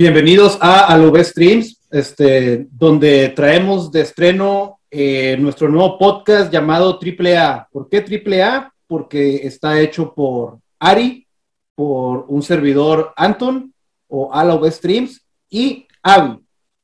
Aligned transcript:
Bienvenidos 0.00 0.56
a 0.60 0.86
Alube 0.86 1.24
Streams, 1.24 1.80
este, 1.90 2.68
donde 2.70 3.30
traemos 3.30 3.90
de 3.90 4.02
estreno 4.02 4.78
eh, 4.92 5.36
nuestro 5.40 5.68
nuevo 5.68 5.98
podcast 5.98 6.52
llamado 6.52 7.00
AAA. 7.02 7.66
¿Por 7.72 7.88
qué 7.88 7.98
AAA? 7.98 8.72
Porque 8.86 9.44
está 9.44 9.80
hecho 9.80 10.14
por 10.14 10.60
Ari, 10.78 11.26
por 11.74 12.26
un 12.28 12.44
servidor 12.44 13.12
Anton 13.16 13.74
o 14.06 14.32
Alube 14.32 14.70
Streams 14.70 15.20
y 15.50 15.88
Avi. 16.00 16.38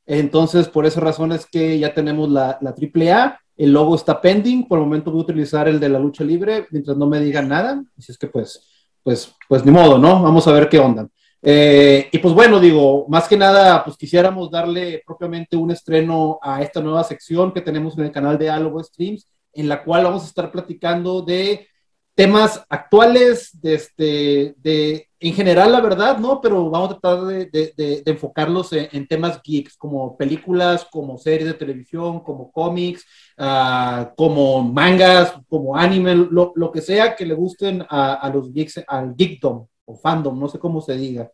Entonces, 0.07 0.67
por 0.67 0.85
esas 0.85 1.05
razones 1.05 1.47
que 1.47 1.79
ya 1.79 1.95
tenemos 1.95 2.29
la, 2.29 2.59
la 2.63 2.71
AAA. 2.71 3.39
El 3.57 3.73
logo 3.73 3.95
está 3.95 4.21
pending. 4.21 4.67
Por 4.67 4.81
el 4.81 4.87
momento 4.87 5.13
voy 5.13 5.21
a 5.21 5.23
utilizar 5.23 5.69
el 5.69 5.79
de 5.79 5.89
la 5.89 6.01
lucha 6.01 6.25
libre 6.25 6.67
mientras 6.73 6.97
no 6.97 7.07
me 7.07 7.21
digan 7.21 7.47
nada. 7.47 7.81
Así 7.97 8.11
es 8.11 8.19
que, 8.19 8.27
pues, 8.27 8.61
pues, 9.05 9.33
pues 9.49 9.65
ni 9.65 9.71
modo, 9.71 9.99
¿no? 9.99 10.21
Vamos 10.21 10.49
a 10.49 10.53
ver 10.53 10.69
qué 10.69 10.81
onda. 10.81 11.09
Eh, 11.47 12.09
y 12.11 12.19
pues 12.21 12.33
bueno, 12.33 12.59
digo, 12.59 13.05
más 13.07 13.29
que 13.29 13.37
nada, 13.37 13.85
pues 13.85 13.99
quisiéramos 13.99 14.51
darle 14.51 15.03
propiamente 15.07 15.59
un 15.59 15.71
estreno 15.71 16.39
a 16.41 16.63
esta 16.63 16.81
nueva 16.81 17.05
sección 17.05 17.53
que 17.53 17.61
tenemos 17.61 17.99
en 17.99 18.05
el 18.05 18.13
canal 18.13 18.39
de 18.39 18.49
Aloe 18.49 18.83
Streams, 18.83 19.29
en 19.53 19.69
la 19.69 19.85
cual 19.85 20.05
vamos 20.05 20.23
a 20.23 20.27
estar 20.29 20.51
platicando 20.51 21.21
de 21.21 21.69
temas 22.15 22.65
actuales, 22.71 23.51
de, 23.61 23.75
este, 23.75 24.55
de 24.57 25.07
en 25.21 25.35
general, 25.35 25.71
la 25.73 25.83
verdad, 25.83 26.17
¿no? 26.19 26.41
Pero 26.41 26.71
vamos 26.71 26.91
a 26.91 26.99
tratar 26.99 27.27
de, 27.27 27.47
de, 27.51 28.03
enfocarlos 28.07 28.73
en, 28.73 29.07
temas 29.07 29.43
geeks, 29.43 29.77
como 29.77 30.17
películas, 30.17 30.87
como 30.91 31.19
series 31.19 31.47
de 31.47 31.55
televisión, 31.55 32.21
como 32.21 32.51
cómics, 32.53 33.05
uh, 33.37 34.15
como 34.17 34.63
mangas, 34.63 35.35
como 35.49 35.77
anime, 35.77 36.15
lo, 36.15 36.53
lo, 36.55 36.73
que 36.73 36.81
sea 36.81 37.15
que 37.15 37.27
le 37.27 37.35
gusten 37.35 37.85
a, 37.87 38.15
a 38.15 38.31
los 38.31 38.51
geeks, 38.51 38.83
al 38.87 39.15
geekdom 39.15 39.67
o 39.87 39.97
fandom, 39.97 40.39
no 40.39 40.49
sé 40.49 40.59
cómo 40.59 40.81
se 40.81 40.97
diga, 40.97 41.31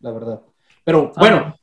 la 0.00 0.12
verdad. 0.12 0.42
Pero 0.84 1.12
bueno, 1.16 1.54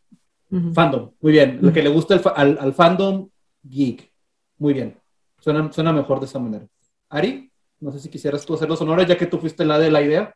fandom, 0.73 1.11
muy 1.21 1.31
bien. 1.31 1.59
Lo 1.61 1.71
que 1.71 1.81
le 1.81 1.89
gusta 1.89 2.15
al, 2.35 2.57
al, 2.59 2.73
fandom, 2.73 3.29
geek. 3.63 4.11
Muy 4.57 4.73
bien. 4.73 4.97
Suena, 5.39 5.71
suena 5.71 5.93
mejor 5.93 6.19
de 6.19 6.25
esa 6.25 6.39
manera. 6.39 6.65
Ari, 7.09 7.51
no 7.79 7.91
sé 7.91 7.99
si 7.99 8.09
quisieras 8.09 8.45
tú 8.45 8.53
hacer 8.53 8.69
los 8.69 8.81
honores, 8.81 9.07
ya 9.07 9.17
que 9.17 9.27
tú 9.27 9.37
fuiste 9.37 9.65
la 9.65 9.79
de 9.79 9.91
la 9.91 10.01
idea. 10.01 10.35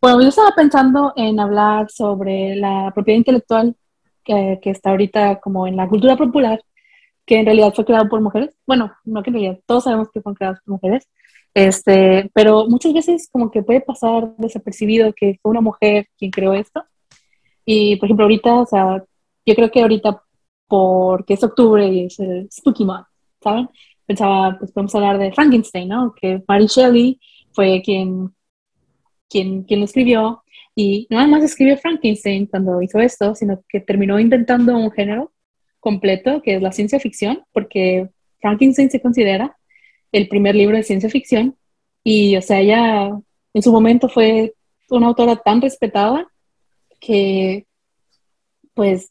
Bueno, 0.00 0.20
yo 0.20 0.28
estaba 0.28 0.50
pensando 0.54 1.12
en 1.16 1.40
hablar 1.40 1.90
sobre 1.90 2.56
la 2.56 2.90
propiedad 2.94 3.18
intelectual 3.18 3.74
que, 4.22 4.58
que, 4.62 4.70
está 4.70 4.90
ahorita 4.90 5.40
como 5.40 5.66
en 5.66 5.76
la 5.76 5.88
cultura 5.88 6.16
popular, 6.16 6.60
que 7.24 7.38
en 7.38 7.46
realidad 7.46 7.72
fue 7.74 7.84
creado 7.84 8.08
por 8.08 8.20
mujeres. 8.20 8.54
Bueno, 8.66 8.92
no 9.04 9.22
que 9.22 9.30
en 9.30 9.34
realidad, 9.34 9.60
todos 9.66 9.84
sabemos 9.84 10.10
que 10.10 10.20
fueron 10.20 10.36
creados 10.36 10.60
por 10.64 10.72
mujeres, 10.74 11.08
este, 11.54 12.30
pero 12.34 12.66
muchas 12.68 12.92
veces 12.92 13.28
como 13.30 13.50
que 13.50 13.62
puede 13.62 13.80
pasar 13.80 14.34
desapercibido 14.38 15.12
que 15.14 15.38
fue 15.40 15.52
una 15.52 15.60
mujer 15.60 16.08
quien 16.18 16.32
creó 16.32 16.52
esto. 16.52 16.84
Y 17.64 17.96
por 17.96 18.06
ejemplo, 18.06 18.24
ahorita, 18.24 18.54
o 18.60 18.66
sea, 18.66 19.04
yo 19.46 19.54
creo 19.54 19.70
que 19.70 19.80
ahorita, 19.80 20.22
porque 20.66 21.34
es 21.34 21.44
octubre 21.44 21.86
y 21.86 22.06
es 22.06 22.18
el 22.18 22.50
Spooky 22.50 22.84
Month, 22.84 23.06
¿saben? 23.40 23.68
Pensaba, 24.04 24.58
pues 24.58 24.72
podemos 24.72 24.94
hablar 24.96 25.18
de 25.18 25.32
Frankenstein, 25.32 25.88
¿no? 25.88 26.14
Que 26.20 26.42
Mary 26.48 26.66
Shelley 26.66 27.20
fue 27.52 27.80
quien, 27.82 28.34
quien, 29.28 29.62
quien 29.62 29.80
lo 29.80 29.86
escribió. 29.86 30.42
Y 30.74 31.06
nada 31.08 31.26
más 31.28 31.44
escribió 31.44 31.76
Frankenstein 31.78 32.46
cuando 32.46 32.82
hizo 32.82 32.98
esto, 32.98 33.34
sino 33.34 33.62
que 33.68 33.80
terminó 33.80 34.18
inventando 34.18 34.76
un 34.76 34.90
género 34.90 35.32
completo, 35.78 36.42
que 36.42 36.56
es 36.56 36.62
la 36.62 36.72
ciencia 36.72 36.98
ficción, 36.98 37.44
porque 37.52 38.08
Frankenstein 38.40 38.90
se 38.90 39.00
considera 39.00 39.56
el 40.14 40.28
primer 40.28 40.54
libro 40.54 40.76
de 40.76 40.84
ciencia 40.84 41.10
ficción. 41.10 41.56
Y, 42.04 42.36
o 42.36 42.42
sea, 42.42 42.60
ella 42.60 43.10
en 43.52 43.62
su 43.62 43.72
momento 43.72 44.08
fue 44.08 44.54
una 44.88 45.08
autora 45.08 45.34
tan 45.36 45.60
respetada 45.60 46.28
que, 47.00 47.66
pues, 48.74 49.10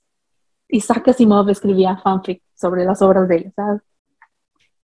Isaac 0.69 1.09
Asimov 1.09 1.50
escribía 1.50 1.97
fanfic 1.97 2.41
sobre 2.53 2.86
las 2.86 3.02
obras 3.02 3.28
de 3.28 3.36
ella, 3.36 3.52
¿sabes? 3.53 3.81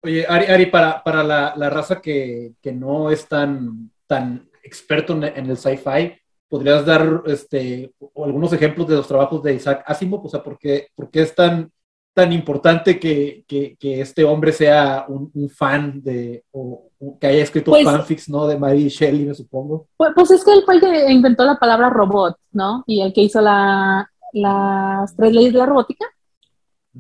Oye, 0.02 0.24
Ari, 0.26 0.46
Ari 0.46 0.66
para, 0.66 1.02
para 1.04 1.22
la, 1.22 1.54
la, 1.54 1.68
raza 1.68 2.00
que, 2.00 2.54
que, 2.62 2.72
no 2.72 3.10
es 3.10 3.28
tan, 3.28 3.90
tan 4.06 4.48
experto 4.62 5.12
en, 5.12 5.50
el 5.50 5.56
sci-fi, 5.58 6.14
¿podrías 6.48 6.86
dar 6.86 7.24
este, 7.26 7.92
algunos 8.16 8.52
ejemplos 8.54 8.88
de 8.88 8.96
los 8.96 9.08
trabajos 9.08 9.42
de 9.42 9.54
Isaac 9.54 9.84
Asimov? 9.86 10.24
O 10.24 10.28
sea, 10.30 10.42
¿por 10.42 10.58
qué, 10.58 10.88
por 10.94 11.10
qué 11.10 11.22
es 11.22 11.34
tan 11.34 11.70
tan 12.16 12.32
importante 12.32 12.98
que, 12.98 13.44
que, 13.46 13.76
que 13.78 14.00
este 14.00 14.24
hombre 14.24 14.50
sea 14.50 15.04
un, 15.06 15.30
un 15.34 15.50
fan 15.50 16.02
de, 16.02 16.44
o, 16.50 16.88
que 17.20 17.26
haya 17.26 17.42
escrito 17.42 17.72
pues, 17.72 17.84
fanfics, 17.84 18.30
¿no? 18.30 18.46
De 18.46 18.56
Mary 18.56 18.88
Shelley, 18.88 19.26
me 19.26 19.34
supongo. 19.34 19.88
Pues, 19.98 20.12
pues, 20.14 20.30
es 20.30 20.42
que 20.42 20.54
él 20.54 20.62
fue 20.64 20.76
el 20.76 20.80
que 20.80 21.12
inventó 21.12 21.44
la 21.44 21.58
palabra 21.58 21.90
robot, 21.90 22.38
¿no? 22.52 22.84
Y 22.86 23.02
el 23.02 23.12
que 23.12 23.20
hizo 23.20 23.42
la, 23.42 24.10
las 24.32 25.14
tres 25.14 25.34
leyes 25.34 25.52
de 25.52 25.58
la 25.58 25.66
robótica. 25.66 26.06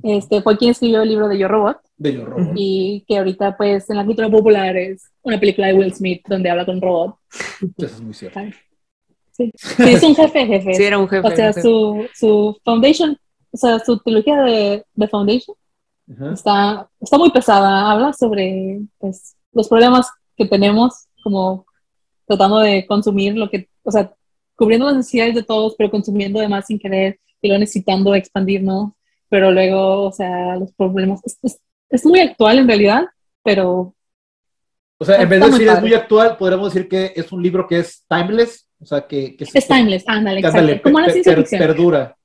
Este, 0.02 0.42
fue 0.42 0.58
quien 0.58 0.72
escribió 0.72 1.00
el 1.00 1.08
libro 1.08 1.28
de 1.28 1.38
Yo 1.38 1.48
Robot. 1.48 1.78
De 1.96 2.12
Yo 2.12 2.26
Robot. 2.26 2.52
Y 2.54 3.02
que 3.08 3.16
ahorita, 3.16 3.56
pues, 3.56 3.88
en 3.88 3.96
la 3.96 4.04
cultura 4.04 4.28
popular 4.28 4.76
es 4.76 5.10
una 5.22 5.40
película 5.40 5.68
de 5.68 5.72
Will 5.72 5.94
Smith 5.94 6.26
donde 6.28 6.50
habla 6.50 6.66
con 6.66 6.78
robot. 6.78 7.16
Eso 7.78 7.86
es 7.86 8.02
muy 8.02 8.12
cierto. 8.12 8.38
Sí. 9.32 9.50
sí, 9.54 9.82
es 9.82 10.02
un 10.02 10.14
jefe, 10.14 10.44
jefe. 10.44 10.74
Sí, 10.74 10.82
era 10.82 10.98
un 10.98 11.08
jefe. 11.08 11.26
O 11.26 11.30
sea, 11.30 11.54
su, 11.54 12.06
su 12.12 12.54
foundation 12.62 13.16
o 13.52 13.56
sea, 13.56 13.78
su 13.78 13.98
trilogía 13.98 14.42
de, 14.42 14.84
The 14.96 15.08
Foundation 15.08 15.56
está, 16.32 16.88
está 17.00 17.18
muy 17.18 17.30
pesada. 17.30 17.90
Habla 17.90 18.12
sobre 18.12 18.80
pues, 18.98 19.36
los 19.52 19.68
problemas 19.68 20.10
que 20.36 20.46
tenemos, 20.46 21.06
como 21.22 21.66
tratando 22.26 22.58
de 22.58 22.86
consumir 22.86 23.36
lo 23.36 23.48
que, 23.48 23.68
o 23.82 23.90
sea, 23.90 24.12
cubriendo 24.54 24.86
las 24.86 24.96
necesidades 24.96 25.34
de 25.34 25.42
todos, 25.42 25.74
pero 25.76 25.90
consumiendo 25.90 26.38
además 26.38 26.66
sin 26.66 26.78
querer 26.78 27.20
y 27.40 27.48
lo 27.48 27.58
necesitando 27.58 28.14
expandirnos. 28.14 28.92
Pero 29.28 29.50
luego, 29.50 30.04
o 30.04 30.12
sea, 30.12 30.56
los 30.56 30.72
problemas. 30.72 31.20
Es, 31.24 31.60
es, 31.90 32.04
muy 32.04 32.20
actual 32.20 32.60
en 32.60 32.68
realidad, 32.68 33.06
pero. 33.42 33.94
O 34.98 35.04
sea, 35.04 35.20
en 35.20 35.28
vez 35.28 35.40
de 35.40 35.50
decir 35.50 35.68
es 35.68 35.80
muy 35.80 35.94
actual, 35.94 36.36
podríamos 36.36 36.72
decir 36.72 36.88
que 36.88 37.12
es 37.14 37.30
un 37.32 37.42
libro 37.42 37.66
que 37.66 37.80
es 37.80 38.04
timeless. 38.08 38.68
O 38.80 38.86
sea, 38.86 39.06
que. 39.06 39.36
que 39.36 39.44
es 39.44 39.66
timeless, 39.66 40.04
ándale, 40.06 40.40
la 40.40 40.52
ciencia 41.10 41.34
ficción. 41.36 41.58
Perdura. 41.58 42.15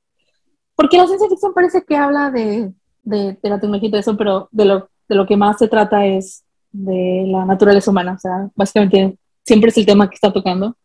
Porque 0.75 0.97
la 0.97 1.07
ciencia 1.07 1.29
ficción 1.29 1.53
parece 1.53 1.83
que 1.83 1.95
habla 1.95 2.31
de, 2.31 2.73
de, 3.03 3.37
la 3.43 3.59
tecnología 3.59 3.89
y 3.89 3.91
de 3.91 3.99
eso, 3.99 4.17
pero 4.17 4.49
de 4.51 4.65
lo, 4.65 4.89
de 5.07 5.15
lo 5.15 5.25
que 5.25 5.37
más 5.37 5.57
se 5.57 5.67
trata 5.67 6.05
es 6.05 6.43
de 6.71 7.25
la 7.27 7.45
naturaleza 7.45 7.91
humana. 7.91 8.13
O 8.13 8.19
sea, 8.19 8.49
básicamente 8.55 9.17
siempre 9.43 9.69
es 9.69 9.77
el 9.77 9.85
tema 9.85 10.09
que 10.09 10.15
está 10.15 10.31
tocando. 10.31 10.75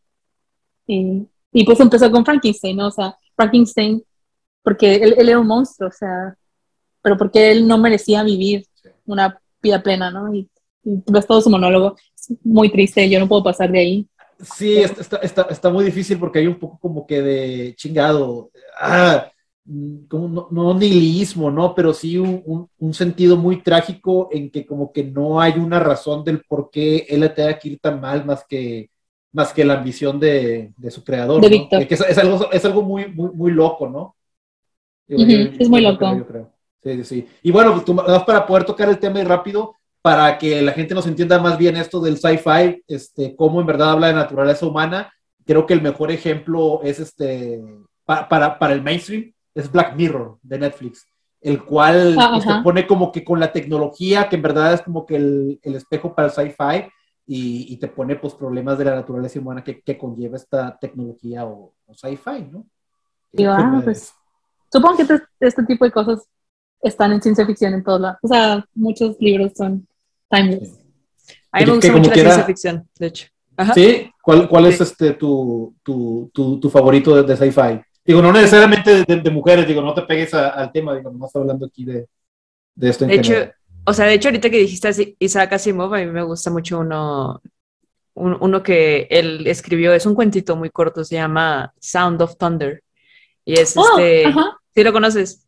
Y, 0.87 1.27
y 1.53 1.65
pues 1.65 1.81
empezó 1.81 2.11
con 2.11 2.25
Frankenstein, 2.25 2.77
¿no? 2.77 2.89
O 2.89 2.91
sea, 2.91 3.17
Frankenstein, 3.35 4.03
porque 4.63 4.97
él, 4.97 5.15
él, 5.17 5.29
era 5.29 5.39
un 5.39 5.47
monstruo, 5.47 5.89
o 5.89 5.93
sea, 5.93 6.37
pero 7.03 7.17
porque 7.17 7.53
él 7.53 7.67
no 7.67 7.79
merecía 7.79 8.23
vivir 8.23 8.67
una 9.05 9.41
vida 9.63 9.83
plena, 9.83 10.11
¿no? 10.11 10.35
Y, 10.35 10.49
y 10.85 11.03
ves 11.11 11.27
todo 11.27 11.41
su 11.41 11.51
monólogo, 11.51 11.97
es 12.15 12.37
muy 12.45 12.71
triste, 12.71 13.09
yo 13.09 13.19
no 13.19 13.29
puedo 13.29 13.43
pasar 13.43 13.71
de 13.71 13.79
ahí. 13.79 14.09
Sí, 14.41 14.79
está, 14.79 15.17
está, 15.19 15.43
está, 15.43 15.71
muy 15.71 15.85
difícil 15.85 16.19
porque 16.19 16.41
hay 16.41 16.47
un 16.47 16.59
poco 16.59 16.79
como 16.79 17.07
que 17.07 17.23
de 17.23 17.75
chingado. 17.75 18.51
Ah, 18.79 19.31
como 20.09 20.28
no, 20.28 20.49
no, 20.50 20.75
nihilismo, 20.75 21.50
¿no? 21.50 21.75
Pero 21.75 21.93
sí 21.93 22.19
un, 22.19 22.69
un, 22.78 22.94
sentido 22.94 23.37
muy 23.37 23.62
trágico 23.62 24.28
en 24.31 24.50
que 24.50 24.65
como 24.65 24.93
que 24.93 25.03
no 25.03 25.41
hay 25.41 25.54
una 25.54 25.81
razón 25.81 26.22
del 26.22 26.43
por 26.44 26.71
qué 26.71 27.06
él 27.09 27.32
tenga 27.34 27.59
que 27.59 27.71
ir 27.71 27.81
tan 27.81 28.00
mal 28.00 28.25
más 28.25 28.44
que, 28.49 28.91
más 29.32 29.53
que 29.53 29.65
la 29.65 29.75
ambición 29.75 30.21
de, 30.21 30.72
de 30.76 30.91
su 30.91 31.03
creador. 31.03 31.43
De 31.43 31.49
Víctor. 31.49 31.82
Es, 31.82 32.00
es, 32.00 32.19
algo, 32.19 32.50
es 32.53 32.65
algo 32.65 32.82
muy, 32.82 33.09
muy, 33.09 33.31
muy 33.32 33.50
loco, 33.50 33.88
¿no? 33.88 34.15
es 35.09 35.69
muy 35.69 35.81
loco. 35.81 36.16
Yo 36.16 36.26
creo. 36.26 36.53
Sí, 36.82 37.05
sí. 37.05 37.28
Y 37.43 37.50
bueno, 37.50 37.82
pues, 37.84 38.22
para 38.22 38.47
poder 38.47 38.65
tocar 38.65 38.88
el 38.88 38.99
tema 38.99 39.20
y 39.20 39.25
rápido, 39.25 39.75
para 40.00 40.38
que 40.38 40.62
la 40.62 40.73
gente 40.73 40.94
nos 40.94 41.06
entienda 41.08 41.41
más 41.41 41.58
bien 41.58 41.76
esto 41.76 42.00
del 42.00 42.19
sci-fi, 42.19 42.85
este, 42.87 43.35
cómo 43.35 43.61
en 43.61 43.67
verdad 43.67 43.91
habla 43.91 44.06
de 44.06 44.14
naturaleza 44.14 44.64
humana, 44.64 45.12
creo 45.44 45.67
que 45.67 45.75
el 45.75 45.82
mejor 45.82 46.12
ejemplo 46.12 46.81
es 46.85 47.00
este, 47.00 47.64
para, 48.05 48.29
para, 48.29 48.58
para 48.58 48.75
el 48.75 48.82
mainstream, 48.82 49.32
es 49.56 49.73
Black 49.73 49.97
Mirror 49.97 50.38
de 50.43 50.58
Netflix, 50.58 51.06
el 51.41 51.64
cual 51.64 52.17
ah, 52.19 52.38
pues, 52.43 52.62
pone 52.62 52.87
como 52.87 53.11
que 53.11 53.25
con 53.25 53.41
la 53.41 53.50
tecnología, 53.50 54.29
que 54.29 54.37
en 54.37 54.43
verdad 54.43 54.75
es 54.75 54.82
como 54.82 55.06
que 55.06 55.17
el, 55.17 55.61
el 55.62 55.75
espejo 55.75 56.14
para 56.14 56.29
el 56.29 56.35
sci-fi, 56.35 56.91
y, 57.29 57.73
y, 57.73 57.76
te 57.79 57.88
pone 57.88 58.14
pues 58.14 58.35
problemas 58.35 58.79
de 58.79 58.85
la 58.85 58.94
naturaleza 58.94 59.41
humana 59.41 59.64
que, 59.64 59.81
que 59.81 59.99
conlleva 59.99 60.37
esta 60.37 60.79
tecnología 60.79 61.44
o, 61.44 61.75
sci-fi, 61.93 62.43
¿no? 62.53 62.64
Y 63.32 63.44
ah, 63.44 63.81
pues, 63.82 64.12
supongo 64.73 64.97
que 64.97 65.03
este, 65.03 65.20
este, 65.41 65.64
tipo 65.64 65.85
de 65.85 65.91
cosas 65.91 66.29
están 66.81 67.12
en 67.12 67.20
ciencia 67.20 67.44
ficción 67.44 67.75
en 67.75 67.82
todos 67.82 68.00
lados. 68.00 68.19
O 68.23 68.29
sea, 68.29 68.64
muchos 68.75 69.17
libros 69.19 69.53
son 69.56 69.88
timeless. 70.31 70.79
A 71.50 71.58
mí 71.58 71.67
me 71.67 71.73
gusta 71.73 71.93
mucho 71.93 72.11
la 72.11 72.14
ciencia 72.14 72.44
ficción, 72.44 72.88
de 72.97 73.06
hecho. 73.08 73.26
¿Sí? 73.75 74.11
¿Cuál, 74.23 74.49
cuál 74.49 74.67
es 74.67 74.81
este 74.81 75.14
tu, 75.14 75.75
tu, 75.82 76.31
tu, 76.32 76.61
tu 76.61 76.70
favorito 76.70 77.17
de, 77.17 77.23
de 77.25 77.37
sci-fi? 77.37 77.81
Digo, 78.06 78.23
no 78.23 78.32
necesariamente 78.32 79.05
de, 79.05 79.31
mujeres, 79.31 79.67
digo, 79.67 79.82
no 79.82 79.93
te 79.93 80.03
pegues 80.03 80.32
al 80.32 80.70
tema, 80.70 80.94
digo, 80.94 81.11
no 81.11 81.26
estás 81.26 81.41
hablando 81.41 81.67
aquí 81.67 81.85
de, 81.85 82.06
de 82.75 82.88
esto. 82.88 83.05
En 83.05 83.11
de 83.11 83.17
hecho, 83.17 83.53
o 83.85 83.93
sea, 83.93 84.06
de 84.06 84.14
hecho, 84.14 84.29
ahorita 84.29 84.49
que 84.49 84.58
dijiste 84.58 85.17
Isaac 85.19 85.53
Asimov, 85.53 85.93
a 85.94 85.99
mí 85.99 86.06
me 86.06 86.23
gusta 86.23 86.50
mucho 86.50 86.79
uno, 86.79 87.43
uno 88.14 88.62
que 88.62 89.08
él 89.11 89.47
escribió, 89.47 89.93
es 89.93 90.06
un 90.06 90.14
cuentito 90.14 90.56
muy 90.56 90.70
corto, 90.70 91.05
se 91.05 91.17
llama 91.17 91.75
Sound 91.81 92.23
of 92.23 92.37
Thunder. 92.37 92.82
Y 93.44 93.58
es 93.58 93.76
Oh, 93.76 93.99
este, 93.99 94.26
ajá. 94.26 94.56
¿sí 94.75 94.85
lo 94.85 94.93
conoces? 94.93 95.47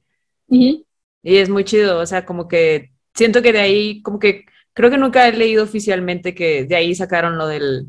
Ujú. 0.48 0.84
Y 1.22 1.36
es 1.36 1.48
muy 1.48 1.64
chido, 1.64 1.98
o 1.98 2.06
sea, 2.06 2.24
como 2.24 2.48
que 2.48 2.92
siento 3.14 3.42
que 3.42 3.52
de 3.52 3.60
ahí, 3.60 4.02
como 4.02 4.18
que 4.18 4.44
creo 4.72 4.90
que 4.90 4.98
nunca 4.98 5.26
he 5.26 5.32
leído 5.32 5.64
oficialmente 5.64 6.34
que 6.34 6.64
de 6.64 6.76
ahí 6.76 6.94
sacaron 6.94 7.38
lo 7.38 7.48
del, 7.48 7.88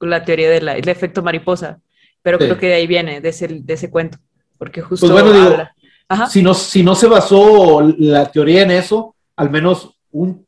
la 0.00 0.24
teoría 0.24 0.50
del 0.50 0.88
efecto 0.88 1.22
mariposa, 1.22 1.80
pero 2.22 2.38
Sí. 2.38 2.44
creo 2.44 2.58
que 2.58 2.66
de 2.68 2.74
ahí 2.74 2.86
viene, 2.86 3.20
de 3.20 3.28
ese, 3.28 3.48
de 3.48 3.72
ese 3.74 3.90
cuento, 3.90 4.18
porque 4.58 4.80
justo 4.82 5.08
Pues 5.08 5.22
bueno, 5.22 5.32
digo. 5.50 5.62
Ajá. 6.08 6.26
Si 6.26 6.42
no, 6.42 6.54
si 6.54 6.82
no 6.82 6.94
se 6.94 7.06
basó 7.06 7.80
la 7.98 8.30
teoría 8.30 8.62
en 8.62 8.72
eso, 8.72 9.14
al 9.36 9.48
menos 9.50 9.96
un 10.10 10.44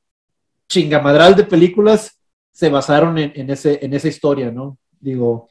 chingamadral 0.68 1.36
de 1.36 1.44
películas 1.44 2.18
se 2.50 2.68
basaron 2.68 3.16
en, 3.18 3.32
en 3.34 3.50
ese, 3.50 3.78
en 3.84 3.94
esa 3.94 4.08
historia, 4.08 4.50
¿no? 4.50 4.78
Digo, 5.00 5.48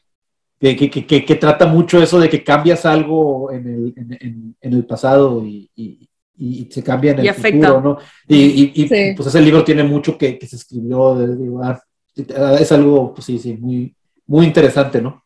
que, 0.59 0.75
que, 0.75 0.89
que- 0.89 1.25
que- 1.25 1.35
trata 1.35 1.65
mucho 1.65 2.01
eso 2.01 2.19
de 2.19 2.29
que 2.29 2.43
cambias 2.43 2.85
algo 2.85 3.51
en 3.51 3.67
el, 3.67 3.93
en, 3.95 4.17
en- 4.19 4.55
en 4.61 4.73
el 4.73 4.85
pasado 4.85 5.43
y, 5.45 5.69
y- 5.75 6.07
y 6.37 6.67
se 6.71 6.83
cambia 6.83 7.11
en 7.11 7.19
el 7.19 7.25
Y 7.27 7.29
futuro, 7.33 7.81
¿no? 7.81 7.97
Y, 8.27 8.37
y- 8.37 8.71
y, 8.75 8.87
Sí. 8.87 9.13
pues 9.15 9.27
ese 9.27 9.41
libro 9.41 9.63
tiene 9.63 9.83
mucho 9.83 10.17
que, 10.17 10.37
que 10.37 10.45
se 10.47 10.55
escribió, 10.57 11.15
de- 11.15 11.35
digo, 11.37 11.61
ah, 11.63 11.81
es 12.59 12.71
algo, 12.71 13.13
pues 13.13 13.25
sí, 13.25 13.39
sí, 13.39 13.53
muy, 13.57 13.95
muy 14.27 14.45
interesante, 14.45 15.01
¿no? 15.01 15.23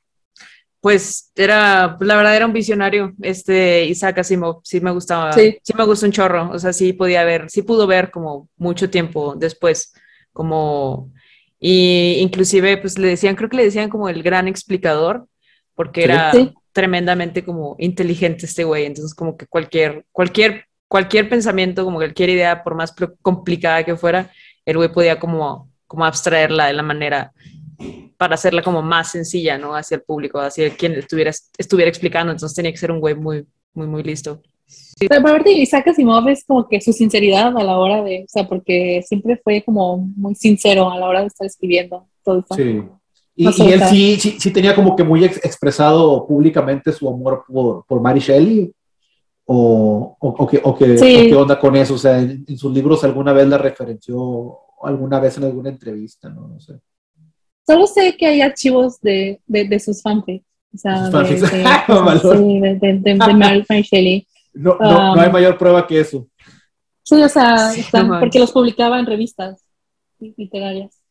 Pues 0.86 1.32
era, 1.36 1.96
pues, 1.98 2.08
la 2.08 2.16
verdad 2.16 2.36
era 2.36 2.46
un 2.46 2.54
visionario, 2.54 3.12
este 3.24 3.86
Isaac 3.86 4.20
Asimov, 4.20 4.60
sí 4.64 4.80
me 4.82 4.92
gustaba, 4.92 5.34
Sí. 5.34 5.58
sí. 5.64 5.74
me 5.76 5.84
gustó 5.84 6.06
un 6.06 6.12
chorro, 6.12 6.52
o 6.52 6.60
sea, 6.60 6.74
sí 6.74 6.94
podía 6.94 7.24
ver, 7.24 7.50
sí 7.50 7.64
pudo 7.64 7.88
ver 7.88 8.12
como 8.12 8.50
mucho 8.56 8.88
tiempo 8.88 9.34
después, 9.36 9.96
como, 10.32 11.12
y 11.60 12.18
inclusive 12.20 12.78
pues 12.78 13.00
le 13.00 13.08
decían, 13.08 13.36
creo 13.36 13.50
que 13.50 13.58
le 13.58 13.64
decían 13.64 13.90
como 13.90 14.10
el 14.10 14.22
gran 14.22 14.48
explicador, 14.48 15.26
porque 15.74 16.04
era 16.04 16.32
Sí. 16.32 16.54
tremendamente 16.72 17.44
como 17.44 17.76
inteligente 17.80 18.46
este 18.46 18.64
güey, 18.64 18.86
entonces 18.86 19.16
como 19.16 19.38
que 19.38 19.48
cualquier, 19.48 20.06
cualquier, 20.12 20.66
cualquier 20.88 21.28
pensamiento, 21.30 21.84
como 21.84 21.98
cualquier 21.98 22.30
idea, 22.30 22.64
por 22.64 22.76
más 22.76 22.92
pl- 22.92 23.10
complicada 23.24 23.84
que 23.84 23.96
fuera, 23.96 24.30
el 24.66 24.78
güey 24.78 24.90
podía 24.94 25.20
como, 25.20 25.68
como 25.88 26.06
abstraerla 26.06 26.68
de 26.68 26.74
la 26.74 26.84
manera 26.84 27.32
para 28.18 28.36
hacerla 28.36 28.62
como 28.62 28.81
más 28.81 29.12
sencilla, 29.12 29.57
¿no? 29.57 29.75
Hacia 29.75 29.95
el 29.95 30.01
público, 30.04 30.39
hacia 30.39 30.69
quien 30.75 30.94
estuviera, 30.94 31.31
estuviera 31.57 31.89
explicando. 31.89 32.31
Entonces 32.31 32.56
tenía 32.56 32.72
que 32.72 32.77
ser 32.77 32.92
un 32.92 33.00
güey 33.00 33.16
muy, 33.16 33.45
muy, 33.74 33.88
muy 33.88 34.04
listo. 34.04 34.42
Pero 35.00 35.19
aparte, 35.19 35.51
Isaac 35.51 35.88
Asimov 35.89 36.27
es 36.30 36.44
como 36.45 36.68
que 36.68 36.81
su 36.81 36.92
sinceridad 36.92 37.56
a 37.56 37.63
la 37.63 37.77
hora 37.77 38.04
de, 38.04 38.22
o 38.24 38.27
sea, 38.27 38.48
porque 38.48 39.04
siempre 39.06 39.39
fue 39.44 39.62
como 39.63 39.98
muy 39.98 40.33
sincero 40.36 40.89
a 40.89 40.98
la 40.98 41.06
hora 41.07 41.22
de 41.22 41.27
estar 41.27 41.45
escribiendo 41.45 42.07
todo 42.24 42.39
esto. 42.39 42.56
Sí. 42.56 42.81
Y, 43.36 43.44
y 43.44 43.48
él 43.48 43.50
o 43.50 43.51
sea- 43.51 43.88
sí, 43.89 44.18
sí, 44.19 44.38
sí 44.39 44.51
tenía 44.51 44.74
como 44.74 44.95
que 44.95 45.04
muy 45.04 45.24
ex- 45.25 45.44
expresado 45.45 46.25
públicamente 46.25 46.92
su 46.94 47.07
amor 47.10 47.44
por, 47.48 47.86
por 47.86 48.01
Mary 48.01 48.19
Shelley. 48.22 48.72
O, 49.48 50.18
o, 50.19 50.27
o 50.30 50.48
qué, 50.48 50.60
o 50.63 50.75
qué- 50.75 50.98
Sí. 50.98 51.18
o 51.18 51.22
qué 51.30 51.36
onda 51.36 51.60
con 51.60 51.75
eso. 51.75 51.94
O 51.94 51.98
sea, 52.00 52.19
en, 52.19 52.44
en 52.48 52.57
sus 52.57 52.74
libros 52.74 53.04
alguna 53.04 53.31
vez 53.33 53.48
la 53.48 53.57
referenció, 53.60 54.57
alguna 54.81 55.19
vez 55.19 55.38
en 55.38 55.44
alguna 55.44 55.69
entrevista, 55.69 56.30
¿no? 56.30 56.48
No 56.48 56.60
sé. 56.60 56.74
Solo 57.66 57.88
sé 57.88 58.16
que 58.18 58.26
hay 58.28 58.42
archivos 58.42 59.00
de, 59.02 59.42
de, 59.48 59.66
de 59.66 59.80
sus 59.80 60.02
fanfics. 60.02 60.46
O 60.74 60.78
sea, 60.78 61.06
Sus 61.06 61.12
de, 61.42 61.48
fanfics. 61.48 62.24
de- 62.24 62.38
sí, 62.38 62.60
de, 62.60 62.76
de, 62.76 62.94
de- 62.94 63.00
de 63.00 63.16
Mary, 63.34 63.66
Mary 63.70 63.82
Shelley. 63.84 64.28
No, 64.54 64.78
no, 64.80 65.12
Um, 65.12 65.16
no 65.18 65.22
hay 65.22 65.32
mayor 65.32 65.58
prueba 65.58 65.86
que 65.86 66.00
eso. 66.00 66.28
Sí, 67.04 67.22
o 67.22 67.30
sea, 67.30 67.70
Sí, 67.70 67.82
están- 67.82 68.04
no 68.04 68.14
manches. 68.14 68.26
porque 68.26 68.40
los 68.40 68.52
publicaba 68.52 69.00
en 69.00 69.06
revistas 69.06 69.62
literarias. 70.20 71.02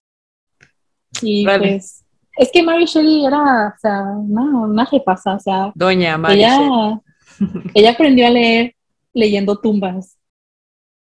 Y 1.22 1.44
Vale. 1.44 1.68
pues, 1.74 2.04
es 2.36 2.50
que 2.52 2.62
Mary 2.62 2.84
Shelley 2.86 3.24
era, 3.26 3.68
o 3.76 3.78
sea, 3.78 4.02
una, 4.02 4.42
una 4.66 4.86
jefasa, 4.86 5.34
o 5.36 5.40
sea, 5.40 5.72
Doña 5.74 6.18
María. 6.18 6.56
ella, 6.56 7.00
ella 7.74 7.90
aprendió 7.92 8.26
a 8.26 8.30
leer 8.30 8.74
leyendo 9.12 9.56
tumbas, 9.60 10.18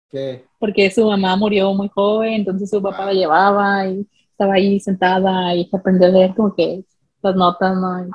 Que, 0.09 0.43
porque 0.59 0.91
su 0.91 1.05
mamá 1.07 1.35
murió 1.37 1.73
muy 1.73 1.87
joven, 1.87 2.33
entonces 2.33 2.69
su 2.69 2.81
papá 2.81 3.05
la 3.05 3.13
llevaba 3.13 3.87
y 3.87 4.05
estaba 4.41 4.55
ahí 4.55 4.79
sentada 4.79 5.53
y 5.55 5.69
aprendió 5.71 6.07
a 6.07 6.11
leer 6.11 6.33
como 6.33 6.55
que 6.55 6.83
las 7.21 7.35
notas, 7.35 7.77
¿no? 7.77 8.07
Y, 8.07 8.09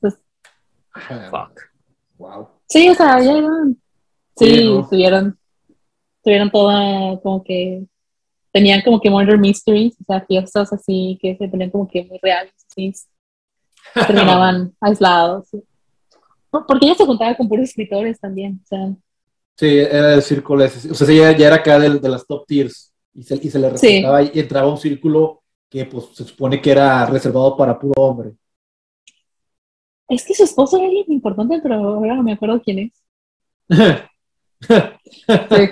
pues, 0.00 0.16
Fuck. 1.30 1.60
wow. 2.18 2.48
sí, 2.68 2.88
o 2.88 2.94
sea, 2.94 3.20
ya 3.20 3.32
eran, 3.38 3.76
sí, 4.36 4.46
Sí, 4.58 4.64
¿no? 4.64 4.88
tuvieron, 4.88 5.38
tuvieron 6.22 6.50
toda 6.52 7.20
como 7.20 7.42
que, 7.42 7.84
tenían 8.52 8.82
como 8.82 9.00
que 9.00 9.10
murder 9.10 9.38
mysteries, 9.38 9.94
o 10.00 10.04
sea, 10.04 10.20
fiestas 10.24 10.72
así 10.72 11.18
que 11.20 11.36
se 11.36 11.48
ponían 11.48 11.70
como 11.70 11.88
que 11.88 12.04
muy 12.04 12.18
reales, 12.22 12.52
así, 12.70 12.92
terminaban 14.06 14.72
aislados. 14.80 15.48
sí. 15.50 15.62
Por- 16.50 16.66
Porque 16.66 16.86
ella 16.86 16.94
se 16.94 17.06
juntaba 17.06 17.34
con 17.34 17.48
puros 17.48 17.64
escritores 17.70 18.20
también, 18.20 18.60
o 18.62 18.66
sea, 18.66 18.94
Sí, 19.56 19.78
era 19.78 20.14
el 20.14 20.22
círculo 20.22 20.64
ese. 20.64 20.90
O 20.90 20.94
sea, 20.94 21.06
sí, 21.06 21.16
ya, 21.16 21.30
era 21.32 21.56
acá 21.56 21.78
del- 21.78 22.00
de, 22.00 22.08
las 22.08 22.26
top 22.26 22.46
tiers. 22.46 22.90
Y 23.14 23.22
se, 23.22 23.34
y 23.34 23.50
se 23.50 23.58
le 23.58 23.68
Sí. 23.76 23.86
respetaba 23.86 24.22
y 24.22 24.30
entraba 24.40 24.66
a 24.66 24.70
un 24.70 24.78
círculo 24.78 25.41
que 25.72 25.86
pues 25.86 26.04
se 26.12 26.24
supone 26.24 26.60
que 26.60 26.70
era 26.70 27.06
reservado 27.06 27.56
para 27.56 27.78
puro 27.78 27.94
hombre. 27.96 28.34
es 30.06 30.22
que 30.26 30.34
su 30.34 30.44
esposo 30.44 30.76
era 30.76 30.84
alguien 30.86 31.06
importante, 31.08 31.58
pero 31.62 31.76
ahora 31.76 32.14
no 32.14 32.22
me 32.22 32.34
acuerdo 32.34 32.60
quién 32.62 32.78
es. 32.78 33.02
Sí, 34.68 35.68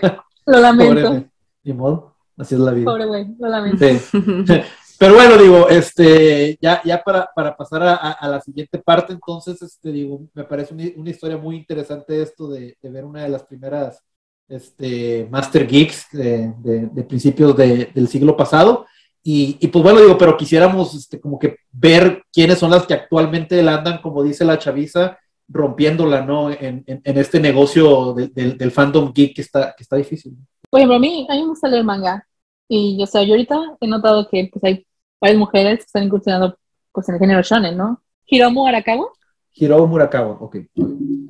lo 0.47 0.59
lamento. 0.61 1.09
Pobre, 1.09 1.31
ni 1.63 1.73
modo, 1.73 2.17
así 2.37 2.55
es 2.57 2.61
la 2.61 2.73
vida. 2.73 2.87
Pobre 2.91 3.07
güey, 3.07 3.27
lo 3.39 3.49
lamento. 3.49 3.79
Sí. 3.87 4.01
Pero 4.99 5.15
bueno, 5.15 5.39
digo, 5.39 5.69
este, 5.71 6.59
ya, 6.61 6.83
ya 6.85 7.03
para, 7.03 7.31
para 7.35 7.57
pasar 7.57 7.83
a, 7.85 7.95
a- 7.95 8.11
a 8.13 8.29
la 8.29 8.41
siguiente 8.41 8.79
parte, 8.79 9.13
entonces, 9.15 9.63
este, 9.63 9.91
digo, 9.93 10.23
me 10.35 10.45
parece 10.45 10.75
una, 10.75 10.85
una 10.97 11.09
historia 11.11 11.39
muy 11.39 11.57
interesante 11.57 12.21
esto 12.21 12.49
de, 12.49 12.77
de 12.83 12.91
ver 12.91 13.05
una 13.07 13.23
de 13.23 13.29
las 13.31 13.43
primeras 13.45 14.03
este, 14.49 15.27
Master 15.31 15.67
Geeks 15.67 16.09
de, 16.13 16.53
de- 16.59 16.87
de 16.89 17.05
principios 17.05 17.57
de- 17.57 17.87
del 17.95 18.09
siglo 18.09 18.37
pasado. 18.37 18.85
Y, 19.23 19.59
y, 19.61 19.67
pues 19.69 19.83
bueno, 19.83 20.01
digo, 20.01 20.17
pero 20.17 20.37
quisiéramos 20.37 20.95
este, 20.95 21.21
como 21.21 21.39
que 21.39 21.57
ver 21.71 22.23
quiénes 22.33 22.59
son 22.59 22.71
las 22.71 22.87
que 22.87 22.95
actualmente 22.95 23.63
la 23.63 23.77
andan, 23.77 24.01
como 24.01 24.23
dice 24.23 24.45
la 24.45 24.59
chaviza, 24.59 25.19
rompiéndola, 25.49 26.23
¿no? 26.23 26.51
En, 26.51 26.85
en- 26.87 27.03
en 27.05 27.19
este 27.19 27.39
negocio 27.41 28.15
de- 28.15 28.29
del- 28.29 28.57
del 28.57 28.71
fandom 28.71 29.13
geek 29.13 29.35
que 29.35 29.43
está, 29.43 29.75
que 29.77 29.83
está 29.83 29.97
difícil. 29.97 30.37
Por 30.71 30.81
ejemplo, 30.81 30.97
a 30.97 31.01
mí, 31.01 31.27
a 31.29 31.35
mí 31.35 31.43
me 31.43 31.49
gusta 31.49 31.69
leer 31.69 31.85
manga. 31.85 32.27
Y, 32.69 33.03
o 33.03 33.07
sea, 33.07 33.23
yo 33.25 33.33
ahorita 33.35 33.77
he 33.81 33.87
notado 33.89 34.29
que 34.29 34.49
pues, 34.53 34.63
hay 34.65 34.87
varias 35.21 35.39
mujeres 35.39 35.79
que 35.81 35.85
están 35.85 36.05
incursionando 36.05 36.57
pues, 36.93 37.09
en 37.09 37.17
el 37.17 37.21
género 37.21 37.43
shonen, 37.43 37.77
¿no? 37.77 38.03
Hiromu 38.27 38.67
Arakawa. 38.67 39.09
Hiro 39.53 39.85
Murakawa, 39.87 40.39
ok. 40.41 40.57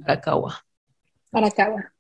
Arakawa. 0.05 0.55
Arakawa. 1.33 1.93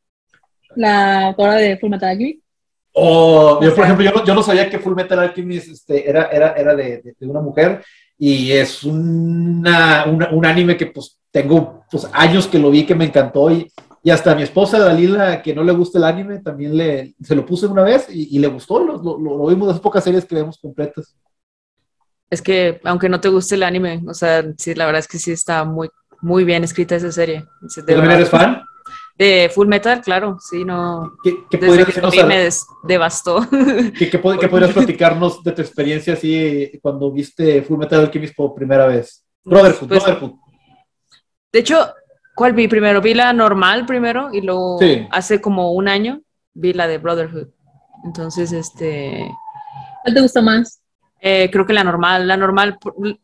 La 0.76 1.28
autora 1.28 1.54
de 1.54 1.78
Full 1.78 1.88
Metal 1.90 2.10
Alchemist. 2.10 2.44
Oh, 2.92 3.60
yo, 3.62 3.74
por 3.74 3.84
ejemplo, 3.84 4.04
yo 4.04 4.10
no, 4.12 4.24
yo 4.24 4.34
no 4.34 4.42
sabía 4.42 4.68
que 4.68 4.78
Full 4.78 4.94
Metal 4.94 5.18
Alchemist 5.18 5.68
este, 5.68 6.08
era, 6.08 6.24
era, 6.26 6.52
era 6.54 6.74
de, 6.74 6.98
de- 7.02 7.14
de 7.18 7.26
una 7.26 7.40
mujer 7.40 7.84
y 8.18 8.50
es 8.52 8.82
una, 8.84 10.04
una- 10.06 10.30
un 10.30 10.44
anime 10.44 10.76
que 10.76 10.86
pues 10.86 11.18
tengo 11.30 11.84
pues, 11.90 12.08
años 12.12 12.46
que 12.48 12.58
lo 12.58 12.70
vi, 12.70 12.84
que 12.84 12.94
me 12.96 13.04
encantó 13.04 13.50
y, 13.50 13.70
y 14.02 14.10
hasta 14.10 14.32
a 14.32 14.34
mi 14.34 14.42
esposa 14.42 14.78
Dalila, 14.78 15.40
que 15.40 15.54
no 15.54 15.62
le 15.62 15.72
gusta 15.72 15.98
el 15.98 16.04
anime, 16.04 16.40
también 16.40 16.76
le, 16.76 17.14
se 17.22 17.34
lo 17.36 17.46
puse 17.46 17.66
una 17.66 17.82
vez 17.84 18.08
y, 18.10 18.36
y 18.36 18.38
le 18.40 18.48
gustó, 18.48 18.80
lo, 18.80 18.96
lo, 19.00 19.18
lo 19.18 19.46
vimos 19.46 19.68
de 19.68 19.72
esas 19.72 19.80
pocas 19.80 20.02
series 20.02 20.24
que 20.24 20.34
vemos 20.34 20.58
completas. 20.58 21.14
Es 22.28 22.42
que, 22.42 22.80
aunque 22.84 23.08
no 23.08 23.20
te 23.20 23.28
guste 23.28 23.54
el 23.56 23.62
anime, 23.62 24.02
o 24.06 24.14
sea, 24.14 24.44
sí, 24.56 24.74
la 24.74 24.86
verdad 24.86 25.00
es 25.00 25.08
que 25.08 25.18
sí 25.18 25.32
está 25.32 25.64
muy, 25.64 25.88
muy 26.22 26.44
bien 26.44 26.62
escrita 26.64 26.96
esa 26.96 27.10
serie. 27.12 27.44
¿Tú 27.60 27.82
también 27.84 28.12
eres 28.12 28.28
fan? 28.30 28.62
De 29.20 29.50
Full 29.54 29.68
Metal, 29.68 30.00
claro, 30.00 30.38
sí, 30.40 30.64
no. 30.64 31.12
¿Qué, 31.22 31.44
qué 31.50 31.58
Desde 31.58 31.66
podrías 31.84 31.88
que 31.94 32.16
vi 32.16 32.20
al- 32.20 32.26
me 32.26 32.38
des- 32.38 32.66
devastó. 32.82 33.46
qué- 33.98 34.08
qué 34.08 34.22
pod- 34.22 34.38
qué 34.38 34.48
podrías 34.48 34.72
platicarnos 34.72 35.42
de 35.44 35.52
tu 35.52 35.60
experiencia 35.60 36.14
así 36.14 36.72
cuando 36.80 37.12
viste 37.12 37.60
Full 37.60 37.76
Metal 37.76 38.00
Alchemist 38.00 38.34
por 38.34 38.54
primera 38.54 38.86
vez? 38.86 39.22
Brotherhood, 39.44 39.88
Pues, 39.88 40.02
Brotherhood. 40.04 40.32
De 41.52 41.58
hecho, 41.58 41.92
¿cuál 42.34 42.54
vi 42.54 42.66
primero? 42.66 43.02
Vi 43.02 43.12
la 43.12 43.32
normal 43.34 43.84
primero 43.84 44.30
y 44.32 44.40
luego 44.40 44.78
Sí. 44.78 45.06
hace 45.10 45.38
como 45.38 45.72
un 45.72 45.88
año 45.88 46.22
vi 46.54 46.72
la 46.72 46.86
de 46.86 46.96
Brotherhood. 46.96 47.48
Entonces, 48.06 48.52
este, 48.52 49.30
¿Cuál 50.02 50.14
te 50.14 50.20
gusta 50.22 50.40
más? 50.40 50.80
eh, 51.20 51.50
creo 51.52 51.66
que 51.66 51.74
la 51.74 51.84
normal, 51.84 52.26
la 52.26 52.38
normal, 52.38 52.78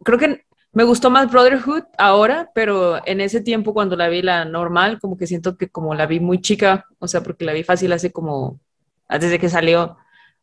creo 0.05 0.19
que 0.19 0.45
me 0.77 0.85
gustó 0.85 1.09
más 1.09 1.33
Brotherhood 1.33 1.85
ahora, 1.97 2.51
pero 2.55 3.01
en 3.07 3.23
ese 3.23 3.41
tiempo 3.41 3.73
cuando 3.73 3.97
la 3.97 4.11
vi 4.11 4.21
la 4.21 4.45
normal, 4.45 4.99
como 5.01 5.17
que 5.17 5.27
siento 5.27 5.57
que 5.57 5.71
como 5.71 5.95
la 5.95 6.05
vi 6.05 6.21
muy 6.21 6.43
chica, 6.43 6.85
o 6.99 7.09
sea, 7.09 7.23
porque 7.23 7.47
la 7.47 7.55
vi 7.55 7.63
fácil 7.63 7.95
hace 7.95 8.13
como, 8.13 8.61
desde 9.09 9.39
que 9.39 9.49
salió. 9.49 9.97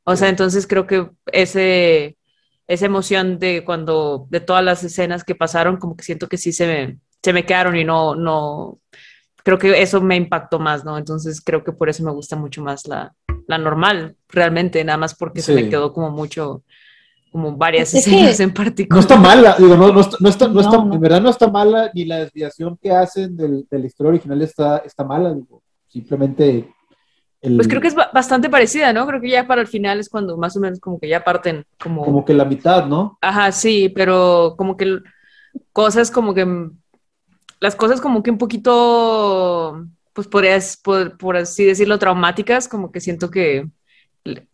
O 0.03 0.15
sea, 0.15 0.29
entonces 0.29 0.65
creo 0.65 0.87
que 0.87 1.07
ese, 1.31 2.17
esa 2.65 2.85
emoción 2.87 3.37
de 3.37 3.63
cuando, 3.63 4.25
de 4.31 4.39
todas 4.39 4.63
las 4.65 4.83
escenas 4.83 5.23
que 5.23 5.35
pasaron, 5.35 5.77
como 5.77 5.95
que 5.95 6.03
siento 6.03 6.27
que 6.27 6.39
sí 6.39 6.51
se 6.51 6.65
me, 6.65 6.97
se 7.21 7.31
me 7.31 7.45
quedaron 7.45 7.75
y 7.75 7.83
no, 7.83 8.15
no, 8.15 8.79
creo 9.43 9.59
que 9.59 9.83
eso 9.83 10.01
me 10.01 10.15
impactó 10.15 10.57
más, 10.57 10.83
¿no? 10.83 10.97
Entonces 10.97 11.41
creo 11.41 11.63
que 11.63 11.73
por 11.73 11.89
eso 11.89 12.03
me 12.03 12.11
gusta 12.11 12.35
mucho 12.35 12.63
más 12.63 12.87
la, 12.87 13.13
la 13.45 13.59
normal, 13.59 14.15
realmente, 14.29 14.83
nada 14.83 14.97
más 14.97 15.13
porque 15.13 15.43
se 15.43 15.53
me 15.53 15.69
quedó 15.69 15.93
como 15.93 16.09
mucho, 16.09 16.63
como 17.33 17.57
varias 17.57 17.93
Es 17.93 18.05
que- 18.05 18.11
escenas 18.11 18.39
en 18.39 18.53
particular. 18.53 18.95
No 18.95 19.01
está 19.01 19.17
mala, 19.17 19.55
digo, 19.59 19.75
no, 19.75 19.91
no 19.91 19.99
está, 19.99 20.17
no 20.21 20.29
está, 20.29 20.47
no 20.47 20.53
No, 20.53 20.61
está- 20.61 20.77
en 20.77 20.99
verdad 21.01 21.21
no 21.21 21.29
está 21.29 21.47
mala, 21.49 21.91
ni 21.93 22.05
la 22.05 22.19
desviación 22.19 22.77
que 22.81 22.91
hacen 22.91 23.35
del, 23.35 23.67
de 23.69 23.79
la 23.79 23.85
historia 23.87 24.09
original 24.11 24.41
está, 24.41 24.77
está 24.77 25.03
mala, 25.03 25.33
digo, 25.33 25.61
simplemente 25.87 26.71
el- 27.41 27.55
Pues 27.57 27.67
creo 27.67 27.81
que 27.81 27.87
es 27.89 27.95
ba- 27.95 28.09
bastante 28.13 28.49
parecida, 28.49 28.93
¿no? 28.93 29.05
Creo 29.07 29.19
que 29.19 29.29
ya 29.31 29.45
para 29.47 29.61
el 29.61 29.67
final 29.67 29.99
es 29.99 30.07
cuando 30.07 30.37
más 30.37 30.55
o 30.55 30.59
menos 30.61 30.79
como 30.79 30.97
que 30.99 31.09
ya 31.09 31.23
parten 31.23 31.65
como... 31.81 32.05
como 32.05 32.23
que 32.23 32.33
la 32.33 32.45
mitad, 32.45 32.85
¿no? 32.85 33.17
Ajá, 33.19 33.51
sí, 33.51 33.89
pero 33.89 34.53
como 34.57 34.77
que 34.77 34.99
cosas 35.73 36.09
como 36.11 36.33
que... 36.33 36.69
Las 37.59 37.75
cosas 37.75 37.99
como 37.99 38.21
que 38.23 38.29
un 38.31 38.37
poquito, 38.37 39.85
pues 40.13 40.27
podrías, 40.27 40.77
por, 40.77 41.17
por 41.17 41.35
así 41.37 41.63
decirlo, 41.65 41.97
traumáticas, 41.97 42.67
como 42.67 42.91
que 42.91 42.99
siento 43.01 43.29
que 43.31 43.67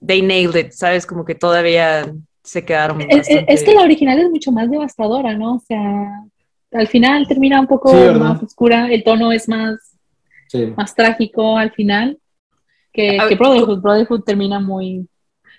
they 0.05 0.21
nailed 0.21 0.55
it, 0.67 0.71
¿sabes? 0.71 1.05
Como 1.05 1.25
que 1.25 1.35
todavía 1.35 2.11
se 2.43 2.63
quedaron 2.65 3.01
Es, 3.01 3.07
bastante... 3.17 3.53
es 3.53 3.63
que 3.63 3.73
la 3.73 3.81
original 3.81 4.19
es 4.19 4.29
mucho 4.29 4.51
más 4.51 4.69
devastadora, 4.69 5.35
¿no? 5.35 5.55
O 5.55 5.59
sea, 5.59 6.23
al 6.71 6.87
final 6.87 7.27
termina 7.27 7.59
un 7.59 7.67
poco 7.67 7.91
Sí, 7.91 8.19
más 8.19 8.41
oscura, 8.43 8.87
el 8.91 9.03
tono 9.03 9.31
es 9.31 9.47
más, 9.49 9.77
Sí. 10.47 10.73
más 10.75 10.95
trágico 10.95 11.57
al 11.57 11.71
final 11.71 12.17
que, 12.91 13.17
que 13.29 13.35
Brotherhood. 13.35 13.81
Brotherhood 13.81 14.23
termina 14.23 14.59
muy... 14.59 15.07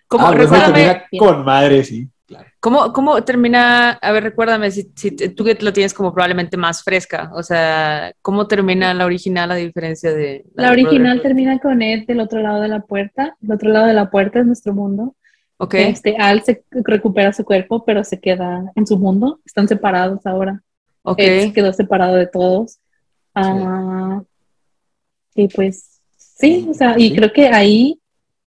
Como, 0.09 0.27
Ah, 0.27 0.33
termina 0.37 1.05
con 1.17 1.45
madre, 1.45 1.85
sí, 1.85 2.09
claro. 2.27 2.47
¿Cómo, 2.59 2.93
cómo 2.93 3.23
termina? 3.23 3.91
A 3.93 4.11
ver, 4.11 4.25
recuérdame, 4.25 4.73
si, 4.73 4.91
si 4.97 5.13
tú 5.13 5.45
que 5.45 5.57
lo 5.61 5.73
tienes 5.73 5.95
como 5.95 6.13
probablemente 6.13 6.57
más 6.57 6.83
fresca, 6.83 7.31
o 7.33 7.45
sea, 7.45 8.13
¿cómo 8.21 8.49
termina 8.49 8.93
la 8.93 9.07
original 9.07 9.53
a 9.53 9.55
diferencia 9.55 10.13
de... 10.13 10.45
La 10.55 10.67
de 10.67 10.73
original 10.73 11.23
termina 11.23 11.61
con 11.61 11.81
Ed 11.81 12.07
del 12.09 12.19
otro 12.19 12.41
lado 12.41 12.61
de 12.61 12.67
la 12.69 12.81
puerta. 12.81 13.37
El 13.41 13.53
otro 13.53 13.71
lado 13.71 13.87
de 13.87 13.95
la 13.95 14.11
puerta 14.11 14.41
es 14.41 14.47
nuestro 14.47 14.75
mundo. 14.75 15.15
Ok, 15.63 15.75
Este, 15.75 16.17
Al 16.17 16.43
se 16.43 16.65
recupera 16.71 17.33
su 17.35 17.45
cuerpo, 17.45 17.85
pero 17.85 18.03
se 18.03 18.19
queda 18.19 18.73
en 18.75 18.87
su 18.87 18.99
mundo. 18.99 19.41
Están 19.45 19.69
separados 19.69 20.25
ahora. 20.27 20.63
ok. 21.03 21.19
Ed 21.19 21.43
se 21.49 21.53
quedó 21.53 21.73
separado 21.73 22.17
de 22.17 22.27
todos. 22.27 22.79
Ah, 23.35 24.23
y 25.35 25.49
pues 25.49 26.01
sí, 26.17 26.67
o 26.71 26.75
sea, 26.75 26.95
y 26.99 27.11
Sí. 27.11 27.17
creo 27.17 27.33
que 27.33 27.49
ahí 27.49 28.01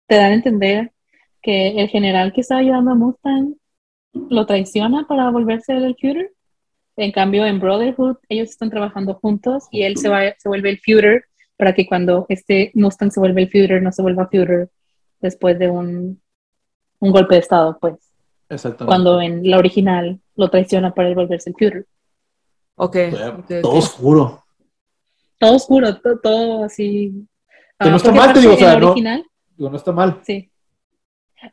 te 0.06 0.16
dan 0.16 0.32
a 0.32 0.34
entender 0.34 0.92
que 1.42 1.78
el 1.80 1.88
general 1.88 2.32
que 2.32 2.40
estaba 2.40 2.60
ayudando 2.60 2.90
a 2.92 2.94
Mustang 2.94 3.54
lo 4.30 4.46
traiciona 4.46 5.06
para 5.06 5.30
volverse 5.30 5.72
el 5.76 5.94
Führer. 6.00 6.32
En 6.96 7.12
cambio, 7.12 7.44
en 7.44 7.60
Brotherhood, 7.60 8.16
ellos 8.28 8.48
están 8.50 8.70
trabajando 8.70 9.14
juntos 9.14 9.64
y 9.70 9.82
él 9.82 9.96
se, 9.98 10.08
va, 10.08 10.20
se 10.38 10.48
vuelve 10.48 10.70
el 10.70 10.78
Führer 10.78 11.24
para 11.56 11.74
que 11.74 11.86
cuando 11.86 12.24
este 12.30 12.70
Mustang 12.74 13.10
se 13.10 13.20
vuelve 13.20 13.42
el 13.42 13.48
Führer, 13.50 13.82
no 13.82 13.92
se 13.92 14.00
vuelva 14.02 14.28
Führer 14.28 14.70
después 15.20 15.58
de 15.58 15.68
un, 15.70 16.20
un 17.04 17.12
golpe 17.12 17.34
de 17.34 17.40
estado, 17.40 17.78
pues. 17.80 17.94
Exactamente. 18.48 18.86
Cuando 18.86 19.20
en 19.20 19.48
la 19.50 19.58
original 19.58 20.20
lo 20.36 20.48
traiciona 20.50 20.92
para 20.94 21.08
él 21.08 21.14
volverse 21.14 21.50
el 21.50 21.56
Führer. 21.56 21.86
ok, 22.76 22.96
ok. 23.38 23.52
Todo 23.62 23.72
oscuro. 23.74 24.44
Todo 25.38 25.56
oscuro, 25.56 25.96
to- 26.00 26.18
todo, 26.20 26.64
así. 26.64 27.26
Que 27.78 27.88
no 27.90 27.94
Ah, 27.94 27.96
está 27.96 28.12
mal, 28.12 28.32
te 28.32 28.40
digo, 28.40 28.54
o 28.54 28.56
sea, 28.56 28.78
no- 28.78 28.86
original, 28.90 29.24
Digo, 29.56 29.70
no 29.70 29.76
está 29.76 29.92
mal. 29.92 30.20
sí. 30.24 30.50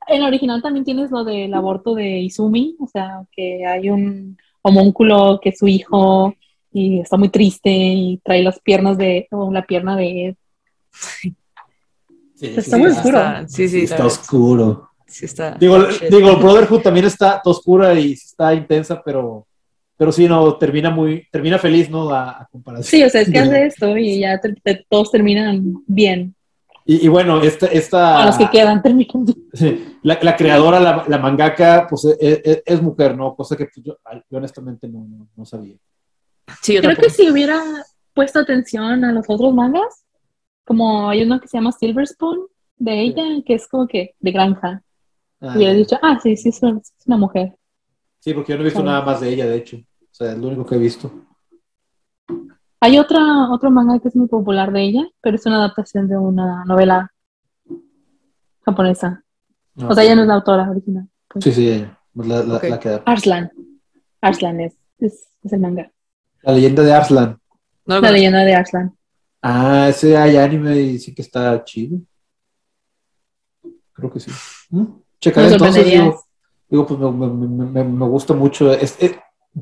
En 0.08 0.22
la 0.22 0.28
original 0.28 0.62
también 0.62 0.86
tienes 0.86 1.12
lo 1.12 1.26
del 1.26 1.54
aborto 1.54 1.94
de 1.96 2.20
Izumi, 2.20 2.78
o 2.80 2.88
sea, 2.88 3.26
que 3.32 3.66
hay 3.66 3.90
un 3.90 4.38
homúnculo 4.62 5.40
que 5.42 5.50
es 5.50 5.58
su 5.60 5.68
hijo 5.68 6.34
y 6.72 7.00
está 7.02 7.18
muy 7.18 7.28
triste 7.28 7.70
y 7.70 8.22
trae 8.24 8.42
las 8.42 8.60
piernas 8.62 8.98
de, 8.98 9.28
o 9.32 9.52
la 9.52 9.66
pierna 9.66 9.98
de 9.98 10.28
Ed. 10.28 10.36
Sí, 12.36 12.48
Está 12.56 12.78
muy 12.78 12.88
oscuro. 12.88 13.18
está- 13.18 13.48
sí, 13.50 13.68
sí, 13.68 13.82
está 13.84 14.06
oscuro. 14.06 14.90
Sí 15.12 15.26
está. 15.26 15.52
Digo, 15.60 15.78
digo, 16.10 16.38
Brotherhood 16.38 16.82
también 16.82 17.06
está 17.06 17.42
oscura 17.46 17.94
y 18.00 18.14
está 18.14 18.54
intensa, 18.54 19.02
pero, 19.04 19.46
pero 19.98 20.12
sí, 20.12 20.28
no, 20.28 20.56
termina 20.58 20.90
muy, 20.90 21.28
termina 21.32 21.58
feliz, 21.60 21.90
¿no? 21.90 22.10
A, 22.10 22.42
a 22.42 22.48
comparación. 22.52 22.90
Sí, 22.90 23.04
o 23.04 23.10
sea, 23.10 23.22
es 23.22 23.30
que 23.32 23.40
hace 23.40 23.66
esto 23.66 23.98
y 23.98 24.20
ya 24.22 24.40
te- 24.40 24.54
te- 24.54 24.86
todos 24.90 25.12
terminan 25.12 25.76
bien. 25.86 26.34
Y, 26.86 27.06
y 27.06 27.08
bueno, 27.10 27.42
esta, 27.42 27.68
esta 27.68 28.24
A 28.24 28.26
los 28.26 28.38
que 28.38 28.50
quedan 28.50 28.82
terminan 28.82 29.26
bien. 29.26 29.38
sí, 29.54 29.98
la, 30.02 30.18
la 30.22 30.36
creadora, 30.36 30.80
la, 30.80 31.06
la 31.08 31.18
mangaka, 31.20 31.86
pues 31.90 32.06
es, 32.06 32.42
es- 32.44 32.64
es 32.66 32.82
mujer, 32.82 33.16
¿no? 33.16 33.36
Cosa 33.36 33.56
que 33.56 33.66
pues, 33.66 33.86
yo, 33.86 33.98
yo 34.30 34.38
honestamente 34.38 34.88
no, 34.88 35.06
no, 35.08 35.28
no 35.36 35.46
sabía. 35.46 35.76
Sí, 36.62 36.74
yo 36.74 36.82
Creo 36.82 36.96
tampoco. 36.96 37.08
que 37.08 37.14
si 37.24 37.30
hubiera 37.30 37.62
puesto 38.14 38.40
atención 38.40 39.06
a 39.06 39.12
los 39.12 39.26
otros 39.30 39.54
mangas, 39.54 40.04
como 40.66 41.08
hay 41.10 41.24
uno 41.24 41.40
que 41.40 41.48
se 41.48 41.58
llama 41.58 41.72
Silver 41.72 42.08
Spoon 42.08 42.40
de 42.78 43.02
ella, 43.02 43.24
que 43.46 43.54
es 43.54 43.68
como 43.68 43.88
que 43.88 44.16
de 44.20 44.32
granja. 44.32 44.82
Ah, 45.42 45.54
Hubiera 45.56 45.74
dicho, 45.74 45.98
ah, 46.02 46.20
sí, 46.22 46.38
sí, 46.38 46.50
es 46.50 46.62
una, 46.62 46.80
es 46.80 46.94
una 47.08 47.18
mujer. 47.18 47.56
Sí, 48.20 48.34
porque 48.34 48.52
yo 48.52 48.58
no 48.58 48.62
he 48.62 48.66
visto 48.66 48.84
nada 48.84 49.02
más 49.02 49.20
de 49.22 49.30
ella, 49.30 49.46
de 49.48 49.58
hecho. 49.58 49.78
O 49.78 50.14
sea, 50.14 50.32
es 50.34 50.38
lo 50.38 50.48
único 50.50 50.66
que 50.66 50.76
he 50.76 50.80
visto. 50.80 51.12
Hay 52.80 52.98
otra, 53.00 53.50
otro 53.52 53.70
manga 53.72 54.00
que 54.00 54.08
es 54.08 54.16
muy 54.16 54.28
popular 54.28 54.72
de 54.72 54.82
ella, 54.84 55.08
pero 55.22 55.36
es 55.36 55.46
una 55.46 55.58
adaptación 55.58 56.08
de 56.08 56.18
una 56.18 56.64
novela 56.66 57.12
japonesa. 58.64 59.24
O 59.78 59.94
sea, 59.94 60.04
ella 60.04 60.16
no 60.16 60.22
es 60.24 60.28
la 60.28 60.36
autora 60.36 60.70
original. 60.70 61.08
pues. 61.28 61.44
Sí, 61.44 61.52
sí, 61.54 61.70
ella. 61.70 61.98
Pues 62.14 62.28
La, 62.28 62.44
la, 62.44 62.56
Ok. 62.58 62.64
la 62.64 62.80
que- 62.80 63.02
Arslan. 63.06 63.52
Arslan 64.22 64.60
es, 64.62 64.76
es, 65.00 65.28
es 65.44 65.54
el 65.54 65.60
manga. 65.60 65.92
la 66.44 66.54
leyenda 66.54 66.84
de 66.84 66.94
Arslan. 66.94 67.40
No 67.86 68.00
La 68.00 68.12
leyenda 68.12 68.40
de 68.44 68.54
Arslan. 68.54 68.96
Ah, 69.42 69.88
ese 69.90 70.16
hay 70.18 70.38
anime 70.38 70.80
y 70.80 71.00
sí 71.00 71.16
que 71.16 71.24
está 71.24 71.64
chido. 71.64 71.98
Creo 73.94 74.12
que 74.12 74.20
sí. 74.20 74.32
¿Mm? 74.70 74.86
Checaré 75.22 75.48
entonces, 75.54 75.86
digo, 75.86 76.24
digo, 76.70 76.88
pues 76.88 77.00
me, 77.00 77.12
me- 77.28 77.66
me- 77.66 77.84
me 77.84 78.06
gusta 78.08 78.34
mucho. 78.34 78.72
Es, 78.74 78.96
es- 79.00 79.16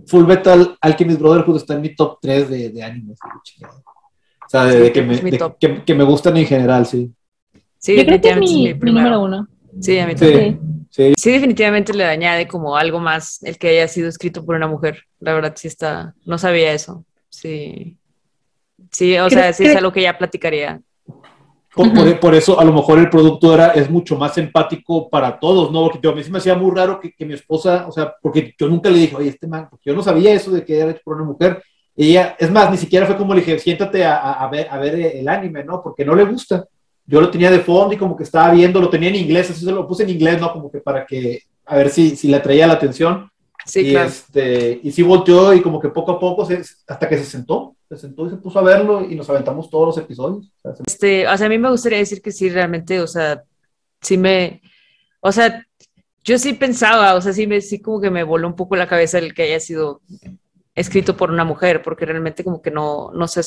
Full 0.08 0.26
Metal 0.26 0.78
Alchemist 0.82 1.20
Brotherhood 1.20 1.58
está 1.58 1.74
en 1.74 1.82
mi 1.82 1.96
top 1.96 2.20
3 2.22 2.48
de, 2.50 2.70
de 2.70 2.84
animes. 2.84 3.18
O 3.24 4.50
sea, 4.50 4.66
de, 4.66 4.74
Sí, 4.74 4.78
de 4.80 4.92
que, 4.94 5.02
me, 5.02 5.18
de 5.18 5.38
top. 5.38 5.58
que, 5.60 5.84
que 5.84 5.96
me 5.96 6.04
gustan 6.04 6.38
en 6.38 6.46
general, 6.46 6.86
sí. 6.86 7.12
Sí, 7.80 7.96
Yo 7.96 8.06
creo 8.06 8.22
que 8.22 8.30
es 8.30 8.36
definitivamente 8.36 8.54
mi, 8.54 8.68
es 8.70 8.80
mi 8.82 8.92
número 8.92 9.22
uno. 9.22 9.48
Sí, 9.82 9.98
a 10.00 10.06
mí 10.06 10.14
Sí. 10.14 10.20
también. 10.26 10.60
Sí. 10.92 11.14
Sí, 11.18 11.32
definitivamente 11.32 11.94
le 11.94 12.04
añade 12.06 12.48
como 12.48 12.76
algo 12.76 13.00
más 13.00 13.42
el 13.44 13.58
que 13.58 13.70
haya 13.70 13.88
sido 13.88 14.10
escrito 14.10 14.46
por 14.46 14.56
una 14.56 14.68
mujer. 14.68 15.04
La 15.20 15.34
verdad, 15.34 15.54
sí 15.56 15.68
está. 15.68 16.14
No 16.26 16.38
sabía 16.38 16.72
eso. 16.74 17.06
Sí. 17.30 17.98
Sí, 18.92 19.18
o 19.18 19.28
Creo- 19.28 19.30
sea, 19.30 19.54
sí 19.54 19.66
es 19.66 19.76
algo 19.76 19.92
que 19.92 20.02
ya 20.04 20.18
platicaría. 20.18 20.82
Por, 21.76 21.94
por- 21.94 22.08
Ujú. 22.08 22.20
por 22.20 22.34
eso, 22.36 22.60
a 22.60 22.64
lo 22.66 22.74
mejor 22.74 22.98
el 23.00 23.10
producto 23.10 23.54
era, 23.54 23.68
es 23.70 23.90
mucho 23.90 24.18
más 24.18 24.38
empático 24.38 25.08
para 25.10 25.40
todos, 25.40 25.72
¿no? 25.72 25.84
Porque 25.84 26.00
yo, 26.02 26.10
a 26.10 26.16
mí 26.16 26.24
se 26.24 26.32
me 26.32 26.40
hacía 26.40 26.56
muy 26.56 26.76
raro 26.76 27.00
que, 27.00 27.12
que 27.14 27.26
mi 27.26 27.34
esposa, 27.36 27.86
o 27.88 27.92
sea, 27.92 28.16
porque 28.22 28.54
yo 28.58 28.68
nunca 28.68 28.90
le 28.90 28.98
dije, 29.00 29.16
oye, 29.16 29.30
este 29.30 29.48
man, 29.48 29.68
porque 29.70 29.90
yo 29.90 29.96
no 29.96 30.02
sabía 30.02 30.34
eso 30.34 30.50
de 30.52 30.66
que 30.66 30.80
era 30.80 30.92
hecho 30.92 31.02
por 31.04 31.16
una 31.16 31.26
mujer. 31.26 31.62
Y 31.96 32.12
ella, 32.12 32.36
es 32.40 32.50
más, 32.52 32.72
ni 32.72 32.78
siquiera 32.78 33.06
fue 33.06 33.18
como 33.18 33.34
le 33.34 33.42
dije, 33.42 33.60
siéntate 33.60 34.04
a, 34.04 34.18
a- 34.18 34.46
a 34.46 34.50
ver, 34.50 34.68
a 34.70 34.78
ver 34.80 34.96
el 34.96 35.28
anime, 35.30 35.64
¿no? 35.64 35.82
Porque 35.84 36.04
no 36.04 36.16
le 36.16 36.24
gusta. 36.26 36.66
Yo 37.06 37.22
lo 37.22 37.30
tenía 37.30 37.52
de 37.52 37.60
fondo 37.60 37.94
y 37.94 37.98
como 37.98 38.16
que 38.16 38.24
estaba 38.24 38.52
viendo, 38.54 38.80
lo 38.82 38.90
tenía 38.90 39.10
en 39.10 39.16
inglés, 39.16 39.50
así 39.52 39.64
se 39.66 39.72
lo 39.72 39.88
puse 39.88 40.04
en 40.04 40.10
inglés, 40.12 40.40
¿no? 40.42 40.52
Como 40.52 40.72
que 40.72 40.80
para 40.80 41.06
que, 41.06 41.42
a 41.66 41.76
ver 41.76 41.90
si, 41.90 42.16
si 42.16 42.28
le 42.28 42.38
atraía 42.38 42.68
la 42.68 42.74
atención. 42.74 43.30
Sí, 43.66 43.82
y, 43.82 43.92
claro. 43.92 44.08
este, 44.10 44.80
y 44.82 44.92
sí 44.92 45.04
volteó 45.04 45.54
y 45.54 45.62
como 45.62 45.80
que 45.80 45.90
poco 45.90 46.14
a 46.14 46.20
poco, 46.20 46.46
se- 46.46 46.62
hasta 46.88 47.08
que 47.08 47.18
se 47.18 47.26
sentó, 47.26 47.76
se 47.90 47.98
sentó 47.98 48.28
y 48.28 48.30
se 48.30 48.38
puso 48.38 48.60
a 48.60 48.64
verlo 48.64 49.04
y 49.10 49.16
nos 49.16 49.30
aventamos 49.30 49.70
todos 49.70 49.88
los 49.88 49.98
episodios. 49.98 50.48
O 50.58 50.62
sea, 50.62 50.76
se- 50.76 50.84
Este, 50.88 51.28
o 51.28 51.38
sea, 51.38 51.48
a 51.48 51.50
mí 51.50 51.58
me 51.58 51.70
gustaría 51.72 51.98
decir 52.00 52.22
que 52.22 52.32
sí, 52.32 52.50
realmente, 52.50 53.00
o 53.02 53.08
sea, 53.08 53.44
sí 54.02 54.18
me, 54.18 54.62
o 55.22 55.32
sea, 55.32 55.66
yo 56.24 56.38
sí 56.40 56.54
pensaba, 56.54 57.16
o 57.16 57.22
sea, 57.22 57.34
sí 57.34 57.48
me, 57.48 57.62
sí 57.62 57.82
como 57.82 58.02
que 58.02 58.12
me 58.12 58.24
voló 58.24 58.48
un 58.48 58.56
poco 58.56 58.76
la 58.76 58.88
cabeza 58.88 59.20
el 59.20 59.34
que 59.34 59.44
haya 59.44 59.60
sido 59.60 60.02
escrito 60.76 61.18
por 61.18 61.32
una 61.32 61.46
mujer, 61.46 61.82
porque 61.84 62.06
realmente 62.06 62.44
como 62.44 62.62
que 62.62 62.72
no, 62.72 63.12
no 63.14 63.28
sé, 63.28 63.42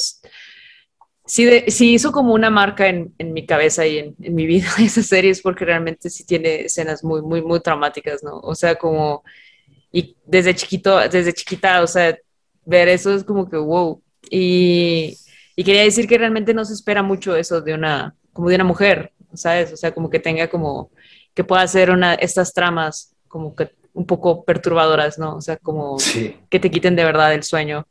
sí, 1.25 1.45
de- 1.45 1.71
sí 1.71 1.95
hizo 1.95 2.13
como 2.13 2.35
una 2.35 2.51
marca 2.51 2.89
en, 2.89 3.15
en 3.19 3.33
mi 3.33 3.47
cabeza 3.47 3.87
y 3.87 3.99
en, 3.99 4.17
en 4.21 4.35
mi 4.35 4.47
vida 4.47 4.69
esa 4.81 5.03
serie, 5.03 5.31
es 5.31 5.41
porque 5.43 5.65
realmente 5.65 6.11
sí 6.11 6.25
tiene 6.25 6.63
escenas 6.63 7.05
muy, 7.05 7.23
muy, 7.23 7.43
muy 7.43 7.61
traumáticas, 7.61 8.23
¿no? 8.23 8.39
O 8.41 8.55
sea, 8.55 8.75
como, 8.77 9.23
y 9.93 10.17
desde 10.27 10.55
chiquito, 10.57 10.99
desde 11.11 11.35
chiquita, 11.35 11.83
o 11.83 11.89
sea, 11.89 12.17
ver 12.67 12.89
eso 12.89 13.15
es 13.15 13.25
como 13.25 13.51
que, 13.51 13.59
wow, 13.59 14.02
y... 14.37 15.19
Y 15.55 15.65
quería 15.65 15.83
decir 15.83 16.09
que 16.09 16.17
realmente 16.17 16.55
no 16.55 16.65
se 16.65 16.73
espera 16.73 17.03
mucho 17.03 17.37
eso 17.37 17.61
de 17.61 17.75
una, 17.75 18.15
como 18.33 18.49
de 18.49 18.55
una 18.55 18.65
mujer, 18.65 19.13
¿sabes? 19.35 19.71
O 19.71 19.77
sea, 19.77 19.93
como 19.93 20.09
que 20.09 20.19
tenga 20.19 20.49
como, 20.49 20.91
que 21.35 21.45
pueda 21.45 21.61
hacer 21.61 21.91
una, 21.91 22.15
estas 22.15 22.55
tramas 22.55 23.15
como 23.29 23.55
que 23.55 23.69
un 23.93 24.07
poco 24.07 24.45
perturbadoras, 24.47 25.19
¿no? 25.19 25.37
O 25.37 25.41
sea, 25.43 25.59
como 25.59 25.99
Sí. 25.99 26.39
que 26.49 26.59
te 26.59 26.71
quiten 26.71 26.97
de 26.97 27.05
verdad 27.05 27.35
el 27.35 27.43
sueño. 27.43 27.87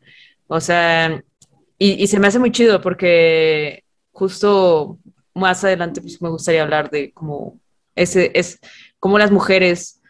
O 0.48 0.60
sea, 0.60 1.24
y, 1.78 2.04
y 2.04 2.08
se 2.08 2.20
me 2.20 2.26
hace 2.26 2.40
muy 2.40 2.52
chido 2.52 2.82
porque 2.82 3.84
justo 4.12 4.98
más 5.36 5.64
adelante 5.64 6.02
pues 6.02 6.20
me 6.20 6.30
gustaría 6.30 6.64
hablar 6.64 6.90
de 6.90 7.14
como 7.14 7.60
ese, 7.96 8.32
es 8.34 8.60
como 9.00 9.20
las 9.20 9.30
mujeres, 9.30 10.02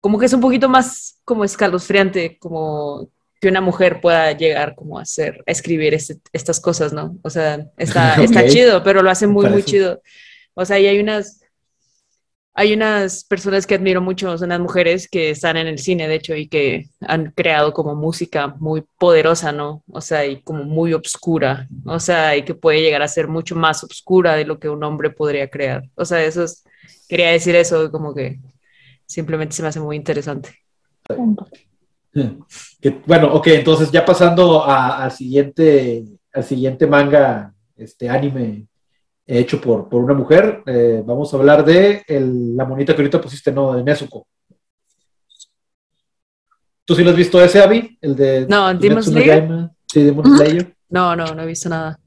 como 0.00 0.18
que 0.18 0.24
es 0.24 0.32
un 0.32 0.40
poquito 0.40 0.70
más 0.70 1.20
como 1.26 1.44
escalofriante, 1.44 2.38
como 2.38 3.10
que 3.40 3.48
una 3.48 3.60
mujer 3.60 4.00
pueda 4.00 4.32
llegar 4.32 4.74
como 4.74 4.98
a 4.98 5.02
hacer, 5.02 5.42
a 5.46 5.50
escribir 5.52 5.94
este- 5.94 6.18
estas 6.32 6.60
cosas, 6.60 6.92
¿no? 6.92 7.18
O 7.22 7.30
sea, 7.30 7.66
está, 7.76 8.16
está 8.22 8.40
Ok. 8.42 8.48
chido, 8.48 8.82
pero 8.84 9.02
lo 9.02 9.10
hace 9.10 9.26
muy, 9.26 9.46
muy 9.46 9.62
chido. 9.62 10.02
O 10.54 10.64
sea, 10.64 10.78
y 10.80 10.86
hay 10.86 10.98
unas, 11.00 11.40
hay 12.54 12.72
unas 12.74 13.22
personas 13.24 13.66
que 13.66 13.76
admiro 13.76 14.00
mucho, 14.00 14.36
son 14.36 14.48
las 14.48 14.58
mujeres 14.58 15.08
que 15.08 15.30
están 15.30 15.56
en 15.56 15.68
el 15.68 15.78
cine, 15.78 16.08
de 16.08 16.16
hecho, 16.16 16.34
y 16.34 16.48
que 16.48 16.88
han 17.00 17.30
creado 17.30 17.72
como 17.72 17.94
música 17.94 18.48
muy 18.58 18.82
poderosa, 18.98 19.52
¿no? 19.52 19.84
O 19.92 20.00
sea, 20.00 20.26
y 20.26 20.42
como 20.42 20.64
muy 20.64 20.92
obscura, 20.92 21.68
o 21.86 22.00
sea, 22.00 22.36
y 22.36 22.42
que 22.44 22.54
puede 22.54 22.80
llegar 22.82 23.02
a 23.02 23.08
ser 23.08 23.28
mucho 23.28 23.54
más 23.54 23.84
obscura 23.84 24.34
de 24.34 24.44
lo 24.44 24.58
que 24.58 24.68
un 24.68 24.82
hombre 24.82 25.10
podría 25.10 25.48
crear. 25.48 25.84
O 25.94 26.04
sea, 26.04 26.24
eso 26.24 26.42
es, 26.42 26.64
quería 27.08 27.30
decir 27.30 27.54
eso, 27.54 27.92
como 27.92 28.12
que 28.14 28.40
simplemente 29.06 29.54
se 29.54 29.62
me 29.62 29.68
hace 29.68 29.80
muy 29.80 29.96
interesante. 29.96 30.50
Que, 32.80 33.00
bueno, 33.06 33.34
ok, 33.34 33.48
entonces 33.48 33.90
ya 33.90 34.04
pasando 34.04 34.64
al 34.64 35.10
siguiente, 35.10 36.04
al 36.32 36.44
siguiente 36.44 36.86
manga, 36.86 37.52
este 37.76 38.08
anime 38.08 38.66
hecho 39.26 39.60
por, 39.60 39.88
por 39.88 40.02
una 40.04 40.14
mujer, 40.14 40.62
eh, 40.66 41.02
vamos 41.04 41.32
a 41.32 41.36
hablar 41.36 41.64
de 41.64 42.02
el, 42.06 42.56
la 42.56 42.64
monita 42.64 42.94
que 42.94 43.02
ahorita 43.02 43.20
pusiste, 43.20 43.50
no, 43.52 43.74
de 43.74 43.82
Nezuko. 43.82 44.26
¿Tú 46.84 46.94
sí 46.94 47.04
lo 47.04 47.10
has 47.10 47.16
visto 47.16 47.42
ese, 47.42 47.60
Abby? 47.60 47.98
El 48.00 48.16
de 48.16 48.46
No, 48.48 48.72
Demon 48.74 49.02
Slayer. 49.02 49.70
Sí, 49.86 50.04
Demon 50.04 50.24
Slayer. 50.36 50.74
No, 50.88 51.14
no, 51.14 51.34
no 51.34 51.42
he 51.42 51.46
visto 51.46 51.68
nada. 51.68 51.98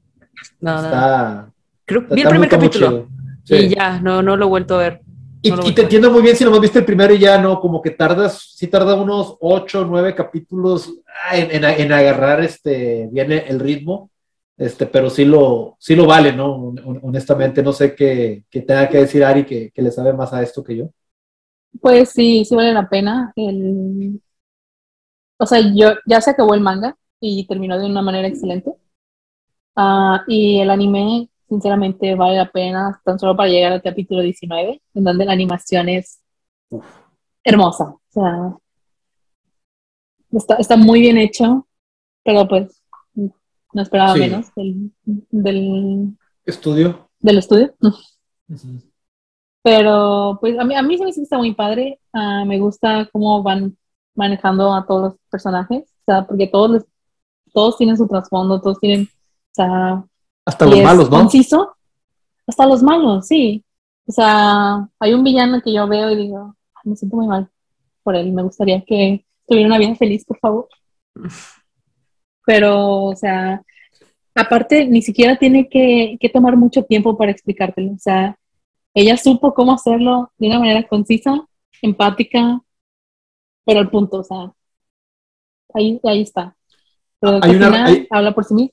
No, 0.60 0.76
Está, 0.76 0.90
nada. 0.90 1.52
Creo, 1.84 2.00
está- 2.02 2.14
vi 2.14 2.22
el 2.22 2.28
primer 2.28 2.48
capítulo. 2.48 3.08
Sí. 3.44 3.54
y 3.56 3.68
ya, 3.74 4.00
no, 4.00 4.22
no 4.22 4.36
lo 4.36 4.46
he 4.46 4.48
vuelto 4.48 4.74
a 4.76 4.78
ver. 4.78 5.01
Y, 5.44 5.50
No 5.50 5.56
y 5.68 5.74
te 5.74 5.82
entiendo 5.82 6.10
muy 6.10 6.22
bien 6.22 6.36
si 6.36 6.44
nomás 6.44 6.60
viste 6.60 6.78
el 6.78 6.84
primero 6.84 7.12
y 7.14 7.18
ya 7.18 7.36
no, 7.38 7.60
como 7.60 7.82
que 7.82 7.90
tardas, 7.90 8.52
sí 8.54 8.68
tarda 8.68 8.94
unos 8.94 9.36
ocho, 9.40 9.84
nueve 9.84 10.14
capítulos 10.14 10.92
ah, 11.28 11.36
en, 11.36 11.50
en- 11.50 11.64
en 11.64 11.92
agarrar 11.92 12.40
este, 12.42 13.08
bien 13.10 13.32
el 13.32 13.58
ritmo, 13.58 14.10
este, 14.56 14.86
pero 14.86 15.10
sí 15.10 15.24
lo, 15.24 15.76
sí 15.80 15.96
lo 15.96 16.06
vale, 16.06 16.32
¿no? 16.32 16.54
Hon- 16.56 17.00
Honestamente, 17.02 17.62
no 17.62 17.72
sé 17.72 17.94
qué, 17.96 18.44
qué 18.50 18.60
tenga 18.62 18.88
que 18.88 18.98
decir 18.98 19.24
Ari 19.24 19.44
que, 19.44 19.70
que 19.72 19.82
le 19.82 19.90
sabe 19.90 20.12
más 20.12 20.32
a 20.32 20.42
esto 20.42 20.62
que 20.62 20.76
yo. 20.76 20.90
Pues 21.80 22.10
sí, 22.10 22.44
sí 22.46 22.54
vale 22.54 22.72
la 22.72 22.88
pena. 22.88 23.32
El... 23.36 24.20
O 25.38 25.44
sea, 25.46 25.60
yo 25.74 25.94
ya 26.06 26.20
se 26.22 26.30
acabó 26.30 26.54
el 26.54 26.60
manga 26.62 26.96
y 27.20 27.46
terminó 27.46 27.78
de 27.78 27.84
una 27.86 28.00
manera 28.02 28.28
excelente. 28.28 28.72
Ah, 29.76 30.22
y 30.26 30.60
el 30.60 30.70
anime, 30.70 31.28
sinceramente, 31.52 32.14
vale 32.14 32.36
la 32.38 32.50
pena 32.50 32.98
tan 33.04 33.18
solo 33.18 33.36
para 33.36 33.50
llegar 33.50 33.72
al 33.72 33.82
capítulo 33.82 34.22
19, 34.22 34.80
en 34.94 35.04
donde 35.04 35.26
la 35.26 35.32
animación 35.32 35.90
es 35.90 36.22
Uf. 36.70 36.82
hermosa. 37.44 37.84
O 37.84 38.00
sea, 38.10 38.56
está, 40.32 40.54
está 40.54 40.76
muy 40.78 41.00
bien 41.00 41.18
hecho, 41.18 41.66
pero 42.24 42.48
pues 42.48 42.82
no 43.14 43.82
esperaba 43.82 44.14
Sí. 44.14 44.20
menos 44.20 44.46
del, 44.56 44.92
del, 45.30 46.16
Estudio. 46.46 47.10
del 47.20 47.36
estudio. 47.38 47.74
Ujú. 47.82 48.80
Pero 49.62 50.38
pues 50.40 50.58
a 50.58 50.64
mí, 50.64 50.74
a 50.74 50.82
mí 50.82 50.96
se 50.96 51.04
me 51.04 51.10
está 51.10 51.36
muy 51.36 51.54
padre. 51.54 52.00
Ah, 52.14 52.44
me 52.46 52.58
gusta 52.58 53.08
cómo 53.12 53.42
van 53.42 53.76
manejando 54.14 54.72
a 54.74 54.86
todos 54.86 55.02
los 55.02 55.14
personajes. 55.30 55.82
O 55.84 56.04
sea, 56.06 56.26
porque 56.26 56.46
todos, 56.48 56.70
les- 56.70 56.86
todos 57.52 57.76
tienen 57.76 57.96
su 57.98 58.08
trasfondo, 58.08 58.60
todos 58.60 58.80
tienen, 58.80 59.04
o 59.04 59.54
sea, 59.54 60.04
Hasta 60.44 60.66
los 60.66 60.80
malos, 60.82 61.10
¿no? 61.10 61.18
conciso. 61.18 61.76
Hasta 62.46 62.66
los 62.66 62.82
malos, 62.82 63.26
sí. 63.26 63.64
O 64.06 64.12
sea, 64.12 64.88
hay 64.98 65.14
un 65.14 65.22
villano 65.22 65.60
que 65.62 65.72
yo 65.72 65.86
veo 65.86 66.10
y 66.10 66.16
digo, 66.16 66.56
"Ay, 66.74 66.90
me 66.90 66.96
siento 66.96 67.16
muy 67.16 67.26
mal 67.26 67.48
por 68.02 68.16
él. 68.16 68.32
Me 68.32 68.42
gustaría 68.42 68.82
que 68.84 69.24
tuviera 69.46 69.68
una 69.68 69.78
vida 69.78 69.94
feliz, 69.94 70.24
por 70.24 70.38
favor. 70.38 70.68
Pero, 72.44 73.04
o 73.04 73.16
sea, 73.16 73.62
aparte, 74.34 74.86
ni 74.86 75.02
siquiera 75.02 75.36
tiene 75.36 75.68
que, 75.68 76.16
que 76.20 76.28
tomar 76.28 76.56
mucho 76.56 76.82
tiempo 76.84 77.16
para 77.16 77.30
explicártelo. 77.30 77.92
O 77.92 77.98
sea, 77.98 78.36
ella 78.94 79.16
supo 79.16 79.54
cómo 79.54 79.72
hacerlo 79.72 80.32
de 80.38 80.48
una 80.48 80.58
manera 80.58 80.86
concisa, 80.88 81.46
empática, 81.80 82.60
pero 83.64 83.78
al 83.80 83.90
punto, 83.90 84.18
o 84.18 84.24
sea, 84.24 84.52
ahí, 85.74 86.00
ahí 86.02 86.22
está. 86.22 86.56
Pero 87.20 87.38
Hay 87.42 87.54
una- 87.54 87.66
final 87.68 87.86
hay- 87.86 88.06
habla 88.10 88.34
por 88.34 88.44
sí 88.44 88.54
mismo. 88.54 88.72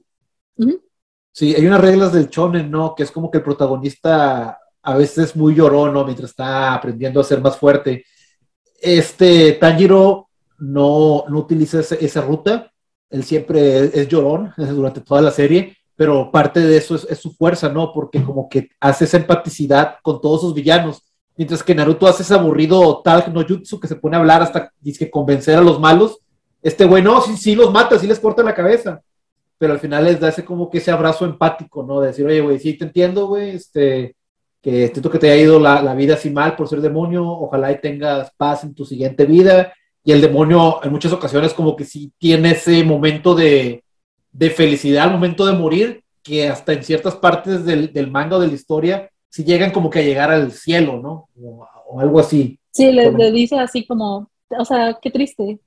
Sí, 1.31 1.53
hay 1.55 1.65
unas 1.65 1.81
reglas 1.81 2.13
del 2.13 2.29
shonen, 2.29 2.69
¿no? 2.69 2.95
Que 2.95 3.03
es 3.03 3.11
como 3.11 3.31
que 3.31 3.37
el 3.37 3.43
protagonista 3.43 4.59
a 4.81 4.95
veces 4.95 5.29
es 5.29 5.35
muy 5.35 5.55
llorón, 5.55 5.93
¿no? 5.93 6.03
Mientras 6.03 6.31
está 6.31 6.73
aprendiendo 6.73 7.19
a 7.19 7.23
ser 7.23 7.41
más 7.41 7.57
fuerte. 7.57 8.05
Este 8.81 9.53
Tanjiro 9.53 10.29
no, 10.59 11.25
no 11.29 11.39
utiliza 11.39 11.79
esa 11.79 12.21
ruta. 12.21 12.71
Él 13.09 13.23
siempre 13.23 13.85
es, 13.99 14.07
llorón 14.07 14.53
durante 14.57 15.01
toda 15.01 15.21
la 15.21 15.31
serie, 15.31 15.77
pero 15.95 16.31
parte 16.31 16.59
de 16.61 16.77
eso 16.77 16.95
es, 16.95 17.19
su 17.19 17.33
fuerza, 17.33 17.69
¿no? 17.69 17.91
Porque 17.93 18.23
como 18.23 18.49
que 18.49 18.69
hace 18.79 19.05
esa 19.05 19.17
empaticidad 19.17 19.95
con 20.01 20.21
todos 20.21 20.41
sus 20.41 20.53
villanos. 20.53 21.03
Mientras 21.37 21.63
que 21.63 21.75
Naruto 21.75 22.07
hace 22.07 22.23
ese 22.23 22.33
aburrido 22.33 23.01
tal 23.01 23.31
no 23.33 23.45
jutsu 23.47 23.79
que 23.79 23.87
se 23.87 23.95
pone 23.95 24.17
a 24.17 24.19
hablar 24.19 24.41
hasta 24.41 24.73
que 24.83 25.09
convencer 25.09 25.57
a 25.57 25.61
los 25.61 25.79
malos. 25.79 26.19
Este 26.61 26.83
güey, 26.85 27.01
no, 27.01 27.21
sí, 27.21 27.37
sí 27.37 27.55
los 27.55 27.71
mata, 27.71 27.97
sí 27.97 28.07
les 28.07 28.19
corta 28.19 28.43
la 28.43 28.53
cabeza 28.53 29.01
pero 29.59 29.73
al 29.73 29.79
final 29.79 30.05
les 30.05 30.19
da 30.19 30.29
ese 30.29 30.43
como 30.43 30.69
que 30.69 30.79
ese 30.79 30.89
abrazo 30.89 31.25
empático, 31.25 31.83
¿no? 31.83 31.99
De 31.99 32.07
decir, 32.07 32.25
oye, 32.25 32.41
güey, 32.41 32.57
sí 32.59 32.73
te 32.73 32.85
entiendo, 32.85 33.27
güey, 33.27 33.51
este, 33.51 34.15
que 34.61 34.87
siento 34.87 35.11
que 35.11 35.19
te 35.19 35.29
haya 35.29 35.43
ido 35.43 35.59
la, 35.59 35.81
la 35.81 35.93
vida 35.93 36.15
así 36.15 36.29
mal 36.29 36.55
por 36.55 36.67
ser 36.67 36.81
demonio, 36.81 37.27
ojalá 37.27 37.71
y 37.71 37.81
tengas 37.81 38.31
paz 38.37 38.63
en 38.63 38.73
tu 38.73 38.85
siguiente 38.85 39.25
vida, 39.25 39.73
y 40.03 40.13
el 40.13 40.21
demonio 40.21 40.79
en 40.81 40.91
muchas 40.91 41.11
ocasiones 41.11 41.53
como 41.53 41.75
que 41.75 41.83
sí 41.83 42.11
tiene 42.17 42.51
ese 42.51 42.83
momento 42.85 43.35
de, 43.35 43.83
de 44.31 44.49
felicidad 44.49 45.03
al 45.03 45.11
momento 45.11 45.45
de 45.45 45.53
morir, 45.53 46.03
que 46.23 46.47
hasta 46.47 46.73
en 46.73 46.83
ciertas 46.83 47.15
partes 47.15 47.65
del, 47.65 47.91
del 47.91 48.09
manga 48.09 48.37
o 48.37 48.39
de 48.39 48.47
la 48.47 48.53
historia, 48.53 49.09
sí 49.27 49.43
llegan 49.43 49.71
como 49.71 49.89
que 49.89 49.99
a 49.99 50.03
llegar 50.03 50.31
al 50.31 50.53
cielo, 50.53 51.01
¿no? 51.01 51.27
O, 51.39 51.67
o 51.89 51.99
algo 51.99 52.19
así. 52.19 52.57
Sí, 52.71 52.91
le, 52.91 53.11
le 53.11 53.31
dice 53.31 53.59
así 53.59 53.85
como, 53.85 54.29
o 54.49 54.65
sea, 54.65 54.97
qué 55.01 55.11
triste. 55.11 55.59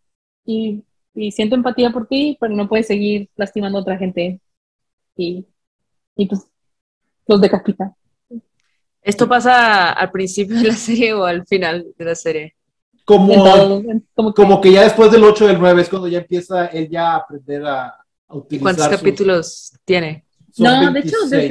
Y, 0.46 0.82
y 1.14 1.30
siento 1.32 1.54
empatía 1.54 1.90
por 1.90 2.06
ti, 2.06 2.36
pero 2.40 2.54
no 2.54 2.68
puedes 2.68 2.86
seguir 2.86 3.28
lastimando 3.36 3.78
a 3.78 3.82
otra 3.82 3.98
gente. 3.98 4.40
Y, 5.16 5.46
y 6.16 6.26
pues 6.26 6.46
los 7.26 7.40
decapita. 7.40 7.94
¿Esto 9.02 9.28
pasa 9.28 9.90
al 9.92 10.10
principio 10.10 10.56
de 10.58 10.68
la 10.68 10.74
serie 10.74 11.12
o 11.14 11.24
al 11.24 11.46
final 11.46 11.86
de 11.96 12.04
la 12.04 12.14
serie? 12.14 12.54
Como, 13.04 13.32
En 13.32 13.38
todo, 13.40 13.78
en- 13.80 14.08
como 14.14 14.32
que- 14.32 14.42
como 14.42 14.60
que 14.60 14.72
ya 14.72 14.82
después 14.84 15.10
del 15.10 15.24
8 15.24 15.46
del 15.48 15.58
9 15.58 15.82
es 15.82 15.88
cuando 15.88 16.06
ya 16.08 16.18
empieza 16.18 16.66
él 16.66 16.88
ya 16.88 17.12
a 17.12 17.16
aprender 17.16 17.64
a, 17.66 17.86
a 17.88 17.96
¿Y 18.32 18.36
utilizar 18.38 18.62
cuántos 18.62 18.84
sus- 18.86 18.96
capítulos 18.96 19.72
tiene? 19.84 20.24
Son 20.52 20.64
No, 20.84 20.92
de 20.92 21.00
hecho, 21.00 21.16
26. 21.30 21.48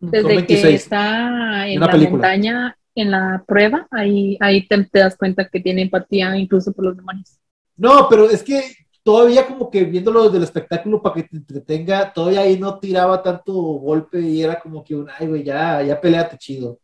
desde- 0.00 0.18
Desde 0.18 0.28
que 0.28 0.34
26. 0.34 0.74
está 0.82 1.66
en 1.68 1.80
la 1.80 1.90
película. 1.90 2.12
montaña, 2.28 2.76
en 2.94 3.10
la 3.10 3.42
prueba, 3.46 3.86
ahí, 3.90 4.36
ahí 4.40 4.66
te, 4.66 4.84
te 4.84 4.98
das 4.98 5.16
cuenta 5.16 5.48
que 5.48 5.60
tiene 5.60 5.82
empatía 5.82 6.36
incluso 6.36 6.72
por 6.72 6.84
los 6.86 6.96
demonios. 6.96 7.38
No, 7.80 8.06
pero 8.10 8.28
es 8.28 8.42
que 8.42 8.62
todavía 9.02 9.46
como 9.46 9.70
que 9.70 9.84
viéndolo 9.84 10.24
desde 10.24 10.36
el 10.36 10.42
espectáculo 10.44 11.00
para 11.00 11.14
que 11.14 11.22
te 11.22 11.36
entretenga, 11.38 12.12
todavía 12.12 12.42
ahí 12.42 12.58
no 12.58 12.78
tiraba 12.78 13.22
tanto 13.22 13.52
golpe 13.54 14.20
y 14.20 14.42
era 14.42 14.60
como 14.60 14.84
que 14.84 14.94
un, 14.94 15.08
ay, 15.18 15.26
güey, 15.26 15.42
ya, 15.42 15.82
ya 15.82 15.98
peleate 15.98 16.36
chido. 16.36 16.78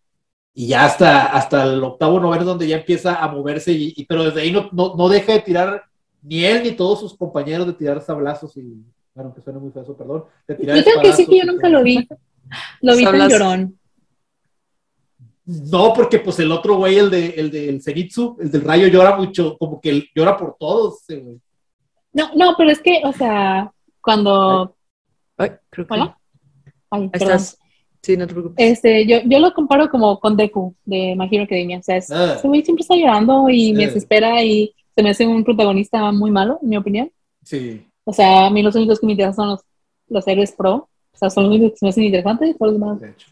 Y 0.55 0.69
ya 0.69 0.87
hasta, 0.87 1.27
hasta 1.27 1.65
el 1.65 1.85
octavo 1.85 2.19
noveno 2.19 2.45
donde 2.45 2.67
ya 2.67 2.79
empieza 2.79 3.23
a 3.23 3.29
moverse, 3.29 3.73
y, 3.73 3.93
y- 3.95 4.07
pero 4.07 4.25
desde 4.25 4.41
ahí 4.41 4.51
no, 4.51 4.71
no, 4.73 4.95
no 4.97 5.09
deja 5.11 5.35
de 5.35 5.41
tirar 5.41 5.83
ni 6.23 6.45
él 6.47 6.63
ni 6.63 6.73
todos 6.73 6.99
sus 7.01 7.15
compañeros 7.15 7.67
de 7.67 7.75
tirar 7.75 8.01
sablazos 8.01 8.57
y, 8.57 8.83
bueno, 9.15 9.35
que 9.35 9.43
suena 9.43 9.59
muy 9.59 9.71
feo, 9.71 9.85
perdón. 9.95 10.25
De 10.49 10.55
tirar 10.55 10.77
Yo 10.79 10.85
tengo 10.85 11.03
que 11.03 11.09
decir 11.09 11.27
que 11.29 11.39
yo 11.39 11.45
nunca 11.45 11.69
lo 11.69 11.83
vi. 11.83 12.09
Lo 12.81 12.97
vi 12.97 13.05
tan 13.05 13.29
llorón. 13.29 13.79
No, 15.47 15.93
porque 15.95 16.19
pues 16.19 16.39
el 16.41 16.51
otro 16.51 16.77
güey, 16.77 16.97
el 16.99 17.09
de 17.11 17.27
el 17.37 17.51
del 17.51 17.81
Zenitsu, 17.83 18.37
el 18.41 18.51
del 18.51 18.63
rayo 18.63 18.89
llora 18.89 19.17
mucho, 19.17 19.57
como 19.59 19.81
que 19.81 20.05
llora 20.15 20.37
por 20.37 20.57
todos, 20.59 21.05
güey. 21.09 21.39
No, 22.13 22.31
no, 22.35 22.55
pero 22.57 22.71
es 22.71 22.81
que, 22.81 23.01
o 23.05 23.13
sea, 23.13 23.71
cuando... 24.01 24.75
Ay, 25.37 25.51
creo 25.71 25.87
que 25.87 25.95
¿Hola? 25.95 26.19
Ay, 26.91 27.11
estás. 27.13 27.59
Sí, 28.03 28.17
no 28.17 28.27
te 28.27 28.33
preocupes. 28.35 28.57
Este, 28.73 29.07
yo, 29.07 29.19
yo 29.25 29.39
lo 29.39 29.53
comparo 29.53 29.89
como 29.91 30.19
con 30.19 30.37
Deku 30.37 30.75
de 30.85 31.15
My 31.17 31.29
Hero 31.31 31.45
Academia. 31.45 31.79
O 31.79 31.83
sea, 31.83 31.97
es- 31.99 32.11
Ah. 32.11 32.35
ese 32.39 32.49
güey 32.49 32.65
siempre 32.65 32.83
está 32.83 32.95
llorando 32.97 33.49
y 33.51 33.73
me 33.73 33.87
desespera 33.87 34.43
y 34.43 34.73
se 34.95 35.03
me 35.03 35.11
hace 35.11 35.27
un 35.27 35.45
protagonista 35.45 36.11
muy 36.13 36.31
malo, 36.31 36.59
en 36.63 36.69
mi 36.71 36.77
opinión. 36.77 37.11
Sí. 37.43 37.87
O 38.05 38.13
sea, 38.13 38.47
a 38.47 38.51
mí 38.51 38.63
los 38.63 38.75
únicos 38.77 38.99
que 39.01 39.07
me 39.07 39.13
interesan 39.13 39.35
son 39.35 39.49
los, 39.51 39.61
los 40.09 40.27
héroes 40.27 40.53
pro. 40.53 40.89
O 41.13 41.19
sea, 41.19 41.29
son 41.31 41.45
los 41.45 41.51
únicos 41.55 41.73
que 41.73 41.77
se 41.79 41.85
me 41.87 41.91
hacen 41.91 42.05
interesantes, 42.05 42.57
todos 42.59 42.73
los 42.73 42.81
demás 42.81 43.01
De 43.01 43.11
hecho. 43.11 43.29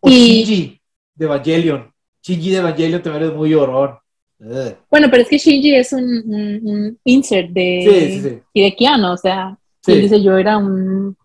O 0.00 0.08
Y- 0.08 0.12
Shinji 0.44 0.80
de 1.14 1.24
Evangelion. 1.26 1.92
Shinji 2.22 2.50
de 2.50 2.56
Evangelion 2.58 3.02
también 3.02 3.24
es 3.30 3.32
muy 3.34 3.50
llorón. 3.50 3.98
Ugh. 4.38 4.76
Bueno, 4.90 5.08
pero 5.10 5.22
es 5.22 5.28
que 5.28 5.38
Shinji 5.38 5.74
es 5.74 5.92
un, 5.92 6.04
un- 6.04 6.60
un 6.68 6.98
insert 7.04 7.50
de 7.50 7.86
Sí, 7.88 8.10
sí, 8.12 8.20
sí. 8.28 8.42
Hidekiano, 8.52 9.12
o 9.12 9.16
sea, 9.16 9.58
Sí. 9.80 9.92
él 9.92 10.02
dice 10.02 10.22
yo 10.22 10.36
era 10.36 10.58
un 10.58 11.16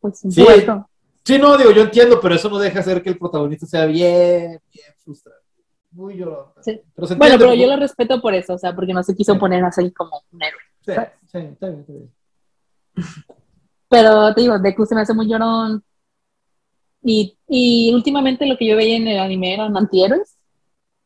pues 0.00 0.22
un 0.24 0.30
Sí. 0.32 0.44
Sí, 1.24 1.38
no, 1.38 1.56
digo, 1.56 1.70
yo 1.70 1.82
entiendo, 1.82 2.20
pero 2.20 2.34
eso 2.34 2.50
no 2.50 2.58
deja 2.58 2.80
hacer 2.80 3.02
que 3.02 3.08
el 3.08 3.16
protagonista 3.18 3.64
sea 3.66 3.86
bien, 3.86 4.60
bien 4.70 4.86
frustrado. 5.02 5.38
Muy 5.92 6.16
llorón. 6.18 6.46
Sí. 6.60 6.78
Pero 6.94 7.06
se 7.08 7.14
Bueno, 7.14 7.36
pero 7.38 7.54
yo 7.54 7.66
lo 7.66 7.76
respeto 7.76 8.20
por 8.20 8.34
eso, 8.34 8.52
o 8.54 8.58
sea, 8.58 8.74
porque 8.74 8.92
no 8.92 9.02
se 9.02 9.14
quiso 9.16 9.32
Sí. 9.32 9.38
poner 9.38 9.64
así 9.64 9.90
como 9.92 10.22
un 10.32 10.42
héroe. 10.42 10.60
Sí, 10.84 10.92
sí, 10.92 11.38
está 11.38 11.38
bien, 11.68 11.80
está 11.80 11.92
bien. 11.94 12.10
Pero 13.88 14.34
te 14.34 14.40
digo, 14.42 14.58
Deku 14.58 14.84
se 14.86 14.94
me 14.94 15.00
hace 15.02 15.14
muy 15.14 15.26
llorón. 15.28 15.82
Y, 17.04 17.36
y 17.46 17.92
últimamente 17.94 18.46
lo 18.46 18.56
que 18.56 18.66
yo 18.66 18.76
veía 18.76 18.96
en 18.96 19.06
el 19.06 19.18
anime 19.18 19.54
eran 19.54 19.76
antihéroes. 19.76 20.36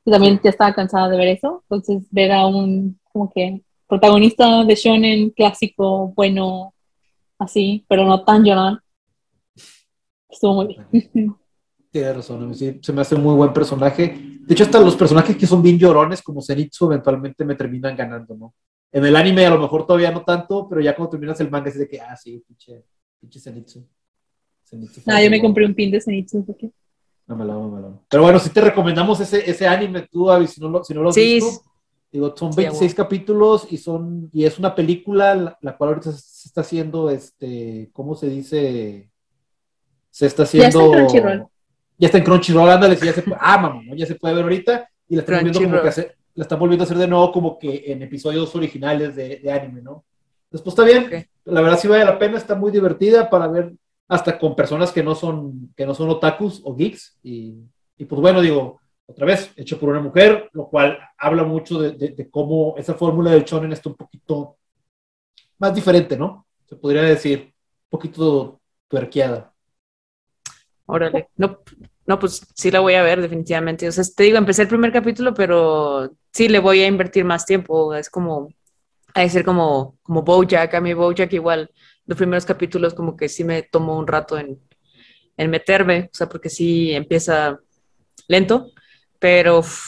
Y 0.04 0.11
también 0.11 0.40
ya 0.42 0.50
estaba 0.50 0.74
cansada 0.74 1.08
de 1.08 1.18
ver 1.18 1.28
eso. 1.28 1.64
Entonces, 1.68 2.06
ver 2.11 2.32
a 2.32 2.46
un, 2.46 2.98
como 3.12 3.30
que, 3.30 3.62
protagonista 3.88 4.64
de 4.64 4.74
shonen 4.74 5.30
clásico, 5.30 6.12
bueno, 6.14 6.74
así, 7.38 7.84
pero 7.88 8.04
no 8.04 8.24
tan 8.24 8.44
llorón. 8.44 8.80
Estuvo 10.28 10.54
muy 10.54 10.76
bien. 10.92 11.37
Tienes 11.90 12.16
razón, 12.16 12.54
sí, 12.54 12.78
se 12.82 12.92
me 12.92 13.00
hace 13.00 13.14
un 13.14 13.22
muy 13.22 13.34
buen 13.34 13.52
personaje. 13.52 14.38
De 14.40 14.52
hecho, 14.54 14.64
hasta 14.64 14.78
los 14.78 14.94
personajes 14.94 15.37
que 15.37 15.46
son 15.46 15.62
bien 15.62 15.78
llorones, 15.78 16.22
como 16.22 16.42
Zenitsu, 16.42 16.87
eventualmente 16.87 17.46
me 17.46 17.54
terminan 17.54 17.96
ganando, 17.96 18.37
¿no? 18.37 18.54
En 18.92 19.04
el 19.04 19.16
anime 19.16 19.46
a 19.46 19.50
lo 19.50 19.58
mejor 19.58 19.87
todavía 19.87 20.11
no 20.11 20.22
tanto, 20.22 20.68
pero 20.68 20.82
ya 20.82 20.94
cuando 20.94 21.11
terminas 21.11 21.40
el 21.40 21.50
manga 21.50 21.70
es 21.70 21.78
de 21.78 21.88
que, 21.88 22.00
ah, 22.00 22.14
sí, 22.14 22.42
pinche, 22.46 22.84
pinche 23.18 23.40
Zenitsu. 23.40 23.87
Zenitsu 24.68 25.00
Ah, 25.07 25.22
yo 25.22 25.31
me 25.31 25.40
compré 25.40 25.64
un 25.66 25.74
pin 25.74 25.90
de 25.90 26.00
Zenitsu. 26.00 26.44
porque- 26.44 26.70
No 27.26 27.37
me 27.37 27.44
lo, 27.44 27.54
no 27.54 27.68
me 27.68 27.81
lo. 27.81 28.02
Pero 28.09 28.22
bueno, 28.22 28.38
sí 28.38 28.50
te 28.50 28.61
recomendamos 28.61 29.20
ese, 29.20 29.48
ese 29.50 29.66
anime, 29.66 30.07
tú, 30.11 30.31
Avi, 30.31 30.46
si 30.46 30.61
no 30.61 30.68
lo, 30.68 30.85
si 30.85 30.94
no 30.94 31.02
lo 31.02 31.09
has 31.11 31.14
Sí, 31.14 31.35
visto. 31.35 31.62
Digo, 32.11 32.35
son 32.35 32.52
Sí, 32.54 32.62
26 32.62 32.94
capítulos 32.94 33.66
y 33.70 33.76
son 33.76 34.31
y 34.33 34.44
es 34.44 34.59
una 34.59 34.74
película 34.74 35.35
la, 35.35 35.59
la 35.61 35.76
cual 35.76 35.88
ahorita 35.90 36.11
se, 36.12 36.18
se 36.20 36.48
está 36.48 36.62
haciendo, 36.62 37.11
este, 37.11 37.90
¿cómo 37.92 38.14
se 38.14 38.31
dice? 38.31 39.11
Se 40.11 40.26
está 40.26 40.44
Ya 40.44 40.68
está 40.68 40.78
haciendo... 40.78 40.85
en 40.87 40.92
Crunchyroll. 41.07 41.46
Ya 41.98 42.07
está 42.07 42.18
en 42.18 42.24
Crunchyroll, 42.24 42.70
ándale, 42.70 42.96
ya 42.96 43.12
se 43.12 43.22
puede, 43.22 43.37
ah, 43.40 43.59
mamá, 43.59 43.83
¿no? 43.85 43.94
ya 43.94 44.07
se 44.07 44.14
puede 44.14 44.35
ver 44.35 44.44
ahorita 44.44 44.88
y 45.09 45.16
la 45.16 45.20
están 45.22 45.37
volviendo 45.37 45.61
como 45.61 45.83
que 45.83 45.88
hacer, 45.88 46.16
la 46.35 46.42
están 46.44 46.59
volviendo 46.59 46.85
a 46.85 46.87
hacer 46.87 46.96
de 46.98 47.09
nuevo 47.09 47.31
como 47.33 47.59
que 47.59 47.85
en 47.92 48.02
episodios 48.02 48.54
originales 48.54 49.14
de, 49.16 49.37
de 49.40 49.52
anime, 49.52 49.83
¿no? 49.83 50.04
Entonces, 50.44 50.62
pues 50.64 50.68
está 50.68 50.85
bien, 50.85 51.28
la 51.44 51.61
verdad 51.61 51.78
sí 51.78 51.88
vale 51.88 52.04
la 52.07 52.18
pena, 52.18 52.38
está 52.38 52.54
muy 52.54 52.70
divertida 52.70 53.28
para 53.28 53.48
ver 53.48 53.74
hasta 54.09 54.38
con 54.38 54.57
personas 54.57 54.90
que 54.92 55.03
no 55.03 55.14
son, 55.14 55.73
que 55.77 55.87
no 55.87 55.94
son 55.94 56.09
otakus 56.11 56.61
o 56.64 56.75
geeks 56.75 57.18
y, 57.23 57.55
y 57.97 58.05
pues 58.07 58.21
bueno, 58.21 58.40
digo, 58.40 58.81
otra 59.07 59.27
vez, 59.27 59.53
hecho 59.57 59.79
por 59.79 59.90
una 59.90 60.01
mujer, 60.01 60.51
lo 60.53 60.68
cual 60.68 60.99
habla 61.18 61.44
mucho 61.44 61.81
de, 61.81 61.92
de- 61.92 62.11
de 62.11 62.31
cómo 62.31 62.75
esa 62.77 62.94
fórmula 62.94 63.31
del 63.31 63.44
shonen 63.44 63.73
está 63.73 63.88
un 63.90 63.97
poquito 63.97 64.57
más 65.59 65.75
diferente, 65.75 66.16
¿no? 66.16 66.47
Se 66.66 66.77
podría 66.77 67.03
decir, 67.03 67.40
un 67.40 67.90
poquito 67.90 68.61
tuerqueada. 68.88 69.53
Órale. 70.87 71.29
No, 71.37 71.59
no, 72.07 72.18
pues 72.18 72.47
sí 72.55 72.71
la 72.71 72.81
voy 72.81 72.94
a 72.94 73.03
ver 73.03 73.21
definitivamente. 73.21 73.88
O 73.88 73.92
sea, 73.92 74.05
te 74.16 74.23
digo, 74.25 74.38
empecé 74.38 74.62
el 74.62 74.68
primer 74.68 74.92
capítulo, 74.92 75.35
pero 75.35 76.11
sí 76.33 76.49
le 76.49 76.59
voy 76.61 76.81
a 76.81 76.87
invertir 76.87 77.25
más 77.25 77.44
tiempo. 77.44 77.94
Es 77.94 78.09
como, 78.09 78.49
hay 79.14 79.27
que 79.27 79.31
ser 79.31 79.44
como, 79.44 79.99
como 80.03 80.23
Bojack. 80.23 80.75
A 80.75 80.81
mí 80.81 80.94
Bojack 80.94 81.33
igual, 81.35 81.71
los 82.09 82.16
primeros 82.18 82.44
capítulos 82.44 82.94
como 82.94 83.16
que 83.16 83.29
sí 83.29 83.44
me 83.44 83.62
tomó 83.62 83.97
un 83.99 84.07
rato 84.07 84.37
en, 84.38 84.59
en 85.37 85.51
meterme. 85.51 86.09
O 86.12 86.16
sea, 86.16 86.29
porque 86.29 86.49
sí 86.49 86.90
empieza 86.92 87.61
lento, 88.27 88.73
pero 89.21 89.61
uf, 89.61 89.85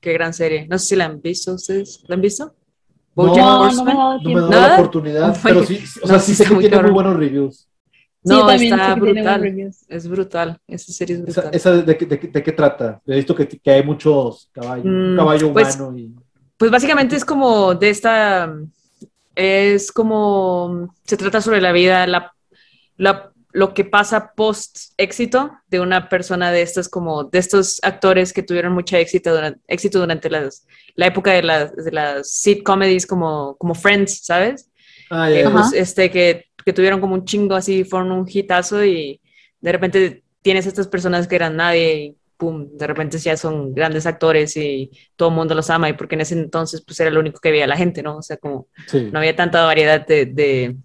qué 0.00 0.12
gran 0.12 0.34
serie. 0.34 0.66
No 0.68 0.78
sé 0.78 0.86
si 0.88 0.96
la 0.96 1.06
han 1.06 1.22
visto 1.22 1.54
ustedes. 1.54 2.02
¿La 2.08 2.16
han 2.16 2.20
visto? 2.20 2.54
No, 3.16 3.70
no 3.72 3.84
me 3.84 3.94
dado 3.94 4.18
No 4.22 4.30
me 4.34 4.40
da 4.56 4.68
la 4.68 4.74
oportunidad, 4.74 5.30
Oh, 5.36 5.40
pero 5.42 5.64
sí, 5.64 5.80
o 6.02 6.06
sea, 6.06 6.16
no, 6.16 6.20
sí 6.22 6.26
sí 6.32 6.34
sé 6.34 6.42
está 6.42 6.48
que 6.48 6.54
muy 6.54 6.64
tiene 6.68 6.82
muy 6.82 6.90
buenos 6.92 7.16
reviews. 7.16 7.56
Sí, 8.22 8.34
No, 8.34 8.46
también 8.46 8.74
está 8.74 8.94
brutal. 8.96 9.72
Es 9.88 10.08
brutal. 10.08 10.58
Esa 10.66 10.92
serie 10.92 11.16
es 11.16 11.22
Esa, 11.22 11.40
brutal. 11.42 11.54
esa 11.56 11.72
de, 11.72 11.96
qué- 11.96 12.06
de 12.06 12.20
qué- 12.20 12.28
de 12.28 12.42
qué 12.42 12.52
trata? 12.52 13.00
He 13.06 13.16
visto 13.16 13.34
que, 13.34 13.46
que 13.48 13.70
hay 13.70 13.82
muchos 13.82 14.48
caballos, 14.52 14.84
Mm, 14.86 15.16
caballo 15.16 15.52
pues, 15.52 15.76
humano 15.76 15.96
y... 15.98 16.14
Pues 16.58 16.70
básicamente 16.70 17.16
es 17.16 17.24
como 17.24 17.74
de 17.74 17.88
esta, 17.90 18.54
es 19.34 19.92
como, 19.92 20.94
se 21.04 21.16
trata 21.16 21.40
sobre 21.40 21.60
la 21.60 21.72
vida, 21.72 22.06
la, 22.06 22.32
la- 22.96 23.32
lo 23.52 23.74
que 23.74 23.84
pasa 23.84 24.32
post 24.36 24.92
éxito 24.96 25.50
de 25.66 25.80
una 25.80 26.08
persona 26.08 26.52
de 26.52 26.62
estos 26.62 26.88
como, 26.88 27.24
de 27.24 27.38
estos 27.40 27.80
actores 27.82 28.32
que 28.32 28.44
tuvieron 28.44 28.72
mucha 28.72 28.98
éxito 29.00 29.34
durante, 29.34 29.60
éxito 29.66 29.98
durante 29.98 30.30
las, 30.30 30.66
la 30.94 31.06
época 31.06 31.32
de 31.32 31.42
las, 31.42 31.74
de 31.74 31.90
las 31.92 32.30
sit 32.30 32.62
comedies 32.62 33.06
como, 33.06 33.56
como 33.58 33.74
Friends, 33.74 34.20
¿sabes? 34.24 34.70
Ah, 35.44 35.50
pues, 35.50 35.72
este, 35.72 36.10
que, 36.10 36.46
que 36.64 36.72
tuvieron 36.72 37.00
como 37.00 37.14
un 37.14 37.24
chingo 37.24 37.54
así, 37.56 37.84
fueron 37.84 38.12
un 38.12 38.26
hitazo 38.28 38.84
y 38.84 39.20
de 39.60 39.72
repente 39.72 40.22
tienes 40.42 40.66
estas 40.66 40.86
personas 40.88 41.26
que 41.26 41.36
eran 41.36 41.56
nadie 41.56 41.94
y 42.04 42.16
pum, 42.40 42.68
de 42.76 42.86
repente 42.88 43.18
ya 43.18 43.36
son 43.36 43.74
grandes 43.74 44.06
actores 44.06 44.56
y 44.56 44.90
todo 45.14 45.28
el 45.28 45.34
mundo 45.36 45.54
los 45.54 45.70
ama 45.70 45.88
y 45.90 45.92
porque 45.92 46.16
en 46.16 46.22
ese 46.22 46.34
entonces 46.34 46.82
pues 46.84 46.98
era 46.98 47.10
lo 47.10 47.20
único 47.20 47.38
que 47.40 47.50
veía 47.52 47.66
la 47.68 47.76
gente, 47.76 48.02
¿no? 48.02 48.16
O 48.16 48.22
sea, 48.22 48.38
como 48.38 48.66
Sí. 48.88 49.10
no 49.12 49.18
había 49.20 49.36
tanta 49.36 49.64
variedad 49.64 50.06
de, 50.06 50.24
de, 50.26 50.76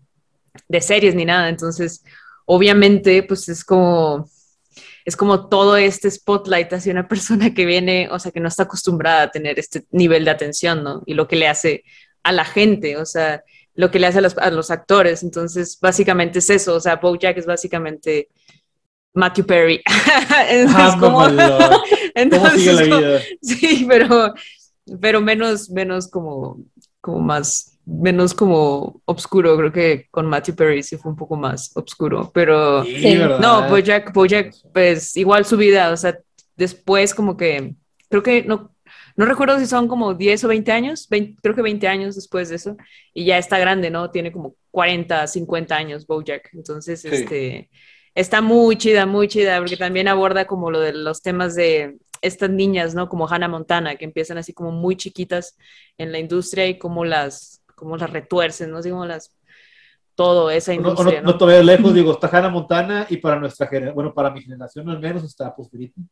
de 0.67 0.81
series 0.81 1.15
ni 1.15 1.25
nada, 1.25 1.47
entonces 1.49 2.03
obviamente 2.45 3.23
pues 3.23 3.49
es 3.49 3.63
como 3.63 4.29
es 5.05 5.15
como 5.15 5.47
todo 5.49 5.77
este 5.77 6.09
spotlight 6.11 6.73
hacia 6.73 6.91
una 6.91 7.07
persona 7.13 7.53
que 7.53 7.65
viene, 7.65 8.09
o 8.11 8.19
sea, 8.19 8.31
que 8.31 8.39
no 8.39 8.47
está 8.49 8.63
acostumbrada 8.63 9.23
a 9.23 9.31
tener 9.31 9.57
este 9.59 9.85
nivel 9.91 10.25
de 10.25 10.31
atención, 10.31 10.83
¿no? 10.83 11.03
Y 11.05 11.13
lo 11.13 11.27
que 11.27 11.35
le 11.37 11.47
hace 11.47 11.83
a 12.23 12.31
la 12.31 12.43
gente, 12.43 12.97
o 12.97 13.05
sea, 13.05 13.43
lo 13.75 13.91
que 13.91 13.99
le 13.99 14.07
hace 14.07 14.17
a 14.17 14.21
los, 14.21 14.35
a 14.37 14.49
los 14.49 14.71
actores. 14.71 15.21
Entonces, 15.21 15.77
básicamente 15.79 16.39
es 16.39 16.49
eso, 16.49 16.73
o 16.75 16.79
sea, 16.79 16.95
BoJack 16.95 17.37
es 17.37 17.45
básicamente 17.45 18.29
Matthew 19.15 19.45
Perry. 19.45 19.81
es 20.49 20.69
Ah, 20.73 20.95
como- 20.99 21.19
mamalón. 21.21 21.57
¿Cómo 21.59 21.83
entonces, 22.15 22.61
sigue 22.61 22.73
la 22.73 22.81
vida? 22.99 23.19
Sí, 23.41 23.85
pero, 23.89 24.33
pero 25.01 25.21
menos, 25.21 25.69
menos 25.69 26.07
como, 26.09 26.59
como 27.01 27.19
más, 27.19 27.77
menos 27.85 28.33
como 28.33 29.01
obscuro. 29.05 29.57
Creo 29.57 29.71
que 29.71 30.07
con 30.11 30.27
Matthew 30.27 30.55
Perry 30.55 30.83
sí 30.83 30.97
fue 30.97 31.11
un 31.11 31.17
poco 31.17 31.35
más 31.35 31.71
obscuro, 31.75 32.31
pero 32.33 32.83
Sí, 32.83 33.15
no, 33.39 33.67
Bojack, 33.69 34.13
Bojack, 34.13 34.53
pues 34.73 35.15
igual 35.17 35.45
su 35.45 35.57
vida, 35.57 35.91
o 35.91 35.97
sea, 35.97 36.17
después 36.55 37.13
como 37.13 37.35
que, 37.37 37.73
creo 38.09 38.23
que 38.23 38.43
no, 38.43 38.71
no 39.17 39.25
recuerdo 39.25 39.59
si 39.59 39.65
son 39.65 39.87
como 39.87 40.13
10 40.13 40.43
o 40.43 40.47
20 40.49 40.71
años, 40.71 41.07
20 41.09 41.37
creo 41.41 41.55
que 41.55 41.61
20 41.61 41.87
años 41.87 42.15
después 42.15 42.49
de 42.49 42.55
eso, 42.55 42.75
y 43.13 43.25
ya 43.25 43.37
está 43.37 43.57
grande, 43.59 43.89
¿no? 43.89 44.09
Tiene 44.11 44.31
como 44.31 44.55
40, 44.71 45.27
50 45.27 45.75
años 45.75 46.05
Bojack, 46.07 46.49
entonces, 46.53 47.01
Sí. 47.01 47.09
este, 47.11 47.69
está 48.15 48.41
muy 48.41 48.77
chida, 48.77 49.05
muy 49.05 49.27
chida, 49.27 49.59
porque 49.59 49.77
también 49.77 50.07
aborda 50.07 50.45
como 50.47 50.71
lo 50.71 50.79
de 50.79 50.93
los 50.93 51.21
temas 51.21 51.53
de 51.55 51.97
estas 52.21 52.49
niñas, 52.49 52.95
¿no? 52.95 53.07
Como 53.09 53.27
Hannah 53.27 53.47
Montana, 53.47 53.95
que 53.97 54.05
empiezan 54.05 54.37
así 54.37 54.53
como 54.53 54.71
muy 54.71 54.95
chiquitas 54.95 55.57
en 55.97 56.11
la 56.11 56.19
industria 56.19 56.65
y 56.67 56.79
cómo 56.79 57.05
las, 57.05 57.61
cómo 57.75 57.97
las 57.97 58.09
retuercen, 58.09 58.71
¿no? 58.71 58.77
Así 58.77 58.89
como 58.89 59.05
las, 59.05 59.35
todo, 60.15 60.49
esa 60.49 60.71
O 60.71 60.75
no, 60.75 60.81
no, 60.81 60.89
industria, 60.89 61.21
no 61.21 61.37
¿no? 61.37 61.61
lejos, 61.61 61.93
digo, 61.93 62.13
está 62.13 62.27
Hannah 62.27 62.49
Montana 62.49 63.05
y 63.09 63.17
para 63.17 63.37
nuestra 63.37 63.67
generación, 63.67 63.95
bueno, 63.95 64.13
para 64.13 64.31
mi 64.31 64.41
generación 64.41 64.89
al 64.89 64.99
menos 64.99 65.23
está 65.23 65.53
pues 65.53 65.69
Britney. 65.69 66.07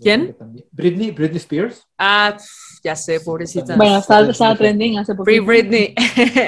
¿Quién? 0.00 0.34
Britney, 0.72 1.10
Britney 1.10 1.36
Spears. 1.36 1.86
Ah, 1.98 2.34
ya 2.82 2.96
sé, 2.96 3.20
pobrecita. 3.20 3.76
Bueno, 3.76 3.98
Está 3.98 4.14
estaba, 4.16 4.30
estaba 4.32 4.56
trending. 4.56 4.98
hace 4.98 5.12
poco. 5.12 5.24
Free 5.24 5.40
Britney. 5.40 5.94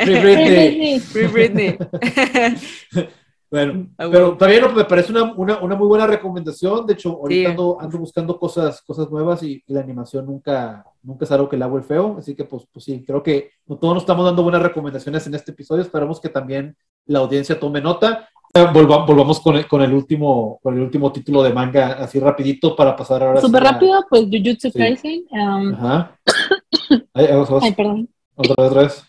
Free 0.05 0.21
Britney. 0.21 1.01
Free 1.01 1.27
Britney. 1.27 1.79
Bueno, 3.64 3.87
Ah, 3.99 4.09
pero 4.11 4.37
también 4.37 4.62
me 4.75 4.85
parece 4.85 5.12
una, 5.12 5.33
una, 5.35 5.59
una 5.61 5.77
muy 5.77 5.87
buena 5.88 6.07
recomendación. 6.07 6.85
De 6.87 6.92
hecho, 6.92 7.11
ahorita 7.12 7.40
Sí. 7.40 7.47
ando, 7.53 7.79
ando 7.81 7.99
buscando 7.99 8.38
cosas, 8.38 8.83
cosas 8.83 9.11
nuevas 9.11 9.42
y, 9.42 9.62
y 9.66 9.73
la 9.73 9.81
animación 9.81 10.27
nunca, 10.27 10.85
nunca 11.03 11.25
es 11.25 11.33
algo 11.33 11.49
que 11.49 11.57
le 11.57 11.64
hago 11.64 11.79
el 11.79 11.85
feo. 11.85 12.16
Así 12.19 12.35
que, 12.35 12.45
pues, 12.45 12.64
pues 12.73 12.85
sí, 12.85 13.05
creo 13.07 13.23
que 13.23 13.51
todos 13.66 13.95
nos 13.95 14.03
estamos 14.03 14.25
dando 14.25 14.42
buenas 14.42 14.62
recomendaciones 14.62 15.27
en 15.27 15.35
este 15.35 15.53
episodio. 15.53 15.83
Esperamos 15.83 16.21
que 16.21 16.29
también 16.29 16.77
la 17.07 17.21
audiencia 17.21 17.59
tome 17.59 17.81
nota. 17.81 18.29
Eh, 18.55 18.66
volva- 18.73 19.05
volvamos 19.07 19.40
con 19.40 19.57
el, 19.57 19.66
con, 19.69 19.83
el 19.83 19.92
último, 19.92 20.59
con 20.62 20.75
el 20.75 20.81
último 20.83 21.12
título 21.12 21.42
de 21.42 21.53
manga, 21.53 21.92
así 21.95 22.19
rapidito 22.21 22.75
para 22.77 22.95
pasar 22.97 23.23
ahora. 23.23 23.40
Súper 23.40 23.66
a- 23.66 23.73
rápido, 23.73 24.05
pues 24.09 24.23
Jujutsu 24.25 24.71
Sí. 24.71 24.79
Kaisen. 24.79 25.25
um, 25.31 25.75
Ajá. 25.75 26.16
Ay, 27.14 27.27
ay, 27.27 27.33
vamos, 27.37 27.62
ay, 27.62 27.73
perdón. 27.75 28.09
otra 28.35 28.55
vez, 28.64 28.71
otra 28.73 28.83
vez. 28.83 29.07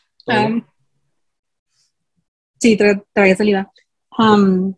Um, 0.52 0.62
sí, 2.60 2.76
tra 2.78 3.02
traía 3.14 3.36
salida. 3.36 3.72
Um, 4.18 4.74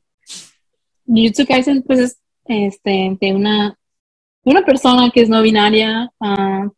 Jujutsu 1.06 1.46
Kaisen, 1.46 1.82
pues 1.84 2.00
es 2.00 2.20
este, 2.46 3.18
de 3.20 3.34
una, 3.34 3.78
de 4.44 4.52
una 4.52 4.64
persona 4.66 5.10
que 5.12 5.22
es 5.22 5.30
no 5.30 5.42
binaria, 5.42 6.12
ah, 6.20 6.70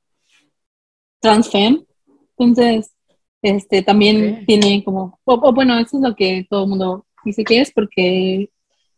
transfem. 1.20 1.84
Entonces, 2.38 2.94
este, 3.42 3.82
también 3.82 4.46
tiene 4.46 4.84
como, 4.84 5.20
o, 5.24 5.34
o 5.34 5.54
bueno, 5.54 5.78
eso 5.80 5.98
es 5.98 6.04
lo 6.04 6.16
que 6.16 6.46
todo 6.50 6.64
el 6.64 6.70
mundo 6.70 7.06
dice 7.24 7.44
que 7.44 7.62
es, 7.62 7.72
porque 7.72 8.50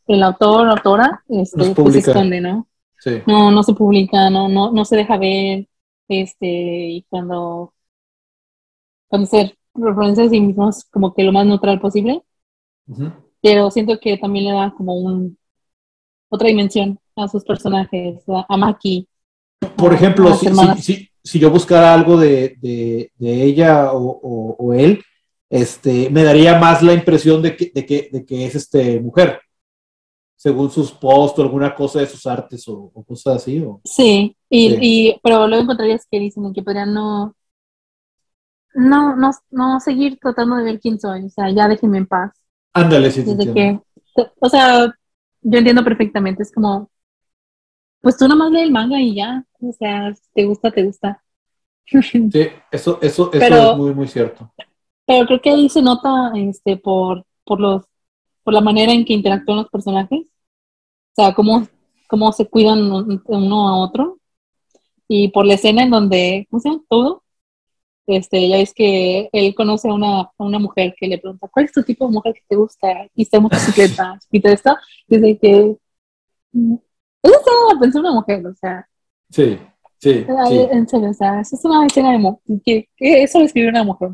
el 0.07 0.23
autor 0.23 0.67
o 0.67 0.71
autora 0.71 1.23
este, 1.29 1.57
No 1.57 1.63
se 1.65 1.75
pues, 1.75 1.93
se 1.93 2.01
publica. 2.01 2.11
esconde, 2.11 2.41
¿no? 2.41 2.67
Sí. 2.99 3.21
no, 3.27 3.51
no 3.51 3.63
se 3.63 3.73
publica, 3.73 4.29
no, 4.29 4.47
no, 4.47 4.71
no 4.71 4.85
se 4.85 4.95
deja 4.95 5.17
ver, 5.17 5.67
este, 6.07 6.47
y 6.47 7.05
cuando, 7.09 7.73
cuando 9.07 9.27
se 9.27 9.57
referencia 9.73 10.23
a 10.23 10.29
sí 10.29 10.39
mismos 10.39 10.85
como 10.85 11.13
que 11.13 11.23
lo 11.23 11.31
más 11.31 11.45
neutral 11.45 11.79
posible, 11.79 12.23
Ujú. 12.87 13.11
Pero 13.43 13.69
siento 13.69 13.99
que 13.99 14.17
también 14.17 14.45
le 14.45 14.51
da 14.53 14.73
como 14.75 14.95
un, 14.95 15.37
otra 16.29 16.47
dimensión 16.47 16.97
a 17.15 17.27
sus 17.27 17.43
personajes, 17.43 18.23
a, 18.27 18.57
Maki. 18.57 19.07
Por 19.75 19.93
ejemplo, 19.93 20.29
a 20.29 20.77
si, 20.77 21.09
si, 21.23 21.39
yo 21.39 21.51
buscara 21.51 21.93
algo 21.93 22.17
de, 22.17 22.55
de- 22.59 23.11
de 23.17 23.43
ella 23.43 23.91
o, 23.91 23.99
o- 23.99 24.55
o 24.57 24.73
él, 24.73 25.03
este, 25.49 26.09
me 26.09 26.23
daría 26.23 26.57
más 26.57 26.81
la 26.81 26.93
impresión 26.93 27.41
de 27.41 27.55
que, 27.55 27.71
de 27.75 27.85
que, 27.85 28.09
de 28.11 28.25
que 28.25 28.45
es 28.45 28.55
este, 28.55 28.99
mujer. 29.01 29.39
según 30.35 30.69
sus 30.71 30.91
posts 30.91 31.39
o 31.39 31.41
alguna 31.41 31.73
cosa 31.75 31.99
de 31.99 32.07
sus 32.07 32.25
artes 32.25 32.67
o, 32.67 32.91
cosas 33.05 33.35
así. 33.37 33.59
¿o? 33.59 33.79
Sí, 33.83 34.35
y, 34.49 34.77
y, 34.81 35.19
pero 35.21 35.47
luego 35.47 35.63
encontrarías 35.63 36.05
que 36.09 36.19
dicen 36.19 36.51
que 36.53 36.63
podrían 36.63 36.93
no, 36.93 37.35
no, 38.73 39.15
no, 39.15 39.31
no 39.51 39.79
seguir 39.79 40.17
tratando 40.19 40.55
de 40.55 40.63
ver 40.63 40.79
quién 40.79 40.99
soy, 40.99 41.25
o 41.25 41.29
sea, 41.29 41.49
ya 41.51 41.67
déjenme 41.67 41.99
en 41.99 42.07
paz. 42.07 42.31
Ándale, 42.73 43.11
sí. 43.11 43.23
Desde 43.23 43.53
que, 43.53 43.79
o 44.39 44.49
sea, 44.49 44.85
yo 45.41 45.57
entiendo 45.59 45.83
perfectamente, 45.83 46.43
es 46.43 46.51
como, 46.51 46.89
pues 48.01 48.17
tú 48.17 48.27
nomás 48.27 48.51
lee 48.51 48.61
el 48.61 48.71
manga 48.71 48.99
y 48.99 49.15
ya, 49.15 49.45
o 49.61 49.71
sea, 49.71 50.13
te 50.33 50.45
gusta, 50.45 50.71
te 50.71 50.83
gusta. 50.83 51.23
Sí, 51.85 52.29
eso, 52.71 52.97
eso, 53.01 53.31
eso 53.33 53.71
es 53.71 53.77
muy, 53.77 53.93
muy 53.93 54.07
cierto. 54.07 54.51
Pero 55.05 55.25
creo 55.27 55.41
que 55.41 55.49
ahí 55.49 55.67
se 55.67 55.81
nota, 55.81 56.31
este, 56.35 56.77
por, 56.77 57.25
por 57.43 57.59
los, 57.59 57.83
por 58.43 58.53
la 58.53 58.61
manera 58.61 58.93
en 58.93 59.03
que 59.03 59.13
interactúan 59.13 59.57
los 59.57 59.69
personajes, 59.69 60.21
o 60.21 61.21
sea, 61.21 61.33
cómo, 61.33 61.67
cómo 62.07 62.31
se 62.31 62.47
cuidan 62.47 62.89
uno 63.25 63.67
a 63.67 63.77
otro, 63.79 64.17
y 65.07 65.27
por 65.27 65.45
la 65.45 65.55
escena 65.55 65.83
en 65.83 65.89
donde, 65.89 66.47
¿cómo 66.49 66.61
se 66.61 66.69
llama? 66.69 66.83
Todo, 66.87 67.22
este, 68.07 68.47
ya 68.47 68.57
es 68.57 68.73
que 68.73 69.29
él 69.31 69.55
conoce 69.55 69.89
a 69.89 69.93
una, 69.93 70.21
a 70.21 70.31
una 70.37 70.59
mujer 70.59 70.93
que 70.97 71.07
le 71.07 71.17
pregunta, 71.17 71.47
¿cuál 71.51 71.65
es 71.65 71.71
tu 71.71 71.83
tipo 71.83 72.05
de 72.05 72.13
mujer 72.13 72.33
que 72.33 72.41
te 72.47 72.55
gusta? 72.55 73.07
Y 73.15 73.23
está 73.23 73.37
en 73.37 73.43
motocicleta, 73.43 74.19
y 74.31 74.39
todo 74.39 74.53
esto, 74.53 74.75
dice 75.07 75.37
que 75.41 75.75
mm, 76.51 76.75
él 77.23 77.31
está 77.31 77.51
pensar 77.79 78.01
una 78.01 78.11
mujer, 78.11 78.45
o 78.45 78.55
sea. 78.55 78.87
Sí, 79.29 79.57
sí, 79.97 80.25
sí. 80.47 80.67
En 80.71 80.87
serio, 80.87 81.09
o 81.09 81.13
sea, 81.13 81.39
eso 81.39 81.55
es 81.55 81.65
una 81.65 81.85
escena 81.85 82.11
de 82.11 82.61
que, 82.63 82.89
que 82.95 83.23
eso 83.23 83.39
lo 83.39 83.45
escribió 83.45 83.69
una 83.69 83.83
mujer. 83.83 84.09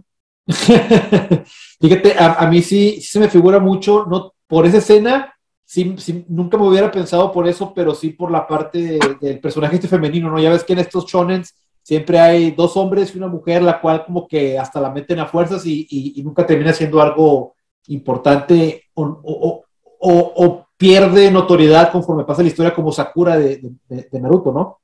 Fíjate, 1.82 2.14
a, 2.18 2.34
a, 2.34 2.48
mí 2.48 2.62
sí, 2.62 3.02
sí 3.02 3.02
se 3.02 3.20
me 3.20 3.30
figura 3.30 3.60
mucho, 3.60 4.06
no 4.06 4.34
por 4.48 4.66
esa 4.66 4.78
escena, 4.78 5.34
sí, 5.64 5.96
sí, 6.00 6.26
nunca 6.28 6.58
me 6.58 6.68
hubiera 6.68 6.90
pensado 6.90 7.32
por 7.32 7.48
eso, 7.48 7.72
pero 7.76 7.94
sí 7.94 8.10
por 8.10 8.32
la 8.32 8.48
parte 8.48 9.00
del 9.22 9.40
personaje 9.40 9.76
este 9.76 9.88
femenino, 9.88 10.32
¿no? 10.32 10.40
Ya 10.40 10.50
ves 10.50 10.64
que 10.64 10.74
en 10.74 10.80
estos 10.80 11.06
shonens 11.06 11.56
siempre 11.90 12.20
hay 12.20 12.52
dos 12.52 12.78
hombres 12.78 13.16
y 13.16 13.18
una 13.18 13.28
mujer, 13.28 13.64
la 13.64 13.82
cual 13.82 14.06
como 14.06 14.28
que 14.28 14.60
hasta 14.60 14.80
la 14.80 14.92
meten 14.92 15.18
a 15.18 15.26
fuerzas 15.26 15.66
y, 15.66 15.88
y, 15.90 16.22
nunca 16.22 16.46
termina 16.46 16.72
siendo 16.72 17.02
algo 17.02 17.56
importante 17.88 18.84
o, 18.94 19.64
o, 20.00 20.68
pierde 20.78 21.32
notoriedad 21.32 21.92
conforme 21.92 22.26
pasa 22.26 22.44
la 22.44 22.50
historia 22.50 22.76
como 22.76 22.92
Sakura 22.92 23.40
de, 23.40 23.72
de, 23.88 24.22
Naruto, 24.22 24.52
¿no? 24.52 24.82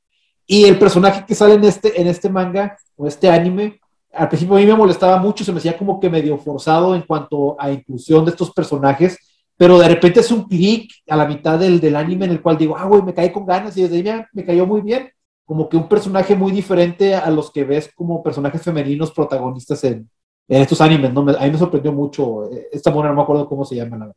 Y 0.47 0.63
el 0.65 0.79
personaje 0.79 1.23
que 1.27 1.35
sale 1.35 1.53
en 1.53 1.63
este, 1.65 2.01
en 2.01 2.07
este 2.07 2.27
manga 2.27 2.75
o 2.97 3.05
este 3.05 3.29
anime, 3.29 3.79
al 4.11 4.27
principio 4.27 4.55
a 4.55 4.59
mí 4.59 4.65
me 4.65 4.73
molestaba 4.73 5.17
mucho, 5.17 5.43
se 5.45 5.51
me 5.51 5.59
hacía 5.59 5.77
como 5.77 5.99
que 5.99 6.09
medio 6.09 6.39
forzado 6.39 6.95
en 6.95 7.03
cuanto 7.03 7.55
a 7.59 7.69
inclusión 7.71 8.25
de 8.25 8.31
estos 8.31 8.49
personajes, 8.51 9.15
pero 9.55 9.77
de 9.77 9.87
repente 9.87 10.21
es 10.21 10.31
un 10.31 10.45
clic 10.47 10.91
a 11.07 11.15
la 11.15 11.27
mitad 11.27 11.59
del, 11.59 11.79
del 11.79 11.95
anime 11.95 12.25
en 12.25 12.31
el 12.31 12.41
cual 12.41 12.57
digo, 12.57 12.75
ah, 12.75 12.85
güey, 12.85 13.03
me 13.03 13.13
caí 13.13 13.31
con 13.31 13.45
ganas 13.45 13.77
y 13.77 13.83
desde 13.83 13.95
ahí 13.97 14.03
me, 14.03 14.25
me 14.33 14.43
cayó 14.43 14.65
muy 14.65 14.81
bien 14.81 15.11
como 15.45 15.69
que 15.69 15.77
un 15.77 15.87
personaje 15.87 16.35
muy 16.35 16.51
diferente 16.51 17.15
a 17.15 17.29
los 17.29 17.51
que 17.51 17.63
ves 17.63 17.91
como 17.95 18.23
personajes 18.23 18.61
femeninos 18.61 19.11
protagonistas 19.11 19.83
en, 19.83 20.09
estos 20.47 20.79
animes, 20.79 21.11
¿no? 21.11 21.21
a 21.21 21.43
mí 21.43 21.51
me 21.51 21.57
sorprendió 21.57 21.91
mucho. 21.91 22.51
Eh, 22.51 22.67
esta 22.71 22.91
mujer 22.91 23.09
no 23.09 23.15
me 23.17 23.23
acuerdo 23.23 23.47
cómo 23.47 23.65
se 23.65 23.75
llama. 23.75 23.97
La 23.97 24.13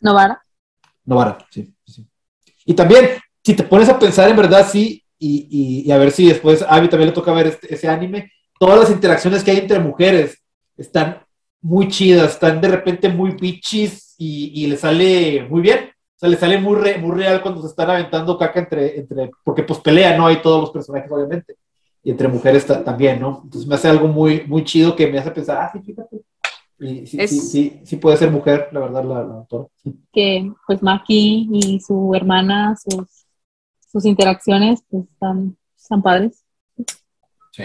Novara. 0.00 0.42
Novara, 1.04 1.38
sí, 1.50 1.74
sí. 1.84 2.06
Y 2.64 2.72
también, 2.72 3.10
si 3.42 3.54
te 3.54 3.64
pones 3.64 3.88
a 3.90 3.98
pensar 3.98 4.30
en 4.30 4.36
verdad, 4.36 4.66
sí, 4.66 5.04
y, 5.18 5.90
a 5.90 5.98
ver 5.98 6.10
si 6.10 6.28
después 6.28 6.62
a 6.62 6.74
Abby 6.74 6.88
también 6.88 7.10
le 7.10 7.14
toca 7.14 7.32
ver 7.32 7.48
este, 7.48 7.74
ese 7.74 7.88
anime, 7.88 8.30
todas 8.58 8.78
las 8.78 8.90
interacciones 8.90 9.44
que 9.44 9.50
hay 9.50 9.58
entre 9.58 9.78
mujeres 9.78 10.42
están 10.76 11.22
muy 11.60 11.88
chidas, 11.88 12.32
están 12.32 12.60
de 12.60 12.68
repente 12.68 13.08
muy 13.08 13.32
bitches 13.32 14.14
y, 14.18 14.52
y 14.62 14.66
le 14.66 14.76
sale 14.76 15.46
muy 15.48 15.60
bien 15.60 15.93
le 16.28 16.36
sale 16.36 16.58
muy, 16.58 16.76
muy 17.00 17.16
real 17.16 17.42
cuando 17.42 17.60
se 17.60 17.68
están 17.68 17.90
aventando 17.90 18.38
caca 18.38 18.60
entre, 18.60 19.00
entre, 19.00 19.30
porque 19.42 19.62
pues 19.62 19.78
pelea, 19.80 20.16
¿no? 20.16 20.26
Hay 20.26 20.40
todos 20.40 20.60
los 20.60 20.70
personajes, 20.70 21.10
obviamente. 21.10 21.56
Y 22.02 22.10
entre 22.10 22.28
mujeres 22.28 22.66
también, 22.66 23.20
¿no? 23.20 23.40
Entonces 23.44 23.68
me 23.68 23.74
hace 23.74 23.88
algo 23.88 24.08
muy, 24.08 24.44
muy 24.46 24.64
chido 24.64 24.94
que 24.94 25.06
me 25.06 25.18
hace 25.18 25.30
pensar, 25.30 25.58
ah, 25.58 25.70
sí, 25.72 25.80
fíjate. 25.80 26.22
Y 26.78 27.06
sí, 27.06 27.28
sí, 27.28 27.40
sí, 27.40 27.80
sí, 27.84 27.96
puede 27.96 28.16
ser 28.16 28.30
mujer, 28.30 28.68
la 28.72 28.80
verdad, 28.80 29.04
la, 29.04 29.24
la 29.24 29.34
autora. 29.34 29.66
Que 30.12 30.52
pues 30.66 30.82
Maki 30.82 31.48
y 31.52 31.80
su 31.80 32.14
hermana, 32.14 32.76
sus, 32.76 33.26
sus 33.90 34.04
interacciones, 34.04 34.82
pues 34.90 35.04
están, 35.04 35.56
están 35.76 36.02
padres. 36.02 36.44
Sí. 37.52 37.64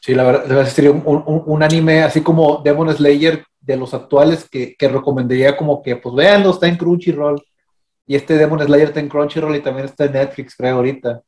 Sí, 0.00 0.14
la 0.14 0.24
verdad, 0.24 0.66
sería 0.66 0.90
un, 0.90 1.02
un, 1.04 1.42
un, 1.46 1.62
anime 1.62 2.02
así 2.02 2.20
como 2.20 2.60
Demon 2.62 2.92
Slayer 2.94 3.44
de 3.66 3.76
los 3.76 3.92
actuales 3.92 4.48
que, 4.48 4.76
que 4.76 4.88
recomendaría 4.88 5.56
como 5.56 5.82
que, 5.82 5.96
pues 5.96 6.14
véanlo, 6.14 6.50
está 6.50 6.68
en 6.68 6.76
Crunchyroll. 6.76 7.42
Y 8.06 8.14
este 8.14 8.38
Demon 8.38 8.60
Slayer 8.60 8.88
está 8.88 9.00
en 9.00 9.08
Crunchyroll 9.08 9.56
y 9.56 9.62
también 9.62 9.86
está 9.86 10.04
en 10.04 10.12
Netflix, 10.12 10.54
creo, 10.54 10.76
ahorita. 10.76 11.22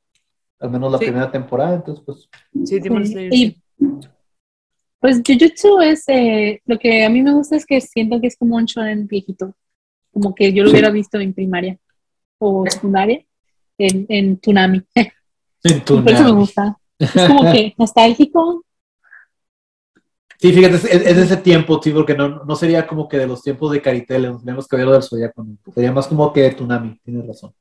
Al 0.61 0.71
menos 0.71 0.93
la 0.93 0.99
primera 0.99 1.31
temporada, 1.31 1.75
entonces 1.75 2.05
pues... 2.07 2.29
Sí, 2.65 2.79
Demon 2.79 3.05
Slayer. 3.05 3.35
Y, 3.35 3.61
pues 5.01 5.21
Jujutsu 5.25 5.81
es, 5.81 6.05
eh, 6.09 6.61
lo 6.65 6.79
que 6.79 7.05
a 7.05 7.11
mí 7.11 7.23
me 7.23 7.33
gusta 7.33 7.57
es 7.57 7.67
que 7.67 7.81
siento 7.81 8.21
que 8.21 8.29
es 8.29 8.37
como 8.37 8.57
un 8.57 8.65
shonen 8.65 9.07
viejito. 9.07 9.55
Como 10.13 10.35
que 10.35 10.53
yo 10.53 10.65
lo 10.65 10.71
hubiera 10.71 10.91
visto 10.91 11.19
en 11.19 11.35
primaria 11.35 11.79
o 12.39 12.65
secundaria, 12.69 13.25
en, 13.79 14.07
en 14.09 14.39
Tsunami. 14.39 14.83
En 14.95 15.85
Tsunami. 15.85 16.05
Por 16.05 16.13
eso 16.13 16.25
me 16.25 16.33
gusta. 16.33 16.79
Es 16.99 17.13
como 17.13 17.53
que 17.53 17.75
nostálgico, 17.79 18.65
Sí, 20.41 20.53
fíjate, 20.53 20.77
es, 20.77 21.17
de 21.17 21.23
ese 21.23 21.37
tiempo, 21.39 21.81
sí, 21.83 21.91
porque 21.91 22.15
no, 22.15 22.45
no 22.45 22.55
sería 22.55 22.87
como 22.87 23.09
que 23.09 23.19
de 23.19 23.27
los 23.27 23.43
tiempos 23.43 23.73
de 23.73 23.83
Caritel, 23.83 24.31
no 24.31 24.39
tenemos 24.39 24.69
ver 24.69 24.89
del 24.89 25.03
Zodiaco, 25.03 25.45
sería 25.75 25.91
más 25.91 26.07
como 26.07 26.33
que 26.33 26.43
de 26.43 26.51
Tunami, 26.53 26.97
tienes 27.03 27.27
razón. 27.27 27.53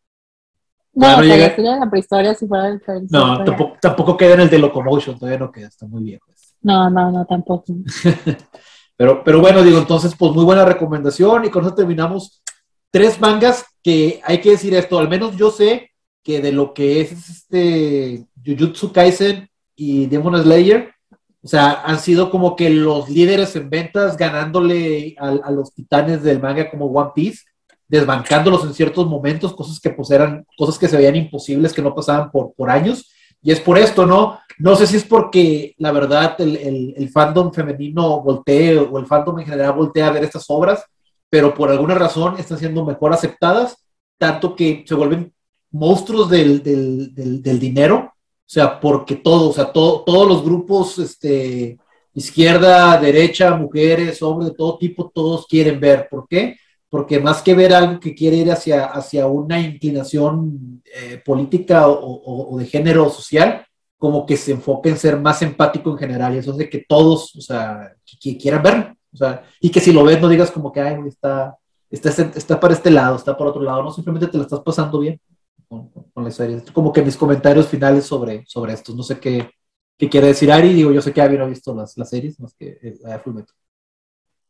No, 0.94 1.18
no 1.18 1.24
llega... 1.24 1.56
en 1.56 1.80
la 1.80 1.90
prehistoria 1.90 2.36
si 2.36 2.48
fuera 2.48 2.70
el 2.70 2.82
No, 3.10 3.44
tampoco, 3.44 3.78
tampoco 3.82 4.18
queda 4.18 4.36
en 4.36 4.42
el 4.42 4.50
de 4.50 4.60
Locomotion, 4.60 5.18
todavía 5.18 5.40
no 5.40 5.52
queda, 5.52 5.68
está 5.68 5.88
muy 5.88 6.04
viejo. 6.04 6.26
No, 6.60 6.90
no, 6.90 7.12
no, 7.12 7.24
tampoco. 7.26 7.66
pero, 8.98 9.24
pero 9.24 9.40
bueno, 9.40 9.62
digo, 9.62 9.78
entonces, 9.78 10.14
pues 10.18 10.34
muy 10.34 10.44
buena 10.44 10.66
recomendación 10.66 11.46
y 11.46 11.50
con 11.50 11.64
eso 11.64 11.76
terminamos 11.76 12.42
tres 12.90 13.22
mangas 13.22 13.64
que 13.84 14.20
hay 14.24 14.42
que 14.42 14.52
decir 14.52 14.74
esto, 14.74 14.98
al 14.98 15.08
menos 15.08 15.38
yo 15.38 15.52
sé 15.52 15.92
que 16.24 16.42
de 16.42 16.52
lo 16.52 16.74
que 16.74 17.00
es 17.00 17.30
este 17.30 18.26
Jujutsu 18.44 18.92
Kaisen 18.92 19.48
y 19.76 20.08
Demon 20.08 20.42
Slayer, 20.42 20.92
o 21.48 21.50
sea, 21.50 21.82
han 21.86 21.98
sido 21.98 22.30
como 22.30 22.58
que 22.58 22.70
los 22.70 23.08
líderes 23.08 23.56
en 23.56 23.70
ventas 23.70 24.18
ganándole 24.18 25.16
a, 25.18 25.50
los 25.50 25.74
titanes 25.74 26.22
del 26.22 26.42
manga 26.42 26.70
como 26.70 26.88
One 26.88 27.12
Piece, 27.16 27.46
desbancándolos 27.88 28.66
en 28.66 28.74
ciertos 28.74 29.08
momentos, 29.08 29.56
cosas 29.56 29.80
que 29.80 29.92
pues 29.92 30.12
eran, 30.12 30.46
cosas 30.58 30.78
que 30.78 30.90
se 30.90 30.98
veían 30.98 31.16
imposibles, 31.16 31.72
que 31.72 31.82
no 31.82 31.96
pasaban 31.96 32.32
por, 32.32 32.52
por 32.54 32.70
años. 32.70 33.10
Y 33.42 33.54
es 33.54 33.62
por 33.62 33.78
esto, 33.78 34.06
¿no? 34.06 34.38
No 34.58 34.76
sé 34.76 34.88
si 34.88 34.98
es 34.98 35.06
porque 35.06 35.74
la 35.78 35.94
verdad 35.94 36.36
el, 36.40 36.94
el, 36.98 37.10
fandom 37.12 37.54
femenino 37.54 38.20
voltee 38.20 38.78
o 38.78 39.00
el 39.00 39.06
fandom 39.06 39.40
en 39.40 39.46
general 39.46 39.72
voltea 39.72 40.08
a 40.08 40.12
ver 40.12 40.26
estas 40.26 40.44
obras, 40.50 40.84
pero 41.30 41.54
por 41.54 41.70
alguna 41.70 41.96
razón 41.96 42.38
están 42.38 42.58
siendo 42.58 42.84
mejor 42.84 43.14
aceptadas, 43.14 43.78
tanto 44.18 44.54
que 44.54 44.84
se 44.86 44.96
vuelven 44.96 45.34
monstruos 45.72 46.30
del, 46.30 46.62
del, 46.62 47.16
del, 47.16 47.42
del 47.42 47.58
dinero 47.58 48.12
o 48.48 48.50
sea, 48.50 48.80
porque 48.80 49.16
todos, 49.18 49.50
o 49.50 49.54
sea, 49.54 49.74
todos 49.74 50.26
los 50.26 50.42
grupos, 50.42 50.98
este, 51.00 51.78
izquierda, 52.14 52.98
derecha, 52.98 53.54
mujeres, 53.58 54.22
hombres 54.22 54.52
de 54.52 54.56
todo 54.56 54.78
tipo, 54.78 55.12
todos 55.14 55.46
quieren 55.48 55.82
ver. 55.82 56.08
¿Por 56.10 56.30
qué? 56.30 56.56
Porque 56.90 57.20
más 57.20 57.42
que 57.42 57.54
ver 57.54 57.74
algo 57.74 58.00
que 58.00 58.16
quiere 58.16 58.38
ir 58.38 58.50
hacia, 58.50 58.86
hacia 58.86 59.28
una 59.28 59.60
inclinación 59.60 60.82
eh, 60.86 61.22
política 61.26 61.90
o, 61.90 62.58
de 62.58 62.66
género 62.68 63.10
social, 63.10 63.66
como 63.98 64.26
que 64.26 64.38
se 64.38 64.54
enfoque 64.54 64.90
en 64.90 64.98
ser 64.98 65.20
más 65.20 65.42
empático 65.42 65.92
en 65.92 65.98
general. 65.98 66.34
Y 66.34 66.38
eso 66.38 66.52
es 66.52 66.58
de 66.58 66.70
que 66.70 66.86
todos, 66.88 67.36
o 67.36 67.42
sea, 67.42 67.94
que, 68.22 68.38
quieran 68.38 68.64
verlo. 68.64 68.96
O 69.14 69.18
sea, 69.18 69.44
y 69.60 69.70
que 69.70 69.82
si 69.82 69.92
lo 69.92 70.06
ves 70.06 70.22
no 70.22 70.30
digas 70.30 70.52
como 70.52 70.72
que, 70.72 70.80
ay, 70.80 70.96
está, 71.06 71.58
está, 71.90 72.10
está 72.10 72.60
para 72.62 72.74
este 72.74 72.92
lado, 72.92 73.18
está 73.18 73.36
por 73.36 73.48
otro 73.48 73.62
lado, 73.62 73.84
no, 73.84 73.92
simplemente 73.92 74.28
te 74.28 74.38
lo 74.38 74.44
estás 74.44 74.62
pasando 74.62 75.00
bien 75.00 75.20
con, 75.68 75.92
la 76.16 76.32
serie. 76.32 76.62
Como 76.74 76.92
que 76.92 77.02
mis 77.02 77.18
comentarios 77.18 77.68
finales 77.68 78.06
sobre, 78.06 78.46
sobre 78.46 78.74
esto. 78.74 78.94
No 78.94 79.04
sé 79.04 79.20
qué, 79.20 79.50
qué 79.98 80.10
quiere 80.10 80.28
decir 80.28 80.52
Ari. 80.52 80.74
Digo, 80.74 80.92
yo 80.92 81.02
sé 81.02 81.14
que 81.14 81.22
Ari 81.22 81.38
no 81.38 81.46
ha 81.46 81.48
visto 81.48 81.74
las, 81.76 81.98
las 81.98 82.10
series, 82.10 82.40
más 82.40 82.54
que 82.54 82.78
eh, 82.82 82.98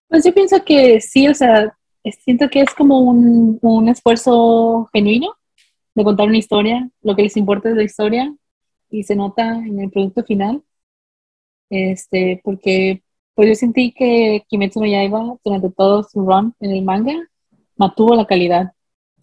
Pues 0.08 0.23
yo 0.23 0.34
pienso 0.34 0.63
que 0.63 1.01
sí, 1.01 1.27
o 1.27 1.34
sea, 1.34 1.75
siento 2.23 2.49
que 2.49 2.62
es 2.62 2.73
como 2.73 2.99
un, 2.99 3.60
un 3.62 3.89
esfuerzo 3.89 4.89
genuino 4.93 5.36
de 5.95 6.03
contar 6.03 6.27
una 6.27 6.38
historia. 6.38 6.89
Lo 7.01 7.15
que 7.15 7.23
les 7.23 7.38
importa 7.38 7.69
es 7.69 7.75
la 7.75 7.84
historia 7.84 8.34
y 8.89 9.03
se 9.03 9.15
nota 9.15 9.56
en 9.58 9.80
el 9.80 9.89
producto 9.91 10.23
final. 10.23 10.63
Este, 11.69 12.39
porque 12.43 13.03
pues 13.34 13.49
yo 13.49 13.56
sentí 13.56 13.91
que 13.91 14.43
Kimetsu 14.47 14.80
no 14.80 14.88
Yaiba 14.88 15.36
durante 15.43 15.69
todo 15.69 16.03
su 16.03 16.21
run 16.21 16.56
en 16.60 16.71
el 16.71 16.82
manga 16.82 17.13
mantuvo 17.77 18.15
la 18.15 18.25
calidad. 18.25 18.73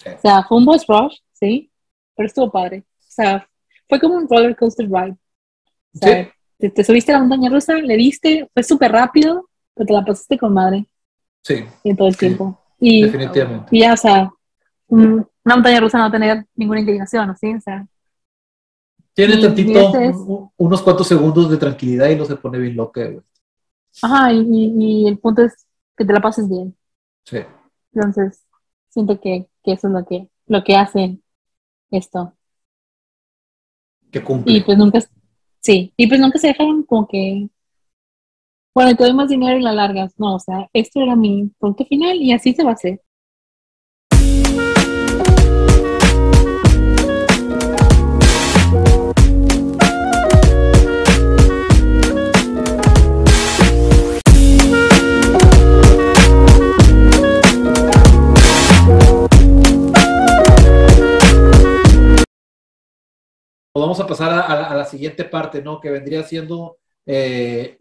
O 0.07 0.20
sea, 0.20 0.44
fue 0.44 0.59
un 0.59 0.64
boss 0.64 0.87
rush, 0.87 1.18
sí, 1.33 1.70
pero 2.14 2.27
estuvo 2.27 2.50
padre. 2.50 2.85
O 2.98 3.07
sea, 3.09 3.48
fue 3.88 4.00
como 4.00 4.16
un 4.16 4.29
roller 4.29 4.57
coaster 4.57 4.87
ride. 4.87 5.16
O 5.94 5.98
sea, 5.98 6.33
te, 6.59 6.85
subiste 6.85 7.12
a 7.12 7.16
la 7.16 7.20
montaña 7.24 7.50
rusa, 7.50 7.74
le 7.74 7.96
diste, 7.96 8.48
fue 8.53 8.62
súper 8.62 8.92
rápido, 8.92 9.48
pero 9.74 9.87
te 9.87 9.92
la 9.92 10.05
pasaste 10.05 10.38
con 10.38 10.55
madre. 10.55 10.87
Sí. 11.42 11.64
En 11.85 11.96
todo 11.96 12.09
el 12.09 12.16
tiempo. 12.16 12.61
Y, 12.81 13.03
definitivamente. 13.03 13.68
Y 13.70 13.81
ya, 13.81 13.92
o 13.92 13.96
sea, 13.96 14.31
una 14.88 15.27
montaña 15.44 15.81
rusa 15.81 15.98
no 15.98 16.05
va 16.05 16.09
a 16.09 16.12
tener 16.12 16.46
ninguna 16.55 16.81
inclinación, 16.81 17.37
¿sí? 17.37 17.55
O 17.55 17.61
sea. 17.61 17.87
Tiene 19.12 19.40
tantito, 19.40 20.50
unos 20.57 20.83
cuantos 20.83 21.07
segundos 21.07 21.48
de 21.48 21.57
tranquilidad 21.57 22.09
y 22.09 22.16
no 22.16 22.24
se 22.24 22.35
pone 22.35 22.59
bien 22.59 22.77
loca, 22.77 23.05
güey. 23.05 23.22
Ajá, 24.03 24.33
y, 24.33 24.74
y, 24.77 25.07
el 25.07 25.18
punto 25.18 25.42
es 25.42 25.66
que 25.96 26.05
te 26.05 26.12
la 26.12 26.20
pases 26.20 26.48
bien. 26.48 26.77
Sí. 27.24 27.38
Entonces, 27.92 28.44
siento 28.88 29.20
que, 29.20 29.46
que 29.62 29.72
eso 29.72 29.87
es 29.87 29.92
lo 29.92 30.05
que, 30.05 30.29
lo 30.46 30.64
que 30.64 30.74
hace 30.74 31.18
esto. 31.90 32.35
Que 34.11 34.23
cumple. 34.23 34.53
Y 34.53 34.61
pues 34.62 34.79
nunca, 34.79 35.01
sí, 35.61 35.92
y 35.97 36.07
pues 36.07 36.20
nunca 36.20 36.38
se 36.38 36.49
dejaron 36.49 36.83
como 36.85 37.09
que, 37.09 37.49
bueno, 38.75 38.97
te 38.97 39.05
doy 39.05 39.12
más 39.12 39.29
dinero 39.29 39.59
y 39.59 39.62
la 39.62 39.73
largas. 39.73 40.14
No, 40.18 40.35
o 40.37 40.40
sea, 40.40 40.68
esto 40.73 41.01
era 41.01 41.16
mi 41.16 41.51
punto 41.59 41.85
final 41.85 42.16
y 42.16 42.33
así 42.33 42.55
se 42.55 42.64
va 42.64 42.70
a 42.70 42.75
hacer. 42.75 43.01
Vamos 63.81 63.99
a 64.01 64.07
pasar 64.07 64.31
a, 64.33 64.75
la 64.75 64.85
siguiente 64.85 65.25
parte, 65.25 65.63
¿no? 65.63 65.81
Que 65.81 65.91
vendría 65.91 66.23
siendo 66.23 66.79
eh, 67.07 67.77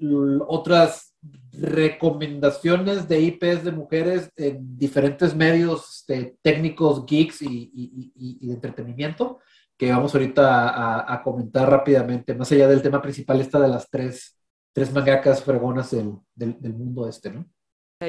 otras 0.47 1.15
recomendaciones 1.51 3.07
de 3.07 3.21
IPs 3.21 3.63
de 3.63 3.71
mujeres 3.71 4.31
en 4.35 4.77
diferentes 4.77 5.35
medios 5.35 5.99
este, 5.99 6.35
técnicos, 6.41 7.05
geeks 7.05 7.41
y, 7.43 8.39
de 8.41 8.53
entretenimiento, 8.53 9.39
que 9.77 9.91
vamos 9.91 10.13
ahorita 10.13 11.13
a, 11.13 11.23
comentar 11.23 11.69
rápidamente, 11.69 12.33
más 12.33 12.51
allá 12.51 12.67
del 12.67 12.81
tema 12.81 13.01
principal, 13.01 13.39
esta 13.39 13.59
de 13.59 13.67
las 13.67 13.89
tres, 13.89 14.39
tres 14.73 14.91
mangakas 14.91 15.43
fregonas 15.43 15.91
del, 15.91 16.17
del, 16.33 16.73
mundo 16.73 17.07
este, 17.07 17.31
¿no? 17.31 17.45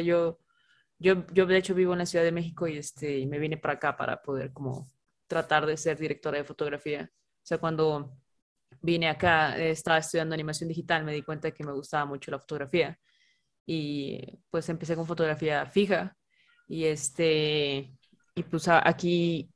Yo, 0.03 0.39
yo, 0.99 1.27
yo 1.33 1.47
de 1.47 1.59
hecho 1.59 1.75
vivo 1.75 1.93
en 1.93 2.01
la 2.01 2.07
Ciudad 2.07 2.25
de 2.25 2.33
México 2.33 2.67
y, 2.67 2.79
este, 2.79 3.19
y 3.19 3.27
me 3.27 3.39
vine 3.39 3.59
para 3.59 3.75
acá 3.75 3.97
para 3.97 4.23
poder 4.23 4.53
como 4.53 4.89
tratar 5.27 5.67
de 5.67 5.77
ser 5.77 5.99
directora 5.99 6.39
de 6.39 6.45
fotografía 6.45 7.13
sea, 7.47 7.59
cuando 7.59 8.17
vine 8.83 9.09
acá, 9.09 9.57
estaba 9.59 9.99
estudiando 9.99 10.35
animación 10.35 10.69
digital, 10.69 11.05
me 11.05 11.13
di 11.15 11.23
cuenta 11.23 11.49
de 11.49 11.55
que 11.55 11.65
me 11.65 11.73
gustaba 11.73 12.05
mucho 12.05 12.31
la 12.31 12.39
fotografía. 12.39 12.99
Y 13.67 14.21
pues 14.51 14.69
empecé 14.69 14.97
con 14.97 15.07
fotografía 15.07 15.67
fija. 15.67 16.17
Y 16.69 16.85
este, 16.85 17.97
y 18.35 18.43
pues 18.45 18.69
aquí, 18.69 19.51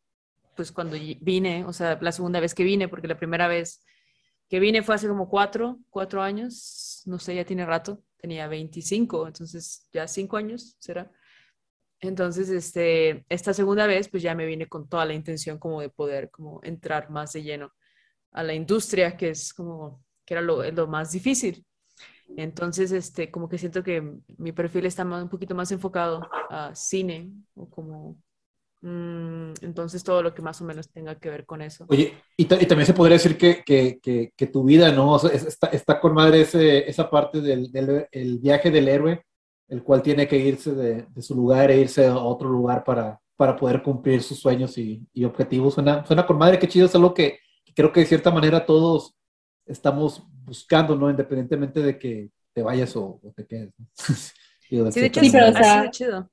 pues 0.56 0.72
cuando 0.72 0.96
vine, 1.20 1.64
o 1.64 1.72
sea, 1.72 1.98
la 2.00 2.12
segunda 2.12 2.40
vez 2.40 2.54
que 2.54 2.64
vine, 2.64 2.88
porque 2.88 3.08
la 3.08 3.18
primera 3.18 3.48
vez 3.48 3.84
que 4.48 4.60
vine 4.60 4.82
fue 4.82 4.94
hace 4.94 5.08
como 5.08 5.28
cuatro, 5.28 5.78
cuatro 5.90 6.22
años, 6.22 7.02
no 7.06 7.18
sé, 7.18 7.34
ya 7.34 7.44
tiene 7.44 7.66
rato, 7.66 8.02
tenía 8.16 8.48
25, 8.48 9.26
entonces 9.26 9.88
ya 9.92 10.08
cinco 10.08 10.36
años 10.36 10.76
será. 10.78 11.10
Entonces, 12.00 12.48
este, 12.50 13.26
esta 13.28 13.52
segunda 13.54 13.86
vez, 13.86 14.08
pues 14.08 14.22
ya 14.22 14.34
me 14.34 14.46
vine 14.46 14.68
con 14.68 14.88
toda 14.88 15.04
la 15.04 15.14
intención 15.14 15.58
como 15.58 15.80
de 15.80 15.90
poder 15.90 16.30
como 16.30 16.60
entrar 16.62 17.10
más 17.10 17.32
de 17.32 17.42
lleno 17.42 17.72
a 18.32 18.42
la 18.42 18.54
industria, 18.54 19.16
que 19.16 19.30
es 19.30 19.52
como, 19.52 20.02
que 20.24 20.34
era 20.34 20.40
lo, 20.40 20.62
lo 20.70 20.86
más 20.86 21.12
difícil. 21.12 21.64
Entonces, 22.36 22.92
este, 22.92 23.30
como 23.30 23.48
que 23.48 23.58
siento 23.58 23.82
que 23.82 24.02
mi 24.36 24.52
perfil 24.52 24.86
está 24.86 25.04
un 25.04 25.28
poquito 25.28 25.54
más 25.54 25.72
enfocado 25.72 26.28
a 26.50 26.74
cine 26.74 27.30
o 27.54 27.68
como... 27.68 28.16
Mm, 28.80 29.54
entonces, 29.62 30.04
todo 30.04 30.22
lo 30.22 30.32
que 30.32 30.42
más 30.42 30.60
o 30.60 30.64
menos 30.64 30.88
tenga 30.88 31.16
que 31.16 31.30
ver 31.30 31.44
con 31.44 31.62
eso. 31.62 31.84
Oye, 31.88 32.14
y, 32.36 32.44
también 32.44 32.86
se 32.86 32.94
podría 32.94 33.16
decir 33.16 33.36
que, 33.36 33.64
que, 33.64 33.98
que, 34.36 34.46
tu 34.46 34.62
vida, 34.62 34.92
¿no? 34.92 35.16
está, 35.16 35.66
está, 35.68 35.98
con 35.98 36.14
madre 36.14 36.42
ese, 36.42 36.88
esa 36.88 37.10
parte 37.10 37.40
del, 37.40 37.72
del 37.72 38.06
el 38.12 38.38
viaje 38.38 38.70
del 38.70 38.86
héroe, 38.86 39.24
el 39.66 39.82
cual 39.82 40.00
tiene 40.00 40.28
que 40.28 40.38
irse 40.38 40.72
de, 40.74 41.06
de, 41.08 41.22
su 41.22 41.34
lugar 41.34 41.72
e 41.72 41.80
irse 41.80 42.06
a 42.06 42.16
otro 42.16 42.48
lugar 42.48 42.84
para, 42.84 43.18
para 43.36 43.56
poder 43.56 43.82
cumplir 43.82 44.22
sus 44.22 44.38
sueños 44.38 44.78
y, 44.78 45.04
y 45.12 45.24
objetivos. 45.24 45.74
Suena, 45.74 46.06
suena 46.06 46.24
con 46.24 46.38
madre, 46.38 46.60
qué 46.60 46.68
chido, 46.68 46.86
es 46.86 46.94
algo 46.94 47.12
que, 47.12 47.40
creo 47.78 47.92
que 47.92 48.00
de 48.00 48.06
cierta 48.06 48.32
manera 48.32 48.66
todos 48.66 49.14
estamos 49.64 50.26
buscando, 50.44 50.96
¿no? 50.96 51.10
Independientemente 51.10 51.80
de 51.80 51.96
que 51.96 52.30
te 52.52 52.60
vayas 52.60 52.96
o, 52.96 53.20
te 53.36 53.46
quedes. 53.46 53.72
sí, 54.68 54.78
de 54.78 55.06
hecho, 55.06 55.20
sí, 55.20 55.30
pero, 55.30 55.50
o 55.50 55.52
sea, 55.52 55.88
chido. 55.88 56.28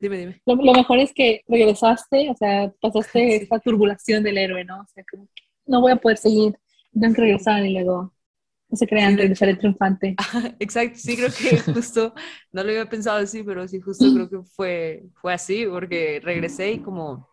Dime, 0.00 0.18
dime. 0.18 0.42
Lo, 0.44 0.72
mejor 0.72 0.98
es 0.98 1.12
que 1.14 1.42
regresaste, 1.46 2.28
o 2.28 2.34
sea, 2.34 2.74
pasaste 2.80 3.36
esta 3.36 3.60
turbulación 3.60 4.24
del 4.24 4.36
héroe, 4.36 4.64
¿no? 4.64 4.80
O 4.80 4.86
sea, 4.92 5.04
como 5.08 5.28
que 5.32 5.44
no 5.64 5.80
voy 5.80 5.92
a 5.92 5.96
poder 5.96 6.18
seguir, 6.18 6.58
tengo 6.92 7.14
que 7.14 7.20
regresar 7.20 7.64
y 7.64 7.72
luego 7.72 8.12
no 8.68 8.76
se 8.76 8.88
crean, 8.88 9.16
regresar 9.16 9.50
el 9.50 9.58
triunfante. 9.58 10.16
Exacto, 10.58 10.98
sí, 10.98 11.16
creo 11.16 11.30
que 11.30 11.56
justo, 11.72 12.14
no 12.50 12.64
lo 12.64 12.70
había 12.70 12.88
pensado 12.88 13.18
así, 13.18 13.44
pero 13.44 13.68
sí, 13.68 13.80
justo 13.80 14.12
creo 14.12 14.28
que 14.28 14.42
fue, 14.42 15.04
fue 15.20 15.34
así, 15.34 15.66
porque 15.66 16.20
regresé 16.20 16.72
y 16.72 16.78
como 16.80 17.28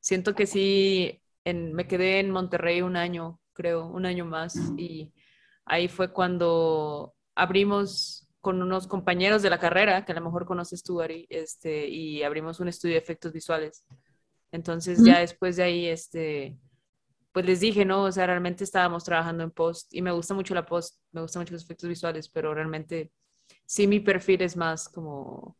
siento 0.00 0.34
que 0.34 0.46
sí 0.46 1.22
me 1.44 1.86
quedé 1.86 2.20
en 2.20 2.30
Monterrey 2.30 2.82
un 2.82 2.96
año, 2.96 3.40
creo, 3.52 3.86
un 3.86 4.06
año 4.06 4.24
más, 4.24 4.56
y 4.76 5.12
ahí 5.64 5.88
fue 5.88 6.12
cuando 6.12 7.14
abrimos 7.34 8.28
con 8.40 8.60
unos 8.62 8.86
compañeros 8.86 9.42
de 9.42 9.50
la 9.50 9.58
carrera, 9.58 10.04
que 10.04 10.12
a 10.12 10.14
lo 10.14 10.20
mejor 10.20 10.44
conoces 10.44 10.82
tú, 10.82 11.00
Ari, 11.00 11.26
este, 11.30 11.88
y 11.88 12.22
abrimos 12.22 12.60
un 12.60 12.68
estudio 12.68 12.94
de 12.94 13.00
efectos 13.00 13.32
visuales. 13.32 13.84
Entonces 14.52 15.02
ya 15.02 15.18
después 15.18 15.56
de 15.56 15.62
ahí, 15.62 15.86
este, 15.86 16.56
pues 17.32 17.44
les 17.46 17.60
dije, 17.60 17.84
¿no? 17.84 18.04
O 18.04 18.12
sea, 18.12 18.26
realmente 18.26 18.62
estábamos 18.62 19.02
trabajando 19.02 19.42
en 19.42 19.50
post 19.50 19.92
y 19.92 20.02
me 20.02 20.12
gusta 20.12 20.34
mucho 20.34 20.54
la 20.54 20.66
post, 20.66 21.00
me 21.10 21.22
gustan 21.22 21.40
mucho 21.40 21.54
los 21.54 21.64
efectos 21.64 21.88
visuales, 21.88 22.28
pero 22.28 22.54
realmente 22.54 23.10
sí 23.66 23.86
mi 23.86 23.98
perfil 23.98 24.42
es 24.42 24.56
más 24.56 24.88
como 24.88 25.56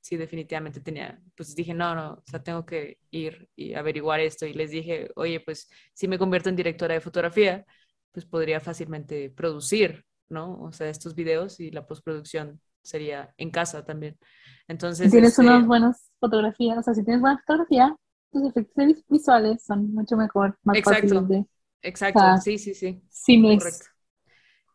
sí, 0.00 0.16
definitivamente 0.16 0.80
tenía, 0.80 1.20
pues 1.36 1.54
dije, 1.54 1.74
no, 1.74 1.94
no, 1.94 2.12
o 2.14 2.22
sea, 2.26 2.42
tengo 2.42 2.64
que 2.64 2.98
ir 3.10 3.48
y 3.54 3.74
averiguar 3.74 4.20
esto. 4.20 4.46
Y 4.46 4.54
les 4.54 4.70
dije, 4.70 5.10
oye, 5.16 5.40
pues 5.40 5.68
si 5.92 6.08
me 6.08 6.18
convierto 6.18 6.48
en 6.48 6.56
directora 6.56 6.94
de 6.94 7.00
fotografía, 7.00 7.64
pues 8.12 8.26
podría 8.26 8.60
fácilmente 8.60 9.30
producir, 9.30 10.04
¿no? 10.28 10.60
O 10.62 10.72
sea, 10.72 10.88
estos 10.88 11.14
videos 11.14 11.60
y 11.60 11.70
la 11.70 11.86
postproducción 11.86 12.60
sería 12.82 13.34
en 13.36 13.50
casa 13.50 13.84
también. 13.84 14.18
Entonces... 14.66 15.06
Si 15.06 15.10
tienes 15.12 15.30
este 15.30 15.42
unas 15.42 15.66
buenas 15.66 16.10
fotografías, 16.18 16.78
o 16.78 16.82
sea, 16.82 16.94
si 16.94 17.04
tienes 17.04 17.20
buena 17.20 17.38
fotografía, 17.46 17.94
tus 18.32 18.44
efectos 18.44 19.04
visuales 19.08 19.62
son 19.62 19.92
mucho 19.92 20.16
mejor, 20.16 20.58
más 20.62 20.76
Exacto. 20.76 21.22
de... 21.22 21.44
Exacto, 21.82 22.20
sí, 22.42 22.58
sí, 22.58 22.74
sí. 22.74 23.02
Sí, 23.08 23.40
Correcto. 23.42 23.86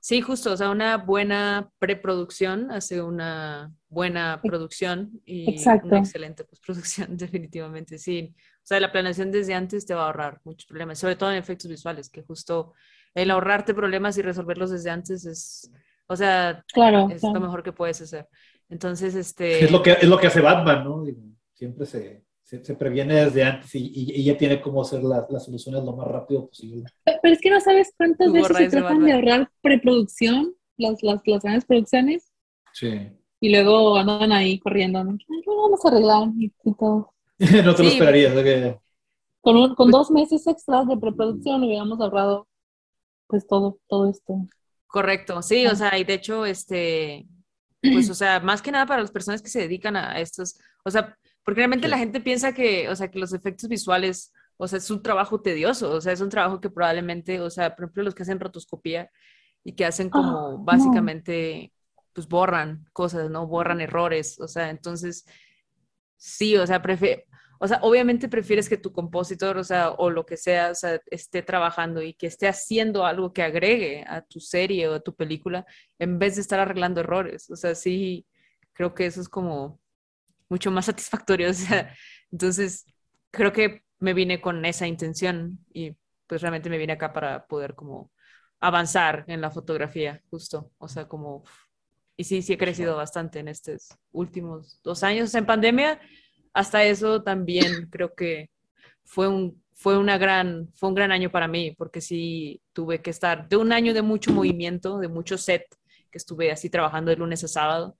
Sí, 0.06 0.22
justo, 0.22 0.54
o 0.54 0.56
sea, 0.56 0.70
una 0.70 0.98
buena 0.98 1.72
preproducción 1.80 2.70
hace 2.70 3.02
una 3.02 3.74
buena 3.89 4.39
producción 4.44 5.20
y 5.26 5.58
una 5.84 5.98
excelente 5.98 6.44
postproducción, 6.44 7.18
definitivamente, 7.18 7.98
sí. 7.98 8.36
O 8.38 8.62
sea, 8.68 8.80
la 8.80 8.91
planeación 8.91 9.32
desde 9.32 9.56
antes 9.56 9.84
te 9.88 9.96
va 9.96 10.04
a 10.04 10.06
ahorrar 10.06 10.41
muchos 10.44 10.68
problemas, 10.68 11.00
sobre 11.00 11.15
todo 11.15 11.32
en 11.32 11.38
efectos 11.38 11.72
visuales, 11.72 12.12
que 12.12 12.22
justo 12.22 12.74
el 13.15 13.32
ahorrarte 13.32 13.74
problemas 13.74 14.15
y 14.20 14.22
resolverlos 14.22 14.70
desde 14.70 14.91
antes 14.91 15.26
es, 15.26 15.72
o 16.06 16.15
sea, 16.15 16.63
claro, 16.72 17.10
es 17.10 17.24
lo 17.24 17.39
mejor 17.39 17.63
que 17.63 17.74
puedes 17.74 18.00
hacer. 18.00 18.28
Entonces, 18.70 19.15
este... 19.15 19.63
Es 19.63 19.72
lo 19.72 19.82
que, 19.82 19.94
es 19.94 20.08
lo 20.08 20.20
que 20.20 20.28
hace 20.28 20.41
Batman, 20.41 20.84
¿no? 20.84 21.04
Siempre 21.56 21.88
se, 21.88 22.25
se, 22.46 22.76
previene 22.76 23.26
desde 23.26 23.44
antes 23.44 23.74
y, 23.74 23.92
y, 23.96 24.24
ya 24.24 24.38
tiene 24.38 24.62
cómo 24.62 24.84
hacer 24.84 25.04
las, 25.04 25.30
las 25.32 25.46
soluciones 25.46 25.84
lo 25.84 25.96
más 25.96 26.08
rápido 26.08 26.48
posible. 26.48 26.86
Pero 27.04 27.34
es 27.34 27.42
que 27.42 27.50
no 27.50 27.60
sabes 27.60 27.92
cuántas 27.98 28.32
veces 28.32 28.56
se 28.56 28.70
tratan 28.70 29.04
de 29.04 29.14
ahorrar 29.14 29.52
preproducción, 29.62 30.54
las, 30.78 31.02
las, 31.02 31.22
las 31.26 31.42
grandes 31.42 31.66
producciones. 31.66 32.32
Sí. 32.72 33.10
Y 33.40 33.50
luego 33.50 33.98
andan 33.98 34.32
ahí 34.32 34.60
corriendo. 34.60 35.04
¿no? 35.04 35.18
vamos 35.48 35.84
a 35.84 35.88
arreglar 35.88 36.30
y, 36.38 36.52
todo. 36.78 37.14
no 37.39 37.76
te 37.76 37.84
lo 37.84 37.89
esperarías. 37.89 38.78
Con, 39.41 39.74
con 39.74 39.89
dos 39.89 40.12
meses 40.12 40.46
extras 40.46 40.88
de 40.88 40.98
preproducción 40.98 41.64
hubiéramos 41.64 42.00
ahorrado 42.00 42.48
pues 43.28 43.48
todo, 43.48 43.80
todo 43.88 44.08
esto. 44.08 44.48
Correcto, 44.86 45.41
sí, 45.41 45.66
o 45.66 45.72
ah. 45.72 45.76
sea, 45.76 45.98
y 45.98 46.04
de 46.04 46.14
hecho, 46.14 46.46
este, 46.46 47.28
pues, 47.82 48.10
o 48.10 48.14
sea, 48.14 48.39
más 48.39 48.62
que 48.62 48.72
nada 48.72 48.86
para 48.86 49.02
las 49.02 49.12
personas 49.12 49.41
que 49.41 49.50
se 49.50 49.62
dedican 49.62 49.96
a 49.96 50.20
estos, 50.20 50.60
o 50.84 50.91
sea, 50.91 51.18
porque 51.46 51.60
realmente 51.60 51.88
la 51.88 52.00
gente 52.00 52.20
piensa 52.20 52.54
que, 52.54 52.89
o 52.89 52.96
sea, 52.96 53.10
que 53.12 53.20
los 53.20 53.32
efectos 53.32 53.70
visuales, 53.70 54.34
o 54.58 54.68
sea, 54.68 54.80
es 54.80 54.89
un 54.89 55.04
trabajo 55.04 55.41
tedioso, 55.41 55.91
o 55.91 56.02
sea, 56.02 56.12
es 56.12 56.20
un 56.20 56.30
trabajo 56.30 56.60
que 56.60 56.72
probablemente, 56.72 57.39
o 57.39 57.52
sea, 57.52 57.76
por 57.76 57.86
ejemplo, 57.86 58.04
los 58.04 58.16
que 58.16 58.24
hacen 58.24 58.39
rotoscopía 58.39 59.12
y 59.64 59.74
que 59.74 59.86
hacen 59.86 60.10
como 60.10 60.30
ah, 60.30 60.58
básicamente, 60.60 61.72
pues 62.14 62.28
borran 62.28 62.86
cosas, 62.93 63.30
¿no? 63.30 63.46
Borran 63.46 63.80
errores, 63.80 64.39
o 64.39 64.48
sea, 64.48 64.72
entonces, 64.72 65.26
sí, 66.18 66.58
o 66.58 66.66
sea, 66.66 66.82
o 67.60 67.68
sea, 67.68 67.80
obviamente 67.84 68.28
prefieres 68.28 68.68
que 68.68 68.78
tu 68.78 68.91
compositor, 68.91 69.58
o 69.58 69.64
sea, 69.64 69.91
o 69.91 70.10
lo 70.10 70.26
que 70.26 70.38
sea, 70.38 70.72
o 70.72 70.76
sea, 70.76 71.00
esté 71.12 71.43
trabajando 71.43 72.02
y 72.02 72.16
que 72.16 72.26
esté 72.26 72.48
haciendo 72.48 73.06
algo 73.06 73.34
que 73.34 73.43
agregue 73.43 74.04
a 74.08 74.22
tu 74.22 74.39
serie 74.39 74.88
o 74.88 74.96
a 74.96 75.00
tu 75.00 75.16
película 75.16 75.66
en 76.00 76.18
vez 76.18 76.36
de 76.36 76.41
estar 76.41 76.60
arreglando 76.60 77.02
errores. 77.02 77.50
O 77.52 77.56
sea, 77.56 77.76
sí, 77.76 78.26
creo 78.74 78.93
que 78.96 79.06
eso 79.06 79.22
es 79.22 79.30
como 79.30 79.80
mucho 80.50 80.72
más 80.72 80.86
satisfactorio. 80.86 81.50
O 81.50 81.54
sea, 81.54 81.93
entonces, 82.32 82.86
creo 83.32 83.54
que 83.54 83.84
me 84.00 84.14
vine 84.14 84.41
con 84.41 84.64
esa 84.66 84.88
intención 84.88 85.60
y 85.74 85.96
pues 86.28 86.41
realmente 86.41 86.70
me 86.70 86.78
vine 86.78 86.93
acá 86.93 87.14
para 87.14 87.46
poder 87.48 87.76
como 87.76 88.12
avanzar 88.60 89.26
en 89.28 89.41
la 89.41 89.52
fotografía, 89.52 90.22
justo. 90.30 90.72
O 90.78 90.88
sea, 90.88 91.08
como... 91.08 91.43
Y 92.18 92.24
sí, 92.24 92.41
sí 92.41 92.54
he 92.54 92.58
crecido 92.58 92.96
bastante 92.96 93.39
en 93.39 93.50
estos 93.50 93.89
últimos 94.12 94.80
dos 94.84 95.04
años 95.04 95.36
en 95.36 95.46
pandemia. 95.46 96.00
Hasta 96.54 96.84
eso 96.86 97.22
también 97.24 97.89
creo 97.89 98.16
que 98.16 98.50
fue 99.04 99.28
un, 99.28 99.62
fue, 99.74 99.98
una 99.98 100.18
gran, 100.18 100.70
fue 100.74 100.89
un 100.89 100.96
gran 100.96 101.12
año 101.12 101.30
para 101.30 101.48
mí, 101.48 101.76
porque 101.78 102.00
sí 102.00 102.62
tuve 102.74 103.02
que 103.02 103.10
estar 103.10 103.50
de 103.50 103.58
un 103.58 103.74
año 103.74 103.93
de 103.93 104.02
mucho 104.02 104.32
movimiento, 104.32 105.00
de 105.00 105.10
mucho 105.10 105.38
set, 105.38 105.66
que 106.10 106.18
estuve 106.18 106.52
así 106.52 106.70
trabajando 106.70 107.12
de 107.12 107.18
lunes 107.18 107.43
a 107.43 107.50
sábado, 107.50 107.98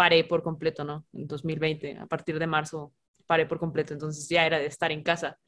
paré 0.00 0.24
por 0.24 0.42
completo, 0.42 0.82
¿no? 0.82 1.04
En 1.12 1.26
2020, 1.26 1.98
a 1.98 2.06
partir 2.06 2.38
de 2.38 2.46
marzo, 2.46 2.94
paré 3.26 3.44
por 3.44 3.58
completo, 3.58 3.92
entonces 3.92 4.26
ya 4.28 4.46
era 4.46 4.58
de 4.58 4.64
estar 4.64 4.90
en 4.90 5.02
casa 5.02 5.38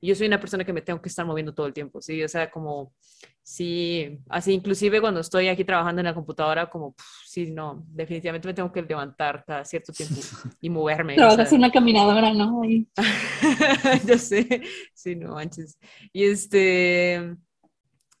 yo 0.00 0.14
soy 0.14 0.26
una 0.26 0.40
persona 0.40 0.64
que 0.64 0.72
me 0.72 0.82
tengo 0.82 1.00
que 1.00 1.08
estar 1.08 1.24
moviendo 1.24 1.54
todo 1.54 1.66
el 1.66 1.72
tiempo, 1.72 2.00
¿sí? 2.00 2.22
O 2.22 2.28
sea, 2.28 2.50
como, 2.50 2.94
sí, 3.42 4.18
así 4.28 4.52
inclusive 4.52 5.00
cuando 5.00 5.20
estoy 5.20 5.48
aquí 5.48 5.64
trabajando 5.64 6.00
en 6.00 6.06
la 6.06 6.14
computadora, 6.14 6.68
como, 6.68 6.94
sí, 7.24 7.50
no, 7.50 7.84
definitivamente 7.88 8.46
me 8.46 8.54
tengo 8.54 8.72
que 8.72 8.82
levantar 8.82 9.44
cada 9.46 9.64
cierto 9.64 9.92
tiempo 9.92 10.14
y 10.60 10.70
moverme. 10.70 11.16
Trabajas 11.16 11.52
una 11.52 11.70
caminadora, 11.70 12.32
¿no? 12.34 12.62
yo 14.06 14.18
sé, 14.18 14.62
sí, 14.94 15.16
no 15.16 15.34
manches. 15.34 15.78
Y 16.12 16.24
este, 16.24 17.36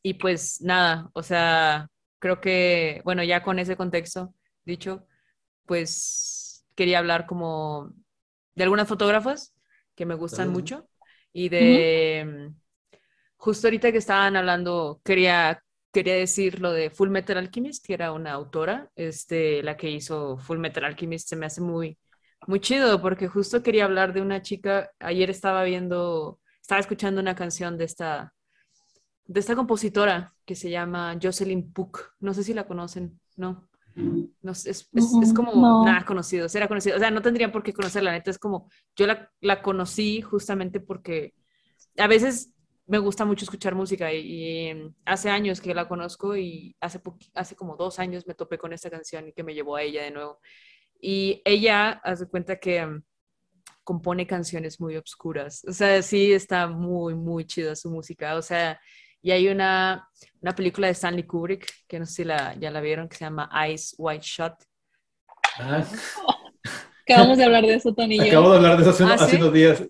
y 0.02 0.14
pues 0.14 0.60
nada, 0.62 1.10
o 1.12 1.22
sea, 1.22 1.88
creo 2.18 2.40
que, 2.40 3.02
bueno, 3.04 3.22
ya 3.22 3.42
con 3.42 3.58
ese 3.58 3.76
contexto 3.76 4.34
dicho, 4.64 5.06
pues 5.66 6.66
quería 6.74 6.98
hablar 6.98 7.26
como 7.26 7.92
de 8.54 8.64
algunas 8.64 8.88
fotógrafas 8.88 9.54
que 9.94 10.06
me 10.06 10.14
gustan 10.14 10.50
mucho 10.50 10.88
y 11.32 11.48
de, 11.48 12.52
justo 13.36 13.66
ahorita 13.66 13.92
que 13.92 13.98
estaban 13.98 14.36
hablando, 14.36 15.00
quería, 15.04 15.62
quería 15.92 16.14
decir 16.14 16.60
lo 16.60 16.72
de 16.72 16.90
Full 16.90 17.10
Metal 17.10 17.36
Alchemist, 17.36 17.84
que 17.84 17.94
era 17.94 18.12
una 18.12 18.32
autora, 18.32 18.90
este, 18.96 19.62
la 19.62 19.76
que 19.76 19.90
hizo 19.90 20.38
Full 20.38 20.58
Metal 20.58 20.84
Alchemist, 20.84 21.28
se 21.28 21.36
me 21.36 21.46
hace 21.46 21.60
muy, 21.60 21.98
muy 22.46 22.60
chido, 22.60 23.00
porque 23.02 23.28
justo 23.28 23.62
quería 23.62 23.84
hablar 23.84 24.12
de 24.12 24.22
una 24.22 24.42
chica, 24.42 24.90
ayer 24.98 25.30
estaba 25.30 25.64
viendo, 25.64 26.40
estaba 26.60 26.80
escuchando 26.80 27.20
una 27.20 27.34
canción 27.34 27.76
de 27.76 27.84
esta, 27.84 28.32
de 29.24 29.40
esta 29.40 29.56
compositora 29.56 30.34
que 30.44 30.54
se 30.54 30.70
llama 30.70 31.18
Jocelyn 31.20 31.72
Puck, 31.72 32.14
no 32.20 32.32
sé 32.32 32.44
si 32.44 32.54
la 32.54 32.66
conocen, 32.66 33.20
¿no? 33.36 33.68
No, 33.96 34.52
es, 34.52 34.66
es, 34.66 34.90
es 34.92 35.32
como 35.34 35.84
nada 35.84 36.04
conocido, 36.04 36.50
será 36.50 36.68
conocido, 36.68 36.96
o 36.96 37.00
sea, 37.00 37.10
no 37.10 37.22
tendrían 37.22 37.50
por 37.50 37.62
qué 37.62 37.72
conocerla, 37.72 38.12
neta, 38.12 38.30
es 38.30 38.38
como, 38.38 38.70
yo 38.94 39.06
la, 39.06 39.32
la 39.40 39.62
conocí 39.62 40.20
justamente 40.20 40.80
porque 40.80 41.32
a 41.96 42.06
veces 42.06 42.52
me 42.86 42.98
gusta 42.98 43.24
mucho 43.24 43.44
escuchar 43.44 43.74
música 43.74 44.12
y, 44.12 44.68
em, 44.68 44.94
hace 45.04 45.30
años 45.30 45.60
que 45.60 45.74
la 45.74 45.88
conozco 45.88 46.36
y 46.36 46.76
hace, 46.80 47.00
hace 47.34 47.56
como 47.56 47.76
dos 47.76 47.98
años 47.98 48.26
me 48.26 48.34
topé 48.34 48.58
con 48.58 48.72
esta 48.72 48.90
canción 48.90 49.28
y 49.28 49.32
que 49.32 49.42
me 49.42 49.54
llevó 49.54 49.76
a 49.76 49.82
ella 49.82 50.04
de 50.04 50.10
nuevo. 50.12 50.40
Y 51.00 51.42
ella, 51.44 51.92
hace 52.04 52.28
cuenta 52.28 52.56
que 52.58 52.78
em, 52.78 53.02
compone 53.82 54.26
canciones 54.26 54.80
muy 54.80 54.96
obscuras, 54.96 55.64
o 55.66 55.72
sea, 55.72 56.02
sí 56.02 56.32
está 56.32 56.66
muy, 56.68 57.14
muy 57.14 57.44
chida 57.46 57.76
su 57.76 57.90
música, 57.90 58.36
o 58.36 58.42
sea, 58.42 58.80
y 59.26 59.32
hay 59.32 59.48
una, 59.48 60.08
una 60.40 60.54
película 60.54 60.86
de 60.86 60.92
Stanley 60.92 61.24
Kubrick, 61.24 61.66
que 61.88 61.98
no 61.98 62.06
sé 62.06 62.12
si 62.12 62.24
la, 62.24 62.54
ya 62.60 62.70
la 62.70 62.80
vieron, 62.80 63.08
que 63.08 63.16
se 63.16 63.24
llama 63.24 63.50
Ice 63.68 63.96
White 63.98 64.24
Shot. 64.24 64.54
Ah. 65.58 65.84
Acabamos 67.02 67.36
de 67.36 67.44
hablar 67.44 67.66
de 67.66 67.74
eso, 67.74 67.92
Tony. 67.92 68.20
Acabamos 68.20 68.52
de 68.52 68.56
hablar 68.58 68.76
de 68.76 68.82
eso 68.88 69.04
hace, 69.04 69.36
¿Ah, 69.36 69.38
unos 69.40 69.52
días. 69.52 69.82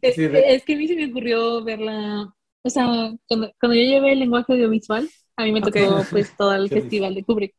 Es, 0.00 0.64
que 0.64 0.72
a 0.72 0.76
mí 0.78 0.88
se 0.88 0.96
me 0.96 1.10
ocurrió 1.10 1.62
verla, 1.62 2.34
o 2.62 2.70
sea, 2.70 2.86
cuando, 3.28 3.52
cuando 3.60 3.74
yo 3.74 3.82
llevé 3.82 4.12
el 4.12 4.20
lenguaje 4.20 4.54
audiovisual, 4.54 5.10
a 5.36 5.44
mí 5.44 5.52
me 5.52 5.60
tocó 5.60 6.02
pues 6.10 6.34
todo 6.34 6.54
el 6.54 6.66
festival 6.70 7.14
de 7.14 7.22
Kubrick. 7.22 7.54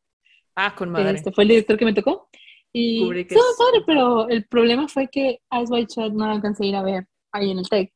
Ah, 0.55 0.73
con 0.75 0.89
madre. 0.89 1.11
Este 1.11 1.31
fue 1.31 1.43
el 1.43 1.49
director 1.49 1.77
que 1.77 1.85
me 1.85 1.93
tocó. 1.93 2.29
Y 2.73 3.03
Kubrick 3.03 3.31
es... 3.31 3.37
padre, 3.59 3.83
pero 3.85 4.27
el 4.27 4.47
problema 4.47 4.87
fue 4.87 5.07
que 5.07 5.39
Ice 5.51 5.71
White 5.71 5.93
Shot 5.95 6.13
no 6.13 6.25
alcancé 6.25 6.63
a 6.63 6.67
ir 6.67 6.75
a 6.75 6.81
ver 6.81 7.07
ahí 7.31 7.51
en 7.51 7.59
el 7.59 7.69
TEC. 7.69 7.93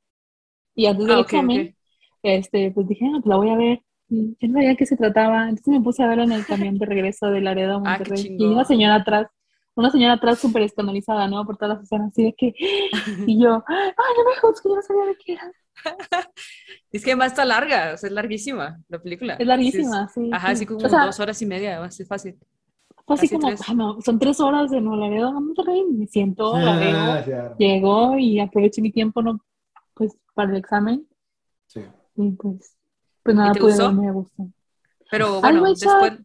Y 0.76 0.86
antes 0.86 1.08
del 1.08 1.18
ah, 1.18 1.22
examen, 1.22 1.76
este, 2.24 2.72
pues 2.72 2.88
dije, 2.88 3.06
no, 3.06 3.22
pues 3.22 3.30
la 3.30 3.38
voy 3.38 3.50
a 3.50 3.56
ver. 3.56 3.82
Y 4.10 4.36
yo 4.40 4.48
no 4.48 4.54
sabía 4.56 4.70
de 4.70 4.78
qué 4.78 4.86
se 4.86 4.98
trataba. 4.98 5.44
Entonces 5.44 5.68
me 5.68 5.82
puse 5.82 6.04
a 6.04 6.08
verla 6.08 6.24
en 6.24 6.32
el 6.32 6.46
camión 6.46 6.78
de 6.78 6.86
regreso 6.86 7.28
de 7.28 7.42
Laredo 7.42 7.74
a 7.74 7.76
ah, 7.76 7.80
Monterrey. 7.80 8.36
y 8.40 8.46
una 8.46 8.66
señora 8.66 8.96
atrás, 8.96 9.28
una 9.76 9.92
señora 9.92 10.14
atrás 10.14 10.40
súper 10.40 10.64
escandalizada, 10.64 11.28
¿no? 11.28 11.46
Por 11.46 11.58
todas 11.58 11.78
las 11.78 11.84
escenas, 11.84 12.12
así 12.12 12.24
de 12.24 12.34
que. 12.34 12.54
Y 13.28 13.42
yo, 13.42 13.64
ay, 13.68 14.14
no 14.18 14.30
me 14.30 14.40
juzgues, 14.42 14.64
yo 14.64 14.76
no 14.76 14.82
sabía 14.82 15.06
de 15.06 15.18
qué 15.24 15.34
era. 15.34 15.52
es 16.92 17.04
que 17.04 17.12
además 17.12 17.28
está 17.28 17.46
larga, 17.46 17.94
o 17.94 17.98
sea, 17.98 18.08
es 18.08 18.14
larguísima 18.14 18.80
la 18.88 19.00
película. 19.00 19.36
Es 19.36 19.48
larguísima, 19.48 20.08
sí. 20.10 20.30
Ajá, 20.34 20.50
así 20.50 20.66
como 20.66 20.80
dos 20.80 21.20
horas 21.20 21.42
y 21.42 21.46
media, 21.46 21.84
así 21.84 22.06
fácil. 22.06 22.38
Fue 23.06 23.16
así 23.16 23.30
como, 23.30 23.48
ah, 23.48 23.74
no, 23.74 24.02
son 24.02 24.20
tres 24.20 24.40
horas 24.40 24.70
de 24.70 24.82
Nuevo 24.82 25.02
Laredo 25.02 25.30
a 25.30 25.40
Monterrey, 25.40 25.84
me 25.84 26.06
siento, 26.06 26.56
la 26.56 26.78
veo, 26.78 27.56
llego 27.58 28.20
y 28.20 28.40
aproveché 28.40 28.84
mi 28.84 28.92
tiempo, 28.92 29.24
¿no? 29.24 29.40
Pues 29.96 30.16
para 30.36 30.52
el 30.52 30.58
examen. 30.58 31.08
Y 32.22 32.32
pues, 32.32 32.76
pues 33.24 33.36
nada, 33.36 33.54
pues 33.54 33.80
me 33.94 34.12
gustó. 34.12 34.50
Pero 35.10 35.40
bueno, 35.40 35.64
después... 35.64 36.20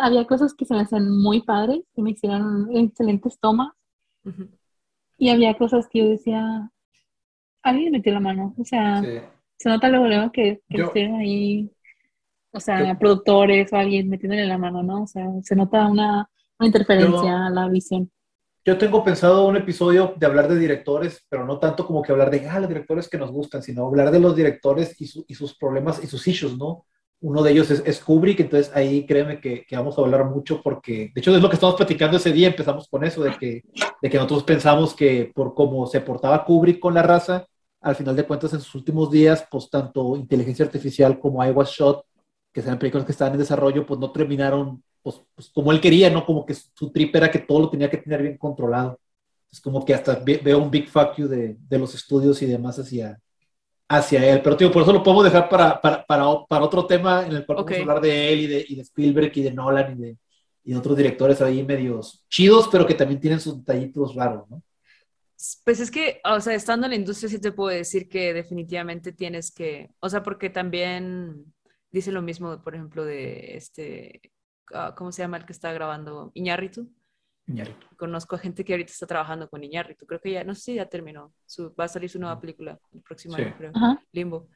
había 0.00 0.24
cosas 0.26 0.54
que 0.54 0.64
se 0.64 0.72
me 0.72 0.82
hacían 0.82 1.10
muy 1.10 1.42
padres, 1.42 1.82
que 1.94 2.00
me 2.00 2.12
hicieron 2.12 2.68
excelentes 2.76 3.38
tomas. 3.40 3.72
Y 5.18 5.30
había 5.30 5.58
cosas 5.58 5.88
que 5.88 5.98
yo 5.98 6.08
decía, 6.08 6.70
alguien 7.62 7.90
metió 7.90 8.12
la 8.12 8.20
mano. 8.20 8.54
O 8.56 8.64
sea, 8.64 9.02
se 9.56 9.68
nota 9.68 9.88
luego, 9.88 10.30
que, 10.30 10.62
que 10.68 10.82
estén 10.82 11.16
ahí, 11.16 11.72
o 12.52 12.60
sea, 12.60 12.96
productores 12.96 13.72
o 13.72 13.76
alguien 13.76 14.08
metiéndole 14.08 14.46
la 14.46 14.58
mano, 14.58 14.84
¿no? 14.84 15.02
O 15.02 15.06
sea, 15.08 15.26
se 15.42 15.56
nota 15.56 15.88
una, 15.88 16.30
una 16.60 16.66
interferencia 16.66 17.46
a 17.46 17.50
la 17.50 17.68
visión. 17.68 18.12
Yo 18.66 18.78
tengo 18.78 19.04
pensado 19.04 19.46
un 19.46 19.58
episodio 19.58 20.14
de 20.16 20.24
hablar 20.24 20.48
de 20.48 20.58
directores, 20.58 21.22
pero 21.28 21.44
no 21.44 21.58
tanto 21.58 21.86
como 21.86 22.00
que 22.00 22.12
hablar 22.12 22.30
de 22.30 22.48
ah, 22.48 22.60
los 22.60 22.68
directores 22.68 23.08
que 23.08 23.18
nos 23.18 23.30
gustan, 23.30 23.62
sino 23.62 23.86
hablar 23.86 24.10
de 24.10 24.18
los 24.18 24.34
directores 24.34 24.98
y, 24.98 25.06
sus 25.06 25.54
problemas 25.58 26.02
y 26.02 26.06
sus 26.06 26.26
issues, 26.26 26.56
¿no? 26.56 26.86
Uno 27.20 27.42
de 27.42 27.52
ellos 27.52 27.70
es, 27.70 28.00
Kubrick, 28.00 28.40
entonces 28.40 28.74
ahí 28.74 29.04
créeme 29.04 29.38
que, 29.38 29.66
que, 29.66 29.76
vamos 29.76 29.98
a 29.98 30.00
hablar 30.00 30.24
mucho 30.24 30.62
porque, 30.62 31.10
de 31.14 31.20
hecho, 31.20 31.36
es 31.36 31.42
lo 31.42 31.48
que 31.50 31.56
estamos 31.56 31.74
platicando 31.74 32.16
ese 32.16 32.32
día, 32.32 32.48
empezamos 32.48 32.88
con 32.88 33.04
eso, 33.04 33.22
de 33.22 33.36
que, 33.36 33.62
de 34.00 34.10
que 34.10 34.16
nosotros 34.16 34.44
pensamos 34.44 34.94
que 34.94 35.30
por 35.34 35.54
cómo 35.54 35.86
se 35.86 36.00
portaba 36.00 36.44
Kubrick 36.46 36.80
con 36.80 36.94
la 36.94 37.02
raza, 37.02 37.46
al 37.82 37.96
final 37.96 38.16
de 38.16 38.24
cuentas 38.24 38.54
en 38.54 38.60
sus 38.60 38.74
últimos 38.76 39.10
días, 39.10 39.46
pues 39.50 39.68
tanto 39.68 40.16
inteligencia 40.16 40.64
artificial 40.64 41.18
como 41.18 41.44
I 41.44 41.50
Was 41.50 41.68
Shot, 41.68 42.02
que 42.50 42.62
sean 42.62 42.78
películas 42.78 43.04
que 43.04 43.12
estaban 43.12 43.34
en 43.34 43.40
desarrollo, 43.40 43.84
pues 43.84 44.00
no 44.00 44.10
terminaron 44.10 44.82
pues, 45.04 45.20
pues, 45.34 45.50
como 45.50 45.70
él 45.70 45.82
quería, 45.82 46.08
¿no? 46.08 46.24
Como 46.24 46.46
que 46.46 46.54
su 46.54 46.90
trip 46.90 47.14
era 47.14 47.30
que 47.30 47.38
todo 47.38 47.60
lo 47.60 47.70
tenía 47.70 47.90
que 47.90 47.98
tener 47.98 48.22
bien 48.22 48.38
controlado. 48.38 48.98
Es 49.52 49.60
como 49.60 49.84
que 49.84 49.92
hasta 49.92 50.18
veo 50.24 50.58
un 50.58 50.70
big 50.70 50.88
fuck 50.88 51.14
you 51.16 51.28
de, 51.28 51.56
de 51.60 51.78
los 51.78 51.94
estudios 51.94 52.40
y 52.40 52.46
demás 52.46 52.78
hacia, 52.78 53.20
hacia 53.86 54.26
él. 54.26 54.40
Pero, 54.42 54.56
tío, 54.56 54.72
por 54.72 54.82
eso 54.82 54.94
lo 54.94 55.02
podemos 55.02 55.24
dejar 55.24 55.50
para, 55.50 55.78
para, 55.78 56.06
para, 56.06 56.24
para 56.48 56.64
otro 56.64 56.86
tema 56.86 57.26
en 57.26 57.32
el 57.32 57.44
cual 57.44 57.58
podemos 57.58 57.80
hablar 57.80 58.00
de 58.00 58.32
él 58.32 58.40
y 58.40 58.46
de, 58.46 58.64
y 58.66 58.74
de, 58.76 58.82
Spielberg 58.82 59.30
y 59.34 59.42
de 59.42 59.52
Nolan 59.52 59.92
y 59.92 60.02
de, 60.02 60.18
y 60.64 60.72
de 60.72 60.78
otros 60.78 60.96
directores 60.96 61.42
ahí 61.42 61.62
medios 61.62 62.24
chidos, 62.30 62.66
pero 62.72 62.86
que 62.86 62.94
también 62.94 63.20
tienen 63.20 63.40
sus 63.40 63.58
detallitos 63.58 64.14
raros, 64.14 64.48
¿no? 64.48 64.62
Pues 65.64 65.80
es 65.80 65.90
que, 65.90 66.22
o 66.24 66.40
sea, 66.40 66.54
estando 66.54 66.86
en 66.86 66.92
la 66.92 66.96
industria 66.96 67.28
sí 67.28 67.38
te 67.38 67.52
puedo 67.52 67.68
decir 67.68 68.08
que 68.08 68.32
definitivamente 68.32 69.12
tienes 69.12 69.52
que, 69.52 69.90
o 70.00 70.08
sea, 70.08 70.22
porque 70.22 70.48
también 70.48 71.52
dice 71.92 72.10
lo 72.10 72.22
mismo, 72.22 72.62
por 72.62 72.74
ejemplo, 72.74 73.04
de 73.04 73.54
este 73.56 74.32
Ah, 74.74 74.94
¿cómo 74.96 75.12
se 75.12 75.22
llama 75.22 75.36
el 75.36 75.46
que 75.46 75.52
está 75.52 75.72
grabando? 75.72 76.30
Iñárritu. 76.34 76.90
Iñárritu. 77.46 77.86
Conozco 77.96 78.36
a 78.36 78.38
gente 78.38 78.64
que 78.64 78.72
ahorita 78.72 78.92
está 78.92 79.06
trabajando 79.06 79.48
con 79.48 79.62
Iñárritu. 79.62 80.04
Creo 80.04 80.20
que 80.20 80.32
ya, 80.32 80.44
no 80.44 80.54
sé 80.54 80.60
si 80.60 80.74
ya 80.74 80.86
terminó. 80.86 81.32
Su, 81.46 81.74
va 81.74 81.84
a 81.84 81.88
salir 81.88 82.10
su 82.10 82.18
nueva 82.18 82.40
película 82.40 82.78
el 82.92 83.00
próximo 83.02 83.36
año, 83.36 83.54
creo. 83.56 83.72
Limbo. 84.12 84.48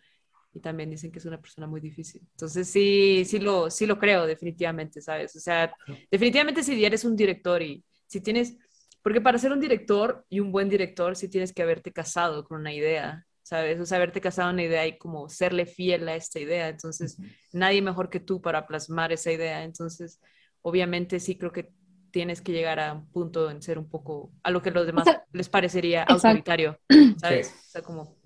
Y 0.52 0.60
también 0.60 0.90
dicen 0.90 1.12
que 1.12 1.18
es 1.18 1.24
una 1.24 1.40
persona 1.40 1.66
muy 1.66 1.80
difícil. 1.80 2.22
Entonces 2.32 2.68
sí, 2.68 3.24
sí 3.24 3.38
lo, 3.38 3.70
sí 3.70 3.86
lo 3.86 3.98
creo, 3.98 4.26
definitivamente, 4.26 5.00
¿sabes? 5.00 5.36
O 5.36 5.40
sea, 5.40 5.72
definitivamente 6.10 6.62
si 6.62 6.84
eres 6.84 7.04
un 7.04 7.14
director 7.14 7.62
y 7.62 7.84
si 8.06 8.20
tienes, 8.20 8.56
porque 9.02 9.20
para 9.20 9.38
ser 9.38 9.52
un 9.52 9.60
director 9.60 10.24
y 10.28 10.40
un 10.40 10.50
buen 10.50 10.68
director, 10.68 11.14
sí 11.14 11.28
tienes 11.28 11.52
que 11.52 11.62
haberte 11.62 11.92
casado 11.92 12.44
con 12.44 12.60
una 12.60 12.72
idea. 12.72 13.26
¿Sabes? 13.48 13.80
O 13.80 13.86
sea, 13.86 13.96
haberte 13.96 14.20
casado 14.20 14.50
una 14.50 14.62
idea 14.62 14.86
y 14.86 14.98
como 14.98 15.30
serle 15.30 15.64
fiel 15.64 16.06
a 16.06 16.14
esta 16.14 16.38
idea. 16.38 16.68
Entonces, 16.68 17.16
nadie 17.50 17.80
mejor 17.80 18.10
que 18.10 18.20
tú 18.20 18.42
para 18.42 18.66
plasmar 18.66 19.10
esa 19.10 19.32
idea. 19.32 19.64
Entonces, 19.64 20.20
obviamente 20.60 21.18
sí 21.18 21.38
creo 21.38 21.50
que 21.50 21.72
tienes 22.10 22.42
que 22.42 22.52
llegar 22.52 22.78
a 22.78 22.92
un 22.92 23.10
punto 23.10 23.50
en 23.50 23.62
ser 23.62 23.78
un 23.78 23.88
poco 23.88 24.32
a 24.42 24.50
lo 24.50 24.60
que 24.60 24.68
a 24.68 24.72
los 24.72 24.84
demás 24.84 25.06
les 25.32 25.48
parecería 25.48 26.02
autoritario, 26.02 26.78
¿sabes? 27.16 27.48
O 27.48 27.70
sea, 27.70 27.80
como... 27.80 28.18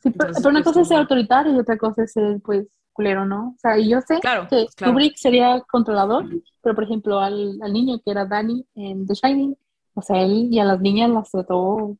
Sí, 0.00 0.10
pero, 0.10 0.32
una 0.48 0.62
pues, 0.62 0.64
cosa 0.64 0.80
es 0.80 0.88
ser 0.88 0.98
autoritario 0.98 1.54
y 1.54 1.58
otra 1.60 1.78
cosa 1.78 2.02
es 2.02 2.12
ser, 2.12 2.40
pues, 2.44 2.66
culero, 2.92 3.24
¿no? 3.24 3.50
O 3.50 3.58
sea, 3.58 3.78
y 3.78 3.90
yo 3.90 4.00
sé 4.00 4.18
que 4.50 4.66
Kubrick 4.84 5.16
sería 5.16 5.60
controlador, 5.70 6.26
pero, 6.62 6.74
por 6.74 6.82
ejemplo, 6.82 7.20
al, 7.20 7.60
al, 7.62 7.72
niño 7.72 8.00
que 8.04 8.10
era 8.10 8.26
Danny 8.26 8.66
en 8.74 9.06
The 9.06 9.14
Shining, 9.14 9.56
o 9.94 10.02
sea, 10.02 10.20
él 10.20 10.48
y 10.50 10.58
a 10.58 10.64
las 10.64 10.80
niñas 10.80 11.10
las 11.10 11.30
trató 11.30 11.96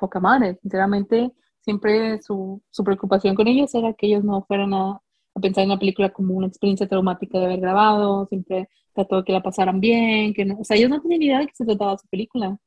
poca 0.00 0.18
madre. 0.18 0.58
Sinceramente, 0.62 1.30
siempre 1.66 2.22
su, 2.22 2.62
su 2.70 2.84
preocupación 2.84 3.34
con 3.36 3.48
ellos 3.48 3.74
era 3.74 3.94
que 3.94 4.06
ellos 4.08 4.24
no 4.24 4.44
fueran 4.46 4.74
a, 4.74 4.92
a 5.34 5.40
pensar 5.40 5.64
en 5.64 5.70
la 5.70 5.78
película 5.78 6.12
como 6.12 6.34
una 6.34 6.46
experiencia 6.48 6.88
traumática 6.88 7.38
de 7.38 7.46
haber 7.46 7.60
grabado, 7.60 8.26
siempre 8.28 8.68
trató 8.94 9.18
de 9.18 9.24
que 9.24 9.32
la 9.34 9.42
pasaran 9.42 9.80
bien, 9.80 10.34
que 10.34 10.44
no, 10.46 10.58
o 10.60 10.64
sea, 10.64 10.76
ellos 10.78 10.90
no 10.90 11.02
tenían 11.02 11.22
idea 11.22 11.38
de 11.40 11.46
que 11.48 11.54
se 11.54 11.66
trataba 11.66 11.98
su 11.98 12.08
película. 12.08 12.58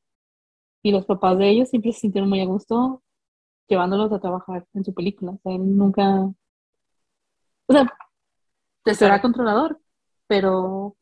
Y 0.82 0.92
los 0.92 1.06
papás 1.06 1.38
de 1.38 1.48
ellos 1.50 1.70
siempre 1.70 1.92
se 1.92 2.00
sintieron 2.00 2.28
muy 2.30 2.40
a 2.40 2.46
gusto 2.46 3.02
llevándolos 3.68 4.12
a 4.12 4.20
trabajar 4.20 4.66
en 4.74 4.84
su 4.84 4.94
película. 4.94 5.32
O 5.32 5.40
sea, 5.42 5.54
él 5.54 5.76
nunca, 5.76 6.04
o 7.66 7.72
sea, 7.72 7.86
te 8.84 8.94
será 8.94 9.20
controlador, 9.22 9.80
pero, 10.26 10.96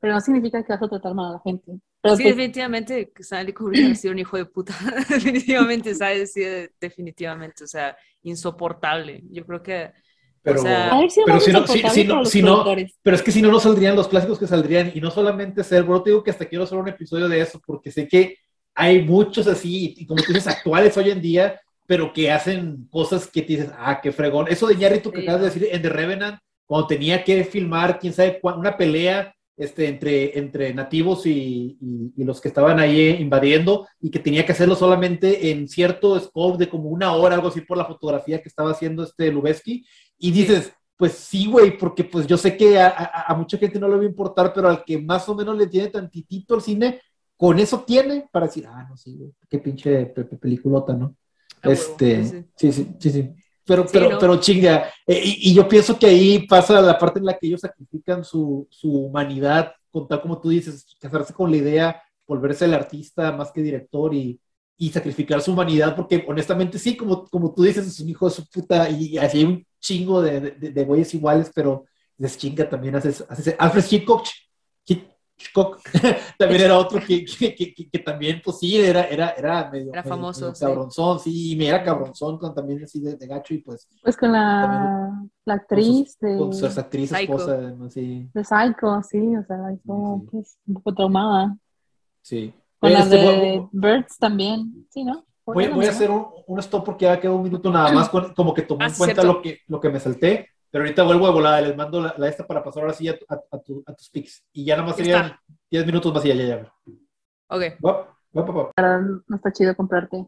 pero 0.00 0.14
no 0.14 0.20
significa 0.20 0.62
que 0.64 0.72
vas 0.72 0.82
a 0.82 0.88
tratar 0.88 1.14
mal 1.14 1.30
a 1.30 1.32
la 1.34 1.40
gente. 1.40 1.80
Pero 2.02 2.16
Sí, 2.16 2.24
pues, 2.24 2.36
definitivamente 2.36 3.12
que 3.14 3.22
Stanley 3.22 3.54
Kubrick 3.54 3.92
ha 3.92 3.94
sido 3.94 4.12
un 4.12 4.18
hijo 4.18 4.36
de 4.36 4.44
puta. 4.44 4.74
definitivamente, 5.08 5.94
¿sabes? 5.94 6.32
Sí, 6.32 6.42
definitivamente, 6.80 7.62
o 7.62 7.66
sea, 7.68 7.96
insoportable. 8.22 9.22
Yo 9.30 9.46
creo 9.46 9.62
que, 9.62 9.92
Pero, 10.42 10.60
O 10.60 10.62
sea, 10.64 10.90
pero 11.24 11.40
si 11.40 11.52
no, 11.52 11.66
si, 11.66 11.78
si 11.88 12.04
no, 12.04 12.24
si 12.24 12.42
no, 12.42 12.64
pero 13.02 13.16
es 13.16 13.22
que 13.22 13.30
si 13.30 13.40
no, 13.40 13.52
no 13.52 13.60
saldrían 13.60 13.94
los 13.94 14.08
clásicos 14.08 14.40
que 14.40 14.48
saldrían, 14.48 14.90
y 14.92 15.00
no 15.00 15.12
solamente 15.12 15.62
ser, 15.62 15.84
bro, 15.84 16.02
te 16.02 16.10
digo 16.10 16.24
que 16.24 16.32
hasta 16.32 16.46
quiero 16.46 16.64
hacer 16.64 16.76
un 16.76 16.88
episodio 16.88 17.28
de 17.28 17.40
eso, 17.40 17.60
porque 17.64 17.92
sé 17.92 18.08
que 18.08 18.36
hay 18.74 19.02
muchos 19.02 19.46
así, 19.46 19.94
y 19.96 20.04
como 20.04 20.22
tú 20.24 20.32
dices, 20.32 20.48
actuales 20.48 20.96
hoy 20.96 21.10
en 21.10 21.22
día, 21.22 21.60
pero 21.86 22.12
que 22.12 22.32
hacen 22.32 22.88
cosas 22.90 23.28
que 23.28 23.42
te 23.42 23.48
dices, 23.52 23.70
ah, 23.78 24.00
qué 24.02 24.10
fregón. 24.10 24.48
Eso 24.48 24.66
de 24.66 24.74
Ñarrito 24.74 25.12
que 25.12 25.18
Sí, 25.18 25.22
acabas 25.22 25.42
de 25.42 25.46
decir 25.48 25.68
en 25.70 25.82
The 25.82 25.88
Revenant, 25.88 26.40
cuando 26.66 26.88
tenía 26.88 27.22
que 27.22 27.44
filmar, 27.44 28.00
quién 28.00 28.12
sabe, 28.12 28.40
una 28.42 28.76
pelea 28.76 29.32
este, 29.56 29.86
entre, 29.88 30.38
entre 30.38 30.72
nativos 30.74 31.26
y, 31.26 31.76
y- 31.80 32.12
y 32.16 32.24
los 32.24 32.40
que 32.40 32.48
estaban 32.48 32.78
ahí 32.80 33.00
eh, 33.00 33.20
invadiendo, 33.20 33.86
y 34.00 34.10
que 34.10 34.18
tenía 34.18 34.44
que 34.46 34.52
hacerlo 34.52 34.74
solamente 34.74 35.50
en 35.50 35.68
cierto 35.68 36.18
scope 36.18 36.58
de 36.58 36.68
como 36.70 36.88
una 36.88 37.12
hora, 37.14 37.34
algo 37.34 37.48
así, 37.48 37.60
por 37.60 37.76
la 37.76 37.84
fotografía 37.84 38.40
que 38.42 38.48
estaba 38.48 38.70
haciendo 38.70 39.02
este 39.04 39.30
Lubeski, 39.30 39.84
y 40.18 40.30
dices, 40.30 40.72
pues 40.96 41.12
sí, 41.12 41.46
güey, 41.46 41.76
porque 41.76 42.04
pues 42.04 42.26
yo 42.26 42.36
sé 42.36 42.56
que 42.56 42.78
a, 42.78 42.88
a- 42.88 43.32
a 43.32 43.34
mucha 43.34 43.58
gente 43.58 43.78
no 43.80 43.88
le 43.88 43.96
va 43.96 44.02
a 44.02 44.06
importar, 44.06 44.52
pero 44.54 44.68
al 44.68 44.84
que 44.84 44.98
más 44.98 45.28
o 45.28 45.34
menos 45.34 45.56
le 45.56 45.66
tiene 45.66 45.88
tantitito 45.88 46.54
el 46.54 46.60
cine, 46.62 47.00
con 47.36 47.58
eso 47.58 47.80
tiene 47.80 48.28
para 48.30 48.46
decir, 48.46 48.66
ah, 48.68 48.86
no, 48.88 48.96
sí, 48.96 49.16
güey, 49.16 49.32
qué 49.50 49.58
pinche 49.58 50.06
pe- 50.06 50.24
pe- 50.24 50.36
peliculota, 50.36 50.94
¿no? 50.94 51.16
este, 51.72 52.24
sí, 52.56 52.72
sí, 52.72 52.88
sí, 52.98 53.10
sí. 53.10 53.30
Pero, 53.64 53.84
Sí, 53.84 53.90
pero, 53.92 54.10
¿no? 54.10 54.18
pero 54.18 54.40
chinga, 54.40 54.90
eh, 55.06 55.20
y, 55.24 55.50
y 55.50 55.54
yo 55.54 55.68
pienso 55.68 55.98
que 55.98 56.06
ahí 56.06 56.46
pasa 56.46 56.80
la 56.80 56.98
parte 56.98 57.18
en 57.20 57.26
la 57.26 57.38
que 57.38 57.46
ellos 57.46 57.60
sacrifican 57.60 58.24
su, 58.24 58.66
su 58.70 58.92
humanidad, 58.92 59.72
con 59.90 60.08
tal 60.08 60.20
como 60.20 60.40
tú 60.40 60.48
dices, 60.48 60.96
casarse 61.00 61.32
con 61.32 61.50
la 61.50 61.56
idea, 61.58 62.02
volverse 62.26 62.64
el 62.64 62.74
artista 62.74 63.30
más 63.32 63.52
que 63.52 63.62
director 63.62 64.14
y, 64.14 64.40
y 64.76 64.90
sacrificar 64.90 65.40
su 65.40 65.52
humanidad, 65.52 65.94
porque 65.94 66.24
honestamente 66.26 66.78
sí, 66.78 66.96
como, 66.96 67.24
como 67.28 67.54
tú 67.54 67.62
dices, 67.62 67.86
es 67.86 68.00
un 68.00 68.08
hijo 68.08 68.26
de 68.28 68.34
su 68.34 68.46
puta, 68.48 68.88
y 68.90 69.16
así 69.18 69.38
hay 69.38 69.44
un 69.44 69.66
chingo 69.78 70.22
de, 70.22 70.40
de, 70.40 70.70
de 70.70 70.84
güeyes 70.84 71.14
iguales, 71.14 71.50
pero 71.54 71.84
les 72.18 72.36
chinga 72.36 72.68
también, 72.68 72.96
haces, 72.96 73.24
haces 73.28 73.54
Alfred 73.58 73.84
Hitchcock, 73.90 74.26
Hitchcock 75.42 75.80
también 76.38 76.62
era 76.62 76.78
otro 76.78 77.00
que, 77.00 77.24
que, 77.24 77.54
que, 77.54 77.74
que, 77.74 77.90
que 77.90 77.98
también, 77.98 78.40
pues 78.44 78.58
sí, 78.58 78.76
era, 78.80 79.04
era, 79.04 79.30
era 79.30 79.70
medio, 79.70 79.92
Era 79.92 80.02
famoso, 80.02 80.40
medio 80.42 80.54
sí. 80.54 80.64
cabronzón, 80.64 81.18
sí, 81.20 81.52
y 81.52 81.56
me 81.56 81.68
era 81.68 81.82
cabronzón 81.82 82.38
con, 82.38 82.54
también 82.54 82.82
así 82.84 83.00
de, 83.00 83.16
de 83.16 83.26
gacho, 83.26 83.54
y 83.54 83.58
pues 83.58 83.88
Pues 84.02 84.16
con 84.16 84.32
la, 84.32 85.22
la 85.44 85.54
actriz 85.54 86.18
de, 86.20 86.36
con 86.38 86.52
su 86.52 86.66
actriz 86.66 87.10
Psycho. 87.10 87.20
esposa, 87.22 87.56
¿no? 87.76 87.90
sí, 87.90 88.28
de 88.32 88.44
Psycho, 88.44 89.02
sí, 89.02 89.36
o 89.36 89.44
sea, 89.44 89.56
hizo, 89.72 90.18
Sí, 90.20 90.20
sí. 90.24 90.28
pues, 90.30 90.58
un 90.66 90.74
poco 90.74 90.94
traumada. 90.94 91.56
sí. 92.20 92.52
Con 92.78 92.92
la 92.92 92.98
Este, 93.00 93.16
de 93.16 93.58
voy- 93.60 93.68
Birds 93.72 94.18
también, 94.18 94.86
sí, 94.90 95.04
¿no? 95.04 95.24
Voy, 95.46 95.68
voy 95.68 95.86
a 95.86 95.90
hacer 95.90 96.10
un, 96.10 96.26
un 96.46 96.58
stop 96.60 96.84
porque 96.84 97.04
ya 97.04 97.20
quedó 97.20 97.36
un 97.36 97.42
minuto 97.44 97.70
nada 97.70 97.92
más, 97.92 98.08
con- 98.08 98.32
como 98.34 98.52
que 98.54 98.62
tomé 98.62 98.84
Ah, 98.84 98.88
en 98.88 98.94
cuenta 98.94 99.22
cierto. 99.22 99.32
lo 99.38 99.42
que, 99.42 99.58
lo 99.68 99.80
que 99.80 99.88
me 99.90 100.00
salté, 100.00 100.48
pero 100.72 100.84
ahorita 100.84 101.04
vuelvo 101.04 101.28
de 101.28 101.32
volada, 101.34 101.60
les 101.60 101.76
mando 101.76 102.00
la, 102.00 102.14
la 102.18 102.28
esta 102.28 102.46
para 102.46 102.64
pasar 102.64 102.82
ahora 102.82 102.94
sí 102.94 103.06
a, 103.08 103.16
tu- 103.18 103.26
a, 103.28 103.40
a 103.52 103.60
tu- 103.60 103.84
a 103.86 103.94
tus 103.94 104.10
pics. 104.10 104.44
Y 104.52 104.64
ya 104.64 104.76
nada 104.76 104.88
más 104.88 104.96
serían 104.96 105.26
está. 105.26 105.42
10 105.70 105.86
minutos 105.86 106.12
más 106.14 106.24
y 106.24 106.28
ya, 106.28 106.34
ya, 106.34 106.46
ya. 106.46 106.72
Ok. 107.48 107.62
Va, 107.84 108.16
va, 108.36 108.42
va, 108.42 108.72
va. 108.76 108.98
No 109.28 109.36
está 109.36 109.52
chido 109.52 109.76
comprarte. 109.76 110.26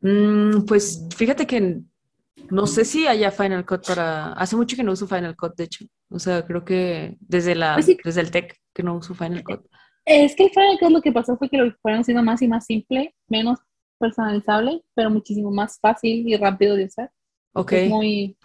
Mm, 0.00 0.64
pues 0.66 1.06
fíjate 1.16 1.46
que 1.46 1.80
no 2.50 2.66
sé 2.66 2.84
si 2.84 3.06
haya 3.06 3.30
Final 3.30 3.64
Cut 3.64 3.86
para... 3.86 4.32
Hace 4.34 4.56
mucho 4.56 4.76
que 4.76 4.82
no 4.82 4.92
uso 4.92 5.06
Final 5.06 5.36
Cut, 5.36 5.54
de 5.56 5.64
hecho. 5.64 5.84
O 6.10 6.18
sea, 6.18 6.44
creo 6.46 6.64
que 6.64 7.16
desde, 7.20 7.54
la, 7.54 7.74
Pues 7.74 7.86
sí. 7.86 7.98
desde 8.04 8.20
el 8.20 8.30
tech 8.30 8.54
que 8.74 8.82
no 8.82 8.96
uso 8.96 9.14
Final 9.14 9.42
Cut. 9.44 9.64
Es 10.04 10.34
que 10.34 10.44
el 10.44 10.50
Final 10.50 10.78
Cut 10.80 10.90
lo 10.90 11.00
que 11.02 11.12
pasó 11.12 11.36
fue 11.36 11.48
que 11.48 11.56
lo 11.58 11.72
fueron 11.80 12.00
haciendo 12.00 12.22
más 12.22 12.42
y 12.42 12.48
más 12.48 12.66
simple, 12.66 13.14
menos 13.28 13.60
personalizable, 13.98 14.82
pero 14.94 15.10
muchísimo 15.10 15.50
más 15.52 15.78
fácil 15.80 16.26
y 16.28 16.36
rápido 16.36 16.74
de 16.74 16.86
usar. 16.86 17.10
Ok. 17.54 17.72
Es 17.72 17.88
muy, 17.88 18.36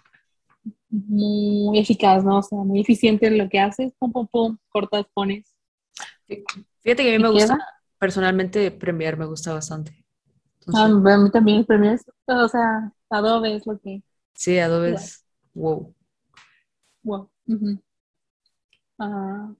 muy 0.90 1.78
eficaz, 1.78 2.24
¿no? 2.24 2.38
O 2.38 2.42
sea, 2.42 2.58
muy 2.58 2.80
eficiente 2.80 3.26
en 3.26 3.38
lo 3.38 3.48
que 3.48 3.60
haces. 3.60 3.92
Pum, 3.98 4.12
pum, 4.12 4.26
pum, 4.28 4.58
cortas, 4.70 5.06
pones. 5.14 5.54
Fíjate 6.82 7.02
que 7.02 7.10
a 7.10 7.12
mí 7.12 7.18
¿Y 7.18 7.22
me 7.22 7.28
gusta, 7.30 7.54
queda? 7.54 7.58
personalmente, 7.98 8.70
Premiere 8.70 9.16
me 9.16 9.26
gusta 9.26 9.52
bastante. 9.52 10.04
Ah, 10.74 10.84
a 10.84 10.88
mí 11.18 11.30
también 11.30 11.64
Premiere, 11.64 11.96
es- 11.96 12.04
o 12.26 12.48
sea, 12.48 12.92
Adobe 13.10 13.56
es 13.56 13.66
lo 13.66 13.78
que, 13.80 14.02
sí, 14.34 14.58
Adobe 14.58 14.92
es... 14.92 15.24
Wow. 15.54 15.94
wow. 17.04 17.28
Ah, 19.00 19.54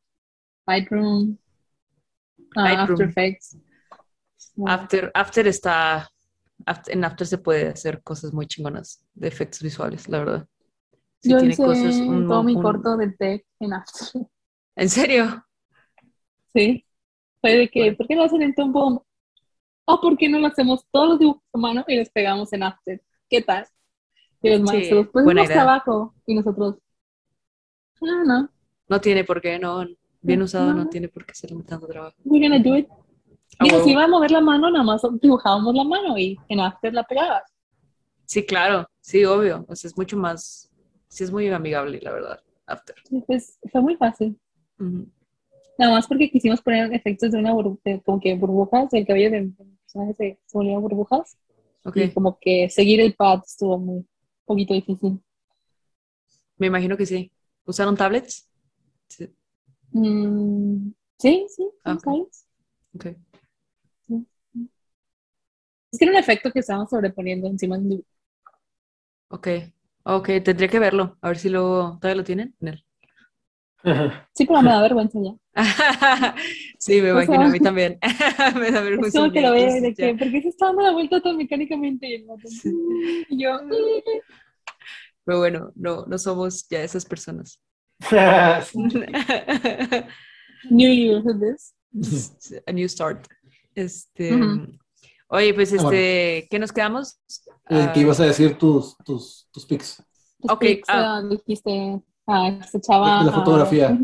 Lightroom, 0.68 1.38
ah, 2.56 2.60
Lightroom. 2.62 3.00
After 3.00 3.04
Effects. 3.08 3.56
Wow. 4.56 4.68
After, 4.70 5.10
After 5.14 5.46
está... 5.46 6.08
After- 6.66 6.92
en 6.94 7.04
After 7.04 7.26
se 7.26 7.38
puede 7.38 7.68
hacer 7.68 8.02
cosas 8.02 8.32
muy 8.32 8.46
chingonas 8.46 9.04
de 9.14 9.28
efectos 9.28 9.62
visuales, 9.62 10.08
la 10.08 10.18
verdad. 10.18 10.48
Sí, 11.20 11.30
Yo 11.30 11.38
tiene 11.38 11.52
hice 11.54 11.62
cosas, 11.64 11.96
un- 11.96 12.28
todo 12.28 12.42
mi 12.42 12.54
un- 12.54 12.62
corto 12.62 12.96
de 12.96 13.10
tech 13.12 13.44
en 13.60 13.72
After. 13.72 14.22
¿En 14.76 14.88
serio? 14.88 15.44
Sí. 16.54 16.84
Fue 17.40 17.54
de 17.56 17.68
que, 17.68 17.80
Bueno. 17.80 17.96
¿por 17.96 18.06
qué 18.06 18.16
no 18.16 18.22
hacen 18.24 18.42
en 18.42 18.54
Tom 18.54 18.72
Bomb? 18.72 19.00
¿O 19.84 20.00
por 20.00 20.16
qué 20.16 20.28
no 20.28 20.38
lo 20.38 20.46
hacemos 20.46 20.84
todos 20.90 21.08
los 21.10 21.18
dibujos 21.18 21.42
a 21.52 21.58
mano 21.58 21.84
y 21.88 21.96
los 21.96 22.08
pegamos 22.10 22.52
en 22.52 22.62
After? 22.62 23.02
¿Qué 23.28 23.42
tal? 23.42 23.66
Y 24.42 24.50
los 24.50 24.60
maestros, 24.60 25.08
pues 25.12 25.24
buena 25.24 25.42
más 25.42 25.50
trabajo. 25.50 26.14
Y 26.26 26.34
nosotros, 26.34 26.76
ah, 28.02 28.22
no, 28.24 28.48
No 28.88 29.00
tiene 29.00 29.24
por 29.24 29.40
qué, 29.40 29.58
no. 29.58 29.84
Bien 30.20 30.42
usado 30.42 30.72
no 30.74 30.84
no. 30.84 30.88
tiene 30.88 31.08
por 31.08 31.24
qué 31.24 31.34
ser 31.34 31.50
tanto 31.64 31.86
trabajo. 31.86 32.16
we're 32.24 32.46
gonna 32.48 32.62
do 32.62 32.76
it. 32.76 32.88
Ah, 33.58 33.64
Digo, 33.64 33.76
huevo. 33.76 33.84
si 33.86 33.92
iba 33.92 34.04
a 34.04 34.08
mover 34.08 34.30
la 34.30 34.40
mano, 34.40 34.70
nada 34.70 34.84
más 34.84 35.02
dibujábamos 35.20 35.74
la 35.74 35.84
mano 35.84 36.18
y 36.18 36.36
en 36.48 36.60
After 36.60 36.92
la 36.92 37.04
pegabas. 37.04 37.42
Sí, 38.24 38.44
claro, 38.44 38.86
sí, 39.00 39.24
obvio. 39.24 39.64
O 39.68 39.74
sea, 39.76 39.88
es 39.88 39.96
mucho 39.96 40.16
más, 40.16 40.67
sí 41.08 41.24
es 41.24 41.30
muy 41.30 41.48
amigable, 41.48 42.00
la 42.02 42.12
verdad, 42.12 42.42
After. 42.66 42.96
Pues 43.26 43.58
fue 43.70 43.82
muy 43.82 43.96
fácil. 43.96 44.40
Ujú. 44.78 45.06
Nada 45.78 45.92
más 45.92 46.06
porque 46.06 46.30
quisimos 46.30 46.60
poner 46.60 46.92
efectos 46.92 47.30
de 47.32 47.38
una 47.38 47.52
burbuja, 47.54 48.00
como 48.04 48.20
que 48.20 48.34
burbujas, 48.34 48.92
el 48.92 49.06
cabello 49.06 49.30
de 49.30 49.50
personaje 49.82 50.14
se, 50.14 50.38
se 50.46 50.58
volvía 50.58 50.78
burbujas. 50.78 51.38
Ok, 51.84 51.96
Y 51.96 52.10
como 52.12 52.38
que 52.40 52.68
seguir 52.70 53.00
el 53.00 53.14
pad 53.14 53.40
estuvo 53.46 53.78
muy 53.78 54.06
poquito 54.46 54.74
difícil. 54.74 55.20
me 56.58 56.66
imagino 56.66 56.96
que 56.96 57.06
sí. 57.06 57.32
¿Usaron 57.64 57.96
tablets? 57.96 58.48
Sí, 59.08 59.34
Mm, 59.92 60.92
sí, 61.18 61.46
sí, 61.50 61.70
Ah, 61.84 61.98
sí, 61.98 61.98
¿sabes? 62.04 62.46
ok. 62.94 63.06
Es 65.92 65.98
que 65.98 66.06
era 66.06 66.12
un 66.12 66.18
efecto 66.18 66.50
que 66.50 66.60
estábamos 66.60 66.88
sobreponiendo 66.88 67.46
encima 67.46 67.76
del. 67.78 68.02
Ok, 69.30 69.48
ok, 70.04 70.28
tendría 70.44 70.68
que 70.68 70.78
verlo. 70.78 71.16
A 71.20 71.28
ver 71.28 71.38
si 71.38 71.48
luego, 71.48 71.98
¿todavía 72.00 72.16
lo 72.20 72.24
tienen? 72.24 72.54
Sí, 74.34 74.44
pero 74.44 74.60
me 74.60 74.70
da 74.70 74.82
vergüenza 74.82 75.18
ya. 75.22 75.32
Sí, 76.78 77.00
me 77.00 77.12
O 77.12 77.22
imagino, 77.22 77.42
a 77.42 77.44
sea, 77.44 77.52
mí 77.52 77.60
también. 77.68 77.98
Me 78.56 78.70
da 78.70 78.78
Es 78.80 78.84
vergüenza. 78.84 79.18
como 79.20 79.32
que 79.32 79.40
lo 79.40 79.52
veo 79.52 79.80
de 79.80 79.94
que, 79.94 80.14
¿por 80.14 80.30
qué 80.30 80.42
se 80.42 80.48
está 80.48 80.66
dando 80.66 80.82
la 80.82 80.92
vuelta 80.92 81.20
tan 81.20 81.36
mecánicamente? 81.36 82.06
Y, 82.08 82.14
el 82.16 82.24
vato, 82.26 82.48
Sí. 82.48 82.70
y 83.28 83.42
yo, 83.42 83.58
Pero 85.24 85.38
bueno, 85.38 85.72
no, 85.76 86.04
no 86.06 86.18
somos 86.18 86.68
ya 86.68 86.82
esas 86.82 87.04
personas. 87.04 87.60
New 90.70 90.92
Year 90.92 91.22
this. 91.40 91.72
A 92.66 92.72
new 92.72 92.88
start. 92.88 93.26
Este. 93.74 94.30
Oye, 95.28 95.54
pues 95.54 95.72
Ah, 95.72 95.76
bueno. 95.76 95.90
este, 95.90 96.48
¿qué 96.50 96.58
nos 96.58 96.72
quedamos? 96.72 97.18
Eh, 97.70 97.86
Ah, 97.88 97.92
¿Qué 97.92 98.00
ibas 98.00 98.20
a 98.20 98.24
decir 98.26 98.56
tus, 98.58 98.96
tus, 99.04 99.48
tus 99.52 99.64
pics? 99.66 100.02
Tus 100.40 100.50
Ok, 100.50 100.60
pics, 100.60 100.88
ah. 100.88 101.18
ah, 101.18 101.22
dijiste, 101.28 102.00
ah, 102.26 102.48
esta 102.48 102.80
chava. 102.80 103.22
La 103.24 103.30
ah, 103.30 103.34
fotografía. 103.34 103.98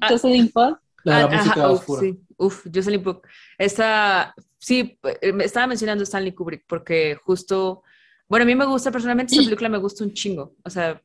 Ah. 0.00 0.08
Jocelyn 0.10 0.50
Fox. 0.50 0.78
La 1.04 1.20
la 1.20 1.24
Ah, 1.24 1.28
música 1.36 1.60
ajá, 1.60 1.70
uf, 1.70 1.80
oscura. 1.80 2.00
sí, 2.02 2.20
uf, 2.36 2.66
Jocelyn 2.74 3.02
Book. 3.02 3.22
Esta, 3.58 4.34
sí, 4.58 4.98
eh, 5.20 5.32
me 5.32 5.44
estaba 5.44 5.66
mencionando 5.68 6.02
Stanley 6.04 6.32
Kubrick 6.34 6.64
porque 6.66 7.16
justo, 7.24 7.82
bueno, 8.28 8.42
a 8.42 8.46
mí 8.46 8.54
me 8.56 8.64
gusta 8.66 8.90
personalmente 8.90 9.32
esta 9.34 9.44
película, 9.44 9.68
me 9.68 9.78
gusta 9.78 10.02
un 10.04 10.12
chingo, 10.12 10.56
o 10.64 10.70
sea, 10.70 11.00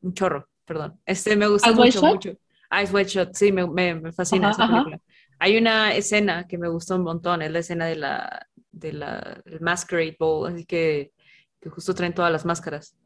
un 0.00 0.14
chorro, 0.14 0.48
perdón. 0.64 0.98
Este 1.04 1.36
me 1.36 1.46
gusta 1.46 1.68
¿Eyes 1.68 1.78
Wide 1.78 1.86
mucho, 1.88 2.00
Shut? 2.00 2.10
mucho. 2.14 2.30
Eyes 2.70 2.92
Wide 2.92 3.08
Shut, 3.08 3.34
sí, 3.34 3.52
me, 3.52 3.66
me, 3.66 3.94
me 3.96 4.12
fascina 4.12 4.48
Ajá, 4.48 4.54
esa 4.54 4.64
ajá. 4.64 4.72
película. 4.84 5.00
Hay 5.40 5.56
una 5.58 5.94
escena 5.94 6.46
que 6.48 6.56
me 6.58 6.68
gusta 6.68 6.94
un 6.96 7.02
montón, 7.02 7.42
es 7.42 7.50
la 7.52 7.58
escena 7.60 7.84
de 7.86 7.96
la, 7.96 8.47
de 8.78 8.92
la 8.92 9.42
Masquerade 9.60 10.16
Ball, 10.18 10.52
así 10.52 10.64
que, 10.64 11.12
que 11.60 11.68
justo 11.70 11.94
traen 11.94 12.14
todas 12.14 12.32
las 12.32 12.44
máscaras. 12.44 12.96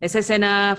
Esa 0.00 0.18
escena, 0.18 0.76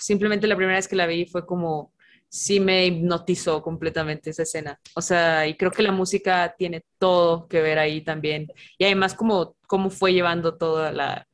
simplemente 0.00 0.46
la 0.46 0.56
primera 0.56 0.78
vez 0.78 0.88
que 0.88 0.96
la 0.96 1.06
vi 1.06 1.26
fue 1.26 1.44
como, 1.46 1.92
sí 2.32 2.60
me 2.60 2.86
hipnotizó 2.86 3.62
completamente 3.62 4.30
esa 4.30 4.44
escena. 4.44 4.80
O 4.94 5.02
sea, 5.02 5.46
y 5.46 5.54
creo 5.56 5.70
que 5.70 5.82
la 5.82 5.92
música 5.92 6.54
tiene 6.56 6.82
todo 6.98 7.46
que 7.46 7.60
ver 7.60 7.78
ahí 7.78 8.00
también. 8.02 8.46
Y 8.78 8.84
además 8.84 9.14
como 9.14 9.54
cómo 9.66 9.90
fue 9.90 10.14
llevando 10.14 10.56
toda 10.56 10.92
la, 10.92 11.28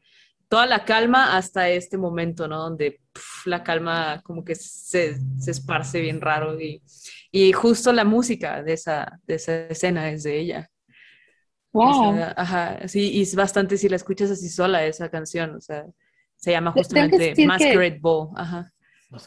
toda 0.48 0.66
la 0.66 0.84
calma 0.84 1.36
hasta 1.36 1.68
este 1.70 1.98
momento, 1.98 2.48
¿no? 2.48 2.58
Donde 2.58 3.00
la 3.44 3.62
calma 3.62 4.20
como 4.24 4.44
que 4.44 4.56
se, 4.56 5.18
se 5.38 5.50
esparce 5.52 6.00
bien 6.00 6.20
raro 6.20 6.60
y, 6.60 6.82
y, 7.30 7.52
justo 7.52 7.92
la 7.92 8.04
música 8.04 8.62
de 8.64 8.72
esa, 8.72 9.20
de 9.24 9.34
esa 9.36 9.66
escena 9.68 10.10
es 10.10 10.24
de 10.24 10.38
ella. 10.40 10.70
Wow. 11.72 12.14
ajá, 12.36 12.88
sí, 12.88 13.10
y 13.12 13.22
es 13.22 13.34
bastante 13.34 13.76
si 13.76 13.88
la 13.88 13.96
escuchas 13.96 14.30
así 14.30 14.48
sola 14.48 14.84
esa 14.86 15.10
canción, 15.10 15.54
o 15.54 15.60
sea, 15.60 15.84
se 16.36 16.52
llama 16.52 16.72
justamente 16.72 17.34
Masquerade 17.46 17.98
Ball, 18.00 18.30
ajá. 18.36 18.72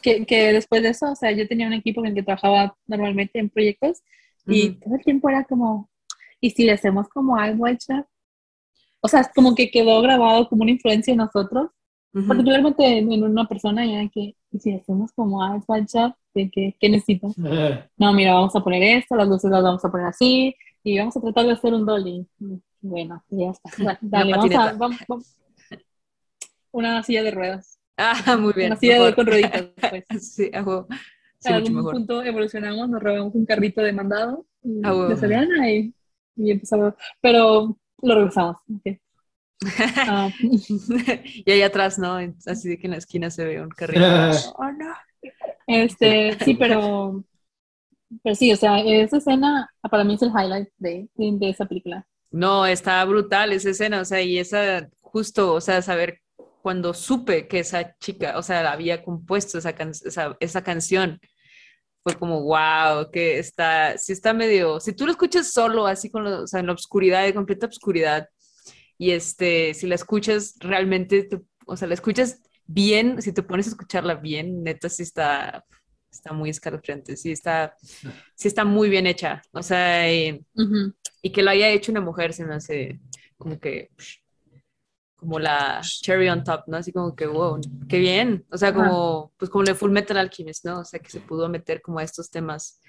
Que, 0.00 0.24
que, 0.24 0.52
después 0.52 0.82
de 0.82 0.90
eso, 0.90 1.10
o 1.10 1.16
sea, 1.16 1.32
yo 1.32 1.46
tenía 1.48 1.66
un 1.66 1.72
equipo 1.72 2.00
en 2.00 2.08
el 2.08 2.14
que 2.14 2.22
trabajaba 2.22 2.76
normalmente 2.86 3.38
en 3.38 3.50
proyectos 3.50 4.02
y 4.46 4.70
todo 4.70 4.94
el 4.94 5.04
tiempo 5.04 5.28
era 5.28 5.44
como, 5.44 5.90
¿y 6.40 6.50
si 6.50 6.64
le 6.64 6.72
hacemos 6.72 7.08
como 7.08 7.36
algo 7.36 7.66
al 7.66 7.78
chat? 7.78 8.06
O 9.00 9.08
sea, 9.08 9.20
es 9.20 9.28
como 9.34 9.54
que 9.54 9.70
quedó 9.70 10.00
grabado 10.00 10.48
como 10.48 10.62
una 10.62 10.70
influencia 10.70 11.12
en 11.12 11.18
nosotros, 11.18 11.70
particularmente 12.28 12.98
en, 12.98 13.22
una 13.22 13.46
persona 13.46 13.84
ya 13.84 14.08
que, 14.08 14.36
¿y 14.50 14.58
si 14.58 14.72
hacemos 14.72 15.10
como 15.12 15.42
algo 15.42 15.74
al 15.74 15.86
chat? 15.86 16.14
¿Qué, 16.32 16.76
qué 16.78 16.88
necesitas? 16.88 17.36
no, 17.96 18.12
mira, 18.12 18.34
vamos 18.34 18.54
a 18.54 18.60
poner 18.60 18.82
esto, 18.82 19.16
las 19.16 19.28
luces 19.28 19.50
las 19.50 19.62
vamos 19.62 19.84
a 19.84 19.90
poner 19.90 20.06
así 20.06 20.54
y 20.82 20.98
vamos 20.98 21.16
a 21.16 21.20
tratar 21.20 21.46
de 21.46 21.52
hacer 21.52 21.74
un 21.74 21.86
dolly. 21.86 22.26
Bueno, 22.80 23.24
ya 23.28 23.50
está. 23.50 23.70
Dale, 24.00 24.32
vamos 24.32 24.54
a, 24.54 24.72
vamos, 24.72 25.38
una 26.72 27.02
silla 27.02 27.22
de 27.22 27.30
ruedas. 27.30 27.78
Ah, 27.96 28.36
muy 28.38 28.52
bien. 28.52 28.72
Una 28.72 28.76
silla 28.80 29.02
de 29.04 29.14
con 29.14 29.26
rueditas. 29.26 29.66
Pues. 29.90 30.04
sí, 30.34 30.50
a 30.52 30.64
Sí, 31.38 31.52
a 31.52 31.56
algún 31.56 31.82
punto 31.82 32.22
evolucionamos, 32.22 32.88
nos 32.88 33.02
robamos 33.02 33.34
un 33.34 33.44
carrito 33.44 33.82
de 33.82 33.92
mandado 33.92 34.46
y 34.62 34.80
de 34.80 35.16
Selena 35.16 35.68
y, 35.72 35.92
y 36.36 36.52
empezamos. 36.52 36.94
Pero 37.20 37.76
lo 38.00 38.14
regresamos. 38.14 38.58
Okay. 38.78 38.98
Ah. 39.96 40.28
y 40.40 41.50
ahí 41.50 41.62
atrás, 41.62 41.98
¿no? 41.98 42.16
Así 42.46 42.68
de 42.68 42.78
que 42.78 42.86
en 42.88 42.92
la 42.92 42.96
esquina 42.96 43.30
se 43.30 43.44
ve 43.44 43.62
un 43.62 43.70
carrito. 43.70 44.04
oh, 44.56 44.72
no. 44.72 44.94
Este, 45.66 46.36
sí, 46.44 46.54
pero, 46.54 47.24
pero 48.22 48.34
sí, 48.34 48.52
o 48.52 48.56
sea, 48.56 48.80
esa 48.80 49.18
escena 49.18 49.70
para 49.90 50.04
mí 50.04 50.14
es 50.14 50.22
el 50.22 50.30
highlight 50.30 50.68
de, 50.78 51.08
de 51.14 51.50
esa 51.50 51.66
película. 51.66 52.06
No, 52.30 52.66
está 52.66 53.04
brutal 53.04 53.52
esa 53.52 53.70
escena, 53.70 54.00
o 54.00 54.04
sea, 54.04 54.22
y 54.22 54.38
esa, 54.38 54.88
justo, 55.00 55.54
o 55.54 55.60
sea, 55.60 55.82
saber 55.82 56.20
cuando 56.62 56.94
supe 56.94 57.48
que 57.48 57.58
esa 57.58 57.96
chica, 57.98 58.38
o 58.38 58.42
sea, 58.42 58.70
había 58.72 59.04
compuesto 59.04 59.58
esa, 59.58 59.70
esa, 59.70 60.36
esa, 60.40 60.62
canción, 60.62 61.20
fue 62.02 62.14
como, 62.18 62.42
wow, 62.42 63.10
que 63.12 63.38
está, 63.38 63.98
si 63.98 64.12
está 64.12 64.32
medio, 64.32 64.80
si 64.80 64.94
tú 64.94 65.04
lo 65.06 65.12
escuchas 65.12 65.52
solo, 65.52 65.86
así 65.86 66.10
con, 66.10 66.26
o 66.26 66.46
sea, 66.46 66.60
en 66.60 66.66
la 66.68 66.72
oscuridad, 66.72 67.24
de 67.24 67.34
completa 67.34 67.66
oscuridad, 67.66 68.28
y 68.98 69.10
este, 69.10 69.74
si 69.74 69.86
la 69.86 69.96
escuchas 69.96 70.54
realmente, 70.60 71.28
o 71.66 71.76
sea, 71.76 71.88
la 71.88 71.94
escuchas 71.94 72.40
bien, 72.66 73.20
si 73.20 73.32
te 73.32 73.42
pones 73.42 73.66
a 73.66 73.70
escucharla 73.70 74.14
bien, 74.14 74.62
neta, 74.62 74.88
sí 74.88 75.02
está, 75.02 75.64
está 76.12 76.32
muy 76.32 76.50
escalofriante, 76.50 77.16
sí 77.16 77.32
está, 77.32 77.74
sí 78.34 78.48
está 78.48 78.64
muy 78.64 78.88
bien 78.88 79.06
hecha, 79.06 79.42
o 79.52 79.62
sea, 79.62 80.12
y, 80.12 80.44
y 81.22 81.30
que 81.30 81.42
lo 81.42 81.50
haya 81.50 81.68
hecho 81.70 81.90
una 81.90 82.00
mujer 82.00 82.32
se 82.32 82.44
me 82.44 82.54
hace 82.54 83.00
como 83.36 83.58
que 83.58 83.90
como 85.22 85.38
la 85.38 85.80
cherry 85.82 86.28
on 86.28 86.42
top, 86.42 86.64
¿no? 86.66 86.78
Así 86.78 86.92
como 86.92 87.14
que, 87.14 87.28
wow, 87.28 87.60
qué 87.88 88.00
bien. 88.00 88.44
O 88.50 88.58
sea, 88.58 88.74
como, 88.74 89.32
pues 89.36 89.52
como 89.52 89.62
el 89.62 89.76
Full 89.76 89.92
Metal 89.92 90.16
Alchemist, 90.16 90.64
¿no? 90.64 90.80
O 90.80 90.84
sea, 90.84 90.98
que 90.98 91.10
se 91.10 91.20
pudo 91.20 91.48
meter 91.48 91.80
como 91.80 92.00
a 92.00 92.02
estos 92.02 92.28
temas 92.28 92.80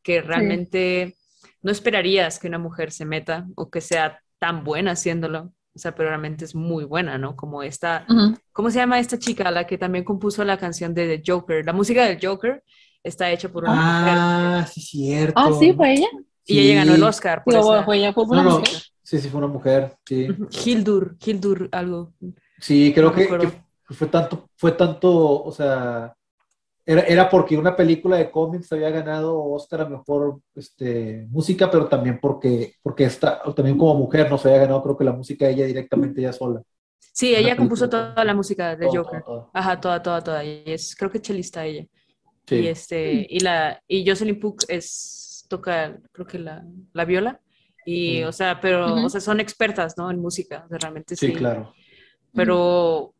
que 0.00 0.22
realmente 0.22 1.16
no 1.62 1.72
esperarías 1.72 2.38
que 2.38 2.46
una 2.46 2.58
mujer 2.60 2.92
se 2.92 3.04
meta 3.04 3.48
o 3.56 3.70
que 3.70 3.80
sea 3.80 4.20
tan 4.38 4.62
buena 4.62 4.92
haciéndolo. 4.92 5.52
O 5.74 5.78
sea, 5.78 5.94
pero 5.94 6.10
realmente 6.10 6.44
es 6.44 6.54
muy 6.54 6.84
buena, 6.84 7.18
¿no? 7.18 7.34
Como 7.34 7.62
esta, 7.62 8.06
¿cómo 8.52 8.70
se 8.70 8.78
llama 8.78 9.00
esta 9.00 9.18
chica? 9.18 9.50
La 9.50 9.66
que 9.66 9.76
también 9.76 10.04
compuso 10.04 10.44
la 10.44 10.56
canción 10.56 10.94
de 10.94 11.18
The 11.18 11.32
Joker. 11.32 11.64
La 11.66 11.72
música 11.72 12.04
del 12.04 12.18
Joker 12.22 12.62
está 13.02 13.30
hecha 13.30 13.48
por 13.48 13.64
una 13.64 13.74
mujer. 13.74 14.14
Ah, 14.16 14.66
sí, 14.72 14.80
cierto. 14.80 15.34
Ah, 15.36 15.50
sí, 15.58 15.72
fue 15.72 15.94
ella. 15.94 16.08
Y 16.46 16.60
ella 16.60 16.84
ganó 16.84 16.94
el 16.94 17.02
Oscar 17.02 17.42
por 17.42 17.84
Fue 17.84 17.96
ella, 17.96 18.12
fue 18.12 18.24
una 18.24 18.42
mujer. 18.44 18.68
Sí, 19.02 19.18
sí, 19.18 19.28
fue 19.28 19.38
una 19.38 19.48
mujer, 19.48 19.96
sí. 20.06 20.28
Hildur, 20.64 21.16
Hildur, 21.24 21.68
algo. 21.72 22.12
Sí, 22.58 22.92
creo 22.94 23.12
que, 23.12 23.28
fue 23.86 24.06
tanto, 24.06 24.48
fue 24.56 24.72
tanto, 24.72 25.42
o 25.42 25.52
sea, 25.52 26.14
era, 26.86 27.02
era, 27.02 27.30
porque 27.30 27.56
una 27.56 27.74
película 27.74 28.16
de 28.16 28.30
cómics 28.30 28.72
había 28.72 28.90
ganado 28.90 29.42
Oscar 29.42 29.82
a 29.82 29.88
mejor 29.88 30.40
este, 30.54 31.26
música, 31.30 31.70
pero 31.70 31.88
también 31.88 32.18
porque, 32.20 32.74
porque 32.82 33.04
está, 33.04 33.42
también 33.54 33.78
como 33.78 33.94
mujer 33.94 34.30
no 34.30 34.36
se 34.36 34.48
había 34.48 34.62
ganado, 34.62 34.82
creo 34.82 34.96
que 34.96 35.04
la 35.04 35.12
música 35.12 35.48
ella 35.48 35.64
directamente 35.64 36.20
ella 36.20 36.32
sola. 36.32 36.62
Sí, 37.12 37.34
ella 37.34 37.56
compuso 37.56 37.88
toda 37.88 38.24
la 38.24 38.34
música 38.34 38.74
de 38.74 38.88
Joker. 38.88 39.22
Ajá, 39.52 39.80
toda, 39.80 40.02
toda, 40.02 40.20
toda. 40.20 40.44
Y 40.44 40.64
es, 40.66 40.96
creo 40.96 41.10
que 41.10 41.20
chelista 41.22 41.64
ella. 41.64 41.86
Sí. 42.44 42.56
Y 42.56 42.66
este, 42.66 43.26
y 43.30 43.38
la, 43.40 43.80
y 43.86 44.04
Jocelyn 44.06 44.40
Puck 44.40 44.64
es, 44.66 45.46
toca, 45.48 45.96
creo 46.10 46.26
que 46.26 46.38
la, 46.38 46.64
la 46.92 47.04
viola. 47.04 47.40
Y, 47.86 48.22
o 48.24 48.32
sea, 48.32 48.60
pero, 48.60 49.04
o 49.04 49.08
sea, 49.08 49.20
son 49.20 49.40
expertas, 49.40 49.94
¿no? 49.96 50.10
En 50.10 50.18
música, 50.18 50.66
realmente 50.68 51.16
sí. 51.16 51.28
Sí, 51.28 51.32
claro. 51.34 51.72
Pero, 52.32 53.13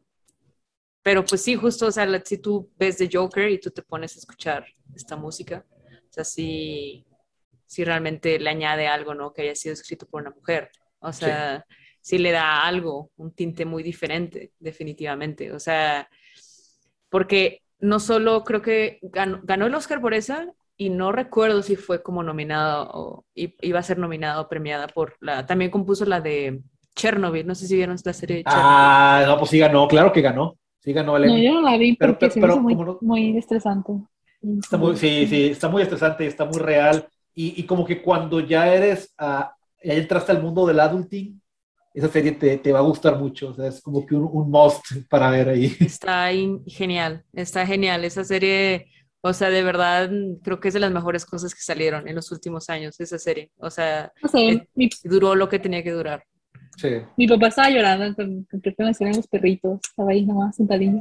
pero 1.05 1.23
pues 1.23 1.43
sí, 1.43 1.55
justo, 1.55 1.87
o 1.87 1.93
sea, 1.93 2.09
si 2.25 2.39
tú 2.39 2.73
ves 2.79 2.97
The 2.97 3.11
Joker 3.13 3.51
y 3.51 3.61
tú 3.61 3.71
te 3.71 3.83
pones 3.83 4.17
a 4.17 4.21
escuchar 4.21 4.65
esta 4.95 5.17
música, 5.17 5.67
o 5.69 6.13
sea, 6.13 6.25
sí, 6.25 7.07
sí 7.67 7.85
realmente 7.85 8.39
le 8.39 8.49
añade 8.49 8.89
algo, 8.89 9.15
¿no? 9.15 9.35
Que 9.35 9.43
haya 9.43 9.55
sido 9.55 9.75
escrito 9.75 10.07
por 10.07 10.23
una 10.23 10.31
mujer. 10.31 10.71
O 11.01 11.13
sea, 11.13 11.67
sí, 12.01 12.17
le 12.17 12.33
da 12.33 12.67
algo, 12.67 13.11
un 13.17 13.33
tinte 13.33 13.67
muy 13.67 13.83
diferente, 13.83 14.53
definitivamente. 14.59 15.53
O 15.53 15.61
sea, 15.61 16.09
porque 17.11 17.63
no 17.81 18.01
solo 18.01 18.43
creo 18.43 18.63
que 18.63 18.99
ganó, 19.03 19.41
ganó 19.43 19.67
el 19.67 19.75
Oscar 19.75 20.01
por 20.01 20.15
esa, 20.15 20.55
y 20.77 20.89
no 20.89 21.13
recuerdo 21.13 21.63
si 21.63 21.77
fue 21.77 22.03
como 22.03 22.23
nominado 22.23 22.89
o 22.93 23.25
iba 23.35 23.79
a 23.79 23.83
ser 23.83 23.99
nominado 23.99 24.43
o 24.43 24.49
premiada 24.49 24.89
por 24.89 25.17
la, 25.21 25.47
también 25.47 25.71
compuso 25.71 26.05
la 26.07 26.21
de 26.21 26.63
Chernobyl, 26.97 27.47
no 27.47 27.55
sé 27.55 27.67
si 27.67 27.77
vieron 27.77 27.97
la 28.03 28.13
serie 28.13 28.39
de 28.39 28.45
Chernobyl. 28.45 28.67
Ah, 28.67 29.25
no, 29.27 29.39
pues 29.39 29.51
sí 29.51 29.59
ganó, 29.59 29.87
claro 29.87 30.13
que 30.13 30.21
ganó, 30.21 30.59
sí 30.85 30.93
ganó 30.93 31.17
el 31.17 31.27
No, 31.27 31.39
yo 31.39 31.55
no 31.55 31.63
la 31.63 31.77
vi 31.77 31.97
porque 31.97 32.29
pero, 32.29 32.61
muy, 32.61 32.77
muy, 33.01 33.37
estresante. 33.39 33.93
Está 34.61 34.77
muy, 34.77 34.97
sí, 34.97 35.27
sí, 35.27 35.47
está 35.47 35.69
muy 35.69 35.83
estresante, 35.83 36.27
está 36.27 36.45
muy 36.45 36.59
real 36.59 37.09
y, 37.35 37.61
y 37.61 37.65
como 37.65 37.85
que 37.85 38.03
cuando 38.03 38.41
ya 38.41 38.73
eres, 38.73 39.15
uh, 39.19 39.45
ya 39.83 39.95
entraste 39.95 40.33
al 40.33 40.43
mundo 40.43 40.67
del 40.67 40.81
adulting, 40.81 41.41
esa 41.95 42.09
serie 42.09 42.33
te, 42.33 42.59
te, 42.59 42.73
va 42.73 42.81
a 42.81 42.83
gustar 42.83 43.19
mucho, 43.19 43.49
o 43.49 43.55
sea, 43.55 43.69
es 43.69 43.81
como 43.81 44.05
que 44.05 44.15
un, 44.15 44.29
un 44.31 44.51
must 44.51 44.85
para 45.09 45.31
ver 45.31 45.49
ahí. 45.49 45.75
Está 45.81 46.29
genial, 46.67 47.25
está 47.33 47.67
genial, 47.67 48.05
esa 48.05 48.25
serie 48.25 48.89
o 49.27 49.33
sea, 49.33 49.49
de 49.49 49.63
verdad, 49.63 50.11
creo 50.43 50.61
que 50.61 50.69
es 50.69 50.75
de 50.75 50.81
las 50.81 50.93
mejores 50.93 51.25
cosas 51.25 51.55
que 51.55 51.63
salieron 51.63 52.07
en 52.07 52.15
los 52.15 52.31
últimos 52.31 52.69
años, 52.69 53.01
esa 53.01 53.19
serie. 53.19 53.51
O 53.57 53.71
sea, 53.71 54.13
duró 55.03 55.35
lo 55.35 55.49
que 55.49 55.59
tenía 55.59 55.83
que 55.83 55.93
durar. 55.93 56.27
Sí. 56.77 56.89
Mi 57.17 57.27
papá 57.27 57.49
estaba 57.49 57.71
llorando 57.71 58.15
con, 58.15 58.47
que 58.47 58.75
me 58.79 58.95
salían 58.95 59.17
los 59.17 59.27
perritos. 59.27 59.81
Estaba 59.89 60.11
ahí 60.11 60.25
nomás 60.25 60.57
sentadillo. 60.57 60.99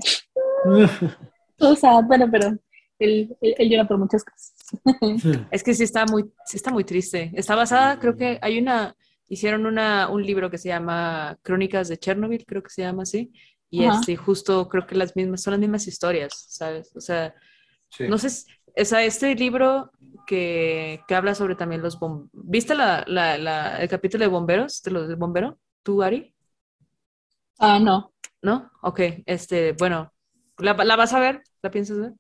o 1.59 1.75
sea, 1.75 2.01
bueno, 2.01 2.27
pero 2.31 2.57
él, 2.99 3.35
él, 3.41 3.69
llora 3.69 3.87
por 3.87 3.97
muchas 3.97 4.23
cosas. 4.23 4.53
es 5.51 5.63
que 5.63 5.73
sí 5.73 5.83
está 5.83 6.05
muy, 6.05 6.23
sí 6.45 6.57
está 6.57 6.71
muy 6.71 6.83
triste. 6.83 7.31
Está 7.33 7.55
basada, 7.55 7.99
creo 7.99 8.15
que 8.15 8.39
hay 8.41 8.59
una, 8.59 8.95
hicieron 9.27 9.65
una, 9.65 10.09
un 10.09 10.23
libro 10.23 10.49
que 10.49 10.57
se 10.57 10.69
llama 10.69 11.37
Crónicas 11.41 11.89
de 11.89 11.97
Chernobyl, 11.97 12.45
creo 12.45 12.63
que 12.63 12.69
se 12.69 12.83
llama 12.83 13.03
así. 13.03 13.31
Y 13.69 13.85
este, 13.85 14.15
justo 14.15 14.69
creo 14.69 14.85
que 14.85 14.93
las 14.93 15.15
mismas, 15.15 15.41
son 15.41 15.51
las 15.51 15.59
mismas 15.59 15.87
historias, 15.87 16.45
¿sabes? 16.49 16.91
O 16.95 17.01
sea, 17.01 17.33
no 18.07 18.19
sé, 18.19 18.27
es 18.75 18.91
este 18.91 19.33
libro 19.33 19.91
que, 20.27 21.01
que, 21.07 21.15
habla 21.15 21.33
sobre 21.33 21.55
también 21.55 21.81
los 21.81 21.99
bomberos. 21.99 22.29
¿Viste 22.33 22.75
la, 22.75 23.03
la, 23.07 23.81
el 23.81 23.89
capítulo 23.89 24.23
de 24.23 24.29
bomberos, 24.29 24.83
de 24.83 24.91
los 24.91 25.07
del 25.07 25.17
bombero? 25.17 25.57
¿Tú, 25.83 26.01
Ari? 26.01 26.33
Ah, 27.59 27.77
no. 27.79 28.13
¿No? 28.41 28.71
Ok, 28.81 28.99
este, 29.25 29.73
bueno, 29.73 30.11
¿la, 30.57 30.73
¿la, 30.73 30.95
vas 30.95 31.13
a 31.13 31.19
ver? 31.19 31.43
¿La 31.61 31.71
piensas 31.71 31.97
ver? 31.97 32.13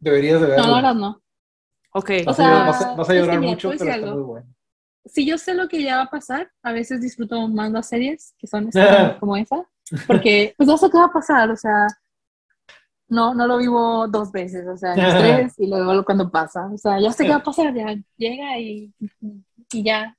Deberías 0.00 0.40
de 0.40 0.46
verla. 0.46 0.66
No, 0.66 0.74
ahora 0.74 0.94
no. 0.94 1.22
Ok. 1.92 2.10
O 2.26 2.34
sea, 2.34 2.66
vas, 2.96 3.08
a, 3.08 3.14
llorar 3.14 3.40
mucho, 3.40 3.70
pero 3.70 3.90
está 3.90 4.12
muy 4.12 4.22
bueno. 4.22 4.54
Si 5.06 5.26
yo 5.26 5.36
sé 5.36 5.54
lo 5.54 5.68
que 5.68 5.82
ya 5.82 5.96
va 5.96 6.02
a 6.04 6.10
pasar, 6.10 6.50
a 6.62 6.72
veces 6.72 7.00
disfruto 7.00 7.46
más 7.48 7.70
las 7.70 7.88
series 7.88 8.34
que 8.38 8.46
son 8.46 8.70
como 9.20 9.36
esa, 9.36 9.64
porque 10.06 10.54
pues 10.56 10.68
ya 10.68 10.76
sé 10.78 10.90
qué 10.90 10.96
va 10.96 11.04
a 11.04 11.12
pasar, 11.12 11.50
o 11.50 11.56
sea, 11.56 11.86
no, 13.08 13.34
no 13.34 13.46
lo 13.46 13.58
vivo 13.58 14.08
dos 14.08 14.32
veces, 14.32 14.66
o 14.66 14.76
sea, 14.78 14.94
tres 15.18 15.54
y 15.58 15.66
luego 15.66 16.04
cuando 16.04 16.30
pasa, 16.30 16.66
o 16.72 16.78
sea, 16.78 16.98
ya 17.00 17.12
sé 17.12 17.24
qué 17.24 17.30
va 17.30 17.36
a 17.36 17.42
pasar, 17.42 17.74
ya 17.74 17.94
llega 18.16 18.58
y, 18.58 18.92
y 19.72 19.84
ya. 19.84 20.16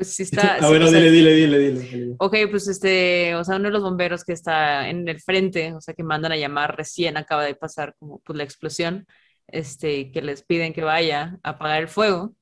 Pues 0.00 0.14
sí 0.14 0.22
está. 0.32 0.56
Ah, 0.56 0.68
bueno, 0.68 0.86
o 0.86 0.88
sea, 0.88 1.00
dile, 1.00 1.10
dile, 1.34 1.58
dile. 1.58 2.14
Ok, 2.18 2.36
pues 2.50 2.64
dile, 2.64 2.64
o 2.64 2.68
bueno, 2.68 2.70
sea, 2.70 2.70
dile, 2.70 2.70
dile, 2.70 2.78
dile, 2.78 2.80
dile. 2.80 2.80
Ok, 2.80 2.80
este, 2.94 3.34
o 3.34 3.44
sea, 3.44 3.56
uno 3.56 3.64
de 3.68 3.70
los 3.72 3.82
bomberos 3.82 4.24
que 4.24 4.32
está 4.32 4.88
en 4.88 5.08
el 5.08 5.20
frente, 5.20 5.74
o 5.74 5.80
sea, 5.80 5.94
que 5.94 6.02
mandan 6.02 6.32
a 6.32 6.36
llamar 6.36 6.76
recién 6.76 7.16
acaba 7.16 7.44
de 7.44 7.54
pasar 7.54 7.94
como 7.98 8.20
pues 8.20 8.36
la 8.36 8.44
explosión, 8.44 9.06
este, 9.46 10.10
que 10.10 10.22
les 10.22 10.42
piden 10.42 10.72
que 10.72 10.82
vaya 10.82 11.38
a 11.42 11.50
apagar 11.50 11.82
el 11.82 11.88
fuego, 11.88 12.34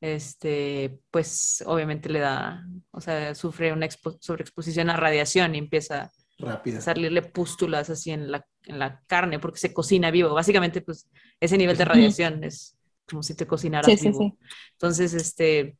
este, 0.00 0.98
pues 1.10 1.62
obviamente 1.66 2.08
le 2.08 2.20
da, 2.20 2.64
o 2.90 3.00
sea, 3.00 3.34
sufre 3.34 3.72
una 3.72 3.86
expo- 3.86 4.18
sobreexposición 4.20 4.90
a 4.90 4.96
radiación 4.96 5.54
y 5.54 5.58
empieza 5.58 6.10
Rápida. 6.38 6.78
a 6.78 6.80
salirle 6.82 7.22
pústulas 7.22 7.88
así 7.90 8.10
en 8.10 8.30
la, 8.30 8.44
en 8.64 8.78
la 8.78 9.02
carne 9.06 9.38
porque 9.38 9.58
se 9.58 9.72
cocina 9.72 10.10
vivo. 10.10 10.34
Básicamente, 10.34 10.82
pues 10.82 11.08
ese 11.40 11.56
nivel 11.56 11.76
de 11.76 11.84
radiación 11.86 12.44
es 12.44 12.76
como 13.08 13.22
si 13.22 13.34
te 13.34 13.46
cocinaras 13.46 13.86
Sí, 13.86 13.96
sí, 13.96 14.08
vivo. 14.08 14.18
sí. 14.18 14.48
Entonces, 14.72 15.14
este, 15.14 15.78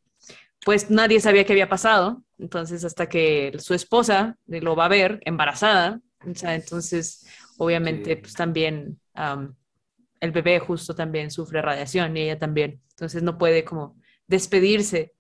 pues 0.65 0.91
nadie 0.91 1.21
sabía 1.21 1.45
qué 1.45 1.53
había 1.53 1.69
pasado. 1.69 2.23
Entonces, 2.39 2.85
hasta 2.85 3.09
que 3.09 3.53
su 3.59 3.75
esposa 3.75 4.37
lo 4.47 4.77
va 4.77 4.87
a 4.87 4.89
ver 4.89 5.21
embarazada, 5.25 6.01
o 6.29 6.35
sea, 6.35 6.55
entonces, 6.55 7.27
obviamente, 7.59 8.15
Sí. 8.15 8.21
pues 8.21 8.35
también 8.35 9.01
am, 9.15 9.55
el 10.21 10.33
bebé 10.33 10.59
justo 10.59 10.95
también 10.95 11.31
sufre 11.31 11.63
radiación 11.63 12.17
y 12.17 12.23
ella 12.23 12.39
también. 12.39 12.81
Entonces, 12.91 13.23
no 13.23 13.39
puede 13.39 13.65
como 13.65 13.97
despedirse 14.27 15.15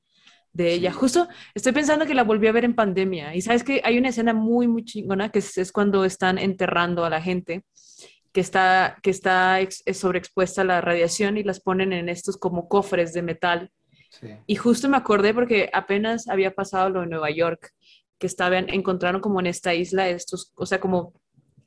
de 0.52 0.72
ella. 0.72 0.90
Sí. 0.92 0.98
Justo 0.98 1.28
estoy 1.54 1.72
pensando 1.72 2.06
que 2.06 2.14
la 2.14 2.24
volví 2.24 2.46
a 2.48 2.52
ver 2.52 2.64
en 2.64 2.74
pandemia. 2.74 3.34
Y 3.34 3.40
sabes 3.42 3.62
que 3.64 3.80
hay 3.84 3.98
una 3.98 4.08
escena 4.10 4.34
muy, 4.34 4.66
muy 4.68 4.84
chingona 4.84 5.30
que 5.30 5.38
es, 5.38 5.56
es 5.58 5.70
cuando 5.72 6.04
están 6.04 6.38
enterrando 6.38 7.04
a 7.04 7.10
la 7.10 7.22
gente 7.22 7.64
que 8.32 8.40
está, 8.40 8.98
que 9.02 9.10
está 9.10 9.60
ex- 9.60 9.82
es 9.86 9.98
sobreexpuesta 9.98 10.62
a 10.62 10.64
la 10.64 10.80
radiación 10.82 11.38
y 11.38 11.44
las 11.44 11.60
ponen 11.60 11.92
en 11.94 12.08
estos 12.10 12.36
como 12.36 12.68
cofres 12.68 13.12
de 13.14 13.22
metal. 13.22 13.70
Sí. 14.10 14.28
Y 14.46 14.56
justo 14.56 14.88
me 14.88 14.96
acordé 14.96 15.34
porque 15.34 15.70
apenas 15.72 16.28
había 16.28 16.54
pasado 16.54 16.90
lo 16.90 17.00
de 17.00 17.06
Nueva 17.06 17.30
York, 17.30 17.72
que 18.18 18.26
estaban, 18.26 18.68
encontraron 18.70 19.20
como 19.20 19.40
en 19.40 19.46
esta 19.46 19.74
isla 19.74 20.08
estos, 20.08 20.52
o 20.56 20.66
sea, 20.66 20.80
como 20.80 21.12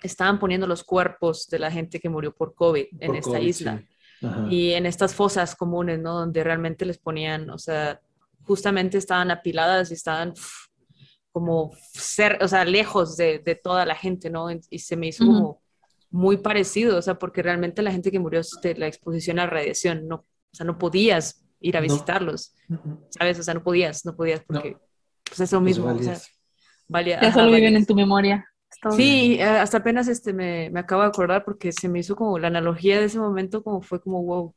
estaban 0.01 0.39
poniendo 0.39 0.65
los 0.67 0.83
cuerpos 0.83 1.47
de 1.47 1.59
la 1.59 1.71
gente 1.71 1.99
que 1.99 2.09
murió 2.09 2.33
por 2.33 2.55
COVID 2.55 2.85
en 2.99 3.15
esta 3.15 3.37
COVID, 3.37 3.47
isla 3.47 3.83
sí. 4.19 4.25
Ajá. 4.25 4.47
y 4.49 4.71
en 4.71 4.85
estas 4.85 5.13
fosas 5.13 5.55
comunes, 5.55 5.99
¿no? 5.99 6.13
Donde 6.13 6.43
realmente 6.43 6.85
les 6.85 6.97
ponían, 6.97 7.49
o 7.49 7.57
sea, 7.57 8.01
justamente 8.43 8.97
estaban 8.97 9.29
apiladas 9.31 9.91
y 9.91 9.93
estaban 9.93 10.33
como 11.31 11.71
ser, 11.93 12.39
o 12.41 12.47
sea, 12.47 12.65
lejos 12.65 13.15
de, 13.15 13.39
de 13.39 13.55
toda 13.55 13.85
la 13.85 13.95
gente, 13.95 14.29
¿no? 14.29 14.47
Y 14.69 14.79
se 14.79 14.95
me 14.95 15.07
hizo 15.07 15.25
como 15.25 15.61
muy 16.09 16.37
parecido, 16.37 16.97
o 16.97 17.01
sea, 17.01 17.19
porque 17.19 17.43
realmente 17.43 17.81
la 17.81 17.91
gente 17.91 18.11
que 18.11 18.19
murió 18.19 18.41
de 18.63 18.75
la 18.75 18.87
exposición 18.87 19.39
a 19.39 19.45
radiación, 19.45 20.07
no, 20.07 20.15
o 20.15 20.25
sea, 20.55 20.65
no 20.65 20.77
podías 20.77 21.45
ir 21.59 21.77
a 21.77 21.79
No. 21.81 21.83
visitarlos, 21.83 22.53
Ujú. 22.69 22.99
¿sabes? 23.09 23.39
O 23.39 23.43
sea, 23.43 23.53
no 23.53 23.63
podías, 23.63 24.05
no 24.05 24.15
podías 24.15 24.41
No. 24.41 24.45
porque 24.47 24.77
pues 25.23 25.39
es 25.39 25.51
lo 25.51 25.59
Pues 25.61 25.77
mismo, 25.77 25.93
o 25.93 25.99
sea, 26.01 26.19
valía, 26.87 27.21
Ya 27.21 27.31
solo 27.31 27.51
viven 27.51 27.75
en 27.75 27.85
tu 27.85 27.95
memoria. 27.95 28.45
Sí, 28.95 29.35
eh, 29.39 29.43
hasta 29.43 29.77
apenas 29.77 30.07
este 30.07 30.31
me, 30.31 30.69
me 30.69 30.79
acabo 30.79 31.01
de 31.01 31.09
acordar 31.09 31.43
porque 31.43 31.71
se 31.71 31.89
me 31.89 31.99
hizo 31.99 32.15
como 32.15 32.39
la 32.39 32.47
analogía 32.47 32.99
de 32.99 33.05
ese 33.05 33.19
momento, 33.19 33.63
como 33.63 33.81
fue 33.81 34.01
como, 34.01 34.23
wow, 34.23 34.55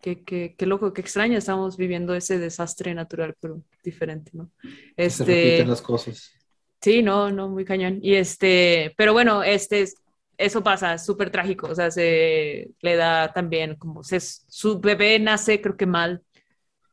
qué, 0.00 0.24
qué, 0.24 0.54
qué 0.58 0.66
loco, 0.66 0.92
qué 0.92 1.00
extraño, 1.00 1.38
estamos 1.38 1.76
viviendo 1.76 2.14
ese 2.14 2.38
desastre 2.38 2.94
natural, 2.94 3.34
pero 3.40 3.62
diferente, 3.84 4.30
¿no? 4.34 4.50
Que 4.96 5.10
Se 5.10 5.24
repiten 5.24 5.52
Este, 5.52 5.66
las 5.66 5.82
cosas. 5.82 6.32
sí, 6.80 7.02
no, 7.02 7.30
no, 7.30 7.48
muy 7.48 7.64
cañón. 7.64 7.98
Y 8.02 8.14
este, 8.14 8.94
pero 8.96 9.12
bueno, 9.12 9.42
este, 9.42 9.82
es- 9.82 9.94
eso 10.38 10.62
pasa, 10.62 10.94
es 10.94 11.04
súper 11.04 11.30
trágico, 11.30 11.68
o 11.68 11.74
sea, 11.74 11.90
se 11.90 12.70
le 12.80 12.96
da 12.96 13.32
también 13.32 13.76
como, 13.76 14.02
se, 14.02 14.18
su 14.20 14.80
bebé 14.80 15.18
nace 15.20 15.60
creo 15.60 15.76
que 15.76 15.86
mal 15.86 16.22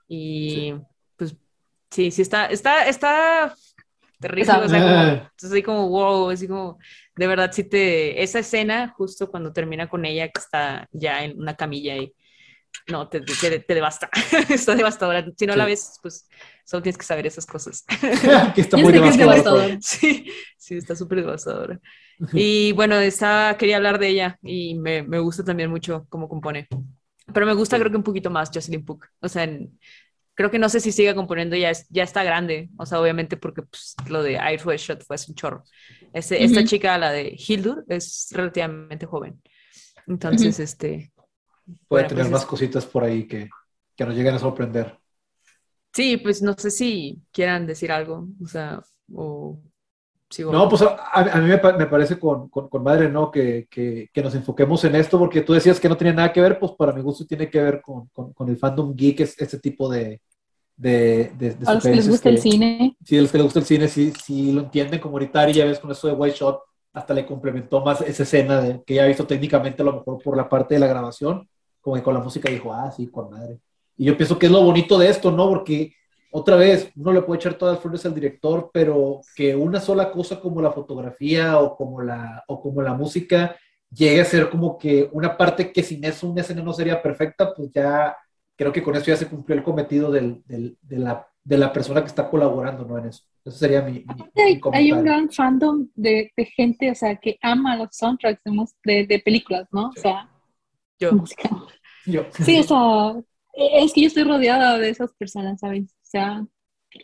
y 0.10 0.74
pues 1.16 1.36
sí, 1.91 2.12
sí 2.12 2.22
está, 2.24 2.47
está, 2.47 2.88
está 2.88 3.55
terrible, 4.20 4.51
o 4.51 4.68
sea, 4.70 4.82
como, 4.82 5.30
así 5.53 5.64
como, 5.64 5.89
wow, 5.89 6.30
así 6.32 6.47
como, 6.47 6.78
de 7.16 7.28
verdad, 7.28 7.51
sí 7.53 7.64
te, 7.64 8.22
esa 8.22 8.39
escena 8.39 8.89
justo 8.97 9.30
cuando 9.32 9.53
termina 9.53 9.88
con 9.88 10.03
ella 10.05 10.28
que 10.28 10.39
está 10.41 10.88
ya 10.91 11.24
en 11.24 11.39
una 11.39 11.55
camilla 11.55 11.95
y 11.95 12.14
no, 12.88 13.07
te, 13.07 13.22
te, 13.22 13.60
te 13.60 13.74
devasta, 13.74 14.10
está 14.49 14.76
devastadora. 14.76 15.26
Si 15.38 15.45
no 15.45 15.55
la 15.55 15.66
Sí. 15.66 15.70
ves, 15.72 15.99
pues 16.01 16.28
solo 16.66 16.84
tienes 16.84 16.97
que 16.97 17.05
saber 17.05 17.28
esas 17.28 17.45
cosas. 17.45 17.86
que 18.55 18.62
está 18.62 18.78
muy 18.78 18.93
sé 18.93 19.01
que 19.01 19.07
es 19.10 19.18
devastador. 19.18 19.62
devastador. 19.62 19.78
Sí, 19.82 20.32
sí, 20.57 20.78
está 20.78 20.95
súper 20.95 21.20
devastadora. 21.22 21.80
Y 22.34 22.72
bueno, 22.74 22.95
está, 22.95 23.55
quería 23.57 23.78
hablar 23.78 23.99
de 23.99 24.07
ella 24.10 24.38
y 24.43 24.76
me, 24.76 25.03
me 25.03 25.20
gusta 25.20 25.43
también 25.43 25.70
mucho 25.70 26.05
cómo 26.10 26.28
compone. 26.28 26.68
Pero 27.34 27.46
me 27.46 27.54
gusta 27.54 27.76
Sí. 27.78 27.82
creo 27.82 27.92
que 27.92 27.98
un 27.98 28.04
poquito 28.04 28.30
más 28.30 28.50
Jocelyn 28.54 28.86
Puck. 28.86 29.08
O 29.20 29.30
sea, 29.30 29.44
en- 29.44 29.80
creo 30.36 30.50
que 30.52 30.60
no 30.60 30.70
sé 30.70 30.80
si 30.80 30.92
siga 30.92 31.14
componiendo, 31.16 31.56
ya, 31.56 31.70
es- 31.72 31.88
ya 31.90 32.04
está 32.04 32.24
grande. 32.24 32.70
O 32.78 32.86
sea, 32.86 33.02
obviamente 33.02 33.38
porque 33.38 33.62
pues, 33.64 33.96
lo 34.08 34.24
de 34.24 34.38
West 34.66 34.86
Shot 34.86 35.04
fue 35.06 35.18
un 35.28 35.36
chorro. 35.36 35.64
Este- 36.14 36.44
Esta 36.44 36.60
Ujú. 36.60 36.68
chica, 36.70 36.98
la 36.98 37.12
de 37.12 37.36
Hildur, 37.38 37.84
es 37.88 38.30
relativamente 38.32 39.06
joven. 39.06 39.42
Entonces, 40.08 40.60
este... 40.60 41.12
Puede 41.88 42.04
bueno, 42.04 42.08
tener 42.10 42.24
pues 42.24 42.32
más 42.32 42.46
cosas 42.46 42.86
por 42.88 43.04
ahí 43.04 43.28
que, 43.28 43.48
que 43.96 44.06
nos 44.06 44.16
lleguen 44.16 44.34
a 44.36 44.40
sorprender. 44.40 44.98
Sí, 45.94 46.18
pues 46.18 46.42
no 46.42 46.54
sé 46.58 46.72
si 46.72 47.22
quieran 47.32 47.68
decir 47.68 47.92
algo. 47.92 48.28
O 48.42 48.48
sea, 48.48 48.82
o... 49.14 49.62
sigo- 50.30 50.52
No, 50.52 50.68
pues 50.70 50.82
a, 50.82 50.96
a 51.14 51.42
mí 51.42 51.48
me, 51.50 51.60
me 51.78 51.86
parece 51.88 52.18
con, 52.20 52.50
con- 52.50 52.70
con 52.70 52.84
madre, 52.84 53.10
¿no? 53.10 53.32
Que, 53.32 53.68
que- 53.70 54.10
que 54.14 54.22
nos 54.22 54.36
enfoquemos 54.36 54.84
en 54.86 54.96
esto, 54.96 55.18
porque 55.20 55.42
tú 55.42 55.54
decías 55.54 55.80
que 55.80 55.90
no 55.90 55.98
tenía 55.98 56.14
nada 56.14 56.32
que 56.34 56.42
ver, 56.42 56.60
pues 56.60 56.72
para 56.74 56.94
mi 56.94 57.02
gusto 57.02 57.26
tiene 57.26 57.50
que 57.50 57.62
ver 57.62 57.82
con, 57.82 58.08
con- 58.14 58.34
con 58.34 58.50
el 58.50 58.58
fandom 58.58 58.94
geek, 58.96 59.20
es, 59.22 59.40
este 59.42 59.60
tipo 59.60 59.90
de, 59.90 60.22
de, 60.78 61.32
de, 61.38 61.52
de 61.56 61.58
A 61.66 61.74
los 61.76 61.84
que 61.84 61.96
les 61.96 62.10
gusta 62.10 62.30
el 62.30 62.36
que- 62.36 62.42
cine. 62.42 62.98
Sí, 63.04 63.18
a 63.18 63.22
los 63.22 63.32
que 63.32 63.38
les 63.38 63.44
gusta 63.46 63.60
el 63.60 63.66
cine, 63.66 63.88
sí, 63.88 64.14
sí 64.24 64.52
lo 64.52 64.62
entienden, 64.62 65.00
como 65.00 65.16
ahorita 65.16 65.42
Ari, 65.42 65.54
ya 65.54 65.66
ves 65.66 65.80
con 65.80 65.92
eso 65.92 66.08
de 66.08 66.14
White 66.14 66.38
Shot, 66.38 66.62
hasta 66.94 67.14
le 67.14 67.26
complementó 67.26 67.82
más 67.84 68.02
esa 68.02 68.24
escena 68.24 68.62
de, 68.62 68.82
que 68.84 68.96
ya 68.96 69.04
ha 69.04 69.08
visto 69.08 69.28
técnicamente 69.28 69.82
a 69.82 69.86
lo 69.86 69.94
mejor 69.94 70.22
por 70.24 70.36
la 70.38 70.48
parte 70.50 70.74
de 70.76 70.80
la 70.80 70.88
grabación, 70.88 71.48
como 71.82 71.96
que 71.96 72.04
con 72.04 72.14
la 72.14 72.20
música 72.20 72.50
dijo, 72.50 72.74
ah, 72.74 72.92
sí, 72.92 73.08
con 73.08 73.30
madre. 73.30 73.60
Y 73.98 74.06
yo 74.06 74.16
pienso 74.18 74.40
que 74.40 74.46
es 74.48 74.52
lo 74.52 74.64
bonito 74.64 74.98
de 74.98 75.10
esto, 75.10 75.30
¿no? 75.32 75.50
Porque 75.50 75.94
otra 76.32 76.56
vez, 76.56 76.92
uno 76.96 77.12
le 77.14 77.22
puede 77.22 77.40
echar 77.40 77.56
todas 77.56 77.76
las 77.76 77.82
flores 77.82 78.06
al 78.06 78.14
director, 78.16 78.70
pero 78.74 79.22
que 79.36 79.56
una 79.56 79.80
sola 79.80 80.12
cosa 80.12 80.40
como 80.40 80.62
la 80.62 80.72
fotografía 80.72 81.60
o 81.60 81.76
como 81.76 82.02
la, 82.02 82.44
o 82.48 82.62
como 82.62 82.82
la 82.82 82.94
música 82.94 83.56
llegue 83.92 84.22
a 84.22 84.26
ser 84.26 84.50
como 84.50 84.78
que 84.78 85.10
una 85.14 85.36
parte 85.38 85.72
que 85.72 85.82
sin 85.84 86.04
eso 86.06 86.30
una 86.30 86.42
escena 86.42 86.62
no 86.62 86.74
sería 86.74 87.02
perfecta, 87.02 87.54
pues 87.54 87.72
ya 87.74 88.16
creo 88.56 88.72
que 88.72 88.84
con 88.84 88.96
eso 88.96 89.06
ya 89.08 89.16
se 89.18 89.28
cumplió 89.28 89.58
el 89.58 89.64
cometido 89.64 90.12
del, 90.12 90.44
del- 90.46 90.78
de, 90.82 91.00
la, 91.00 91.28
de 91.44 91.58
la 91.58 91.74
persona 91.74 92.02
que 92.02 92.08
está 92.08 92.30
colaborando, 92.30 92.86
¿no? 92.86 92.98
En 92.98 93.06
eso. 93.08 93.24
Eso 93.44 93.58
sería 93.58 93.82
mi, 93.82 93.94
mi- 93.94 94.06
mi 94.36 94.42
Hay, 94.42 94.62
hay 94.74 94.92
un 94.92 95.04
gran 95.04 95.30
fandom 95.32 95.88
de, 95.96 96.32
de 96.36 96.46
gente, 96.46 96.92
o 96.92 96.96
sea, 96.96 97.16
que 97.16 97.38
ama 97.42 97.76
los 97.78 97.90
soundtracks 97.92 98.42
de, 98.44 98.68
de, 98.84 99.08
de 99.08 99.20
películas, 99.20 99.68
¿no? 99.72 99.90
O 99.90 99.94
sea, 99.94 100.30
Yo. 101.00 101.14
música. 101.14 101.50
Yo. 102.06 102.26
Sí, 102.46 102.60
o 102.60 102.64
sea, 102.64 103.24
e- 103.54 103.84
es 103.86 103.94
que 103.94 104.02
yo 104.02 104.08
estoy 104.08 104.24
rodeada 104.24 104.78
de 104.78 104.90
esas 104.90 105.14
personas, 105.14 105.60
¿sabes? 105.60 105.96
Sea, 106.10 106.47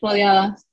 rodeadas. 0.02 0.68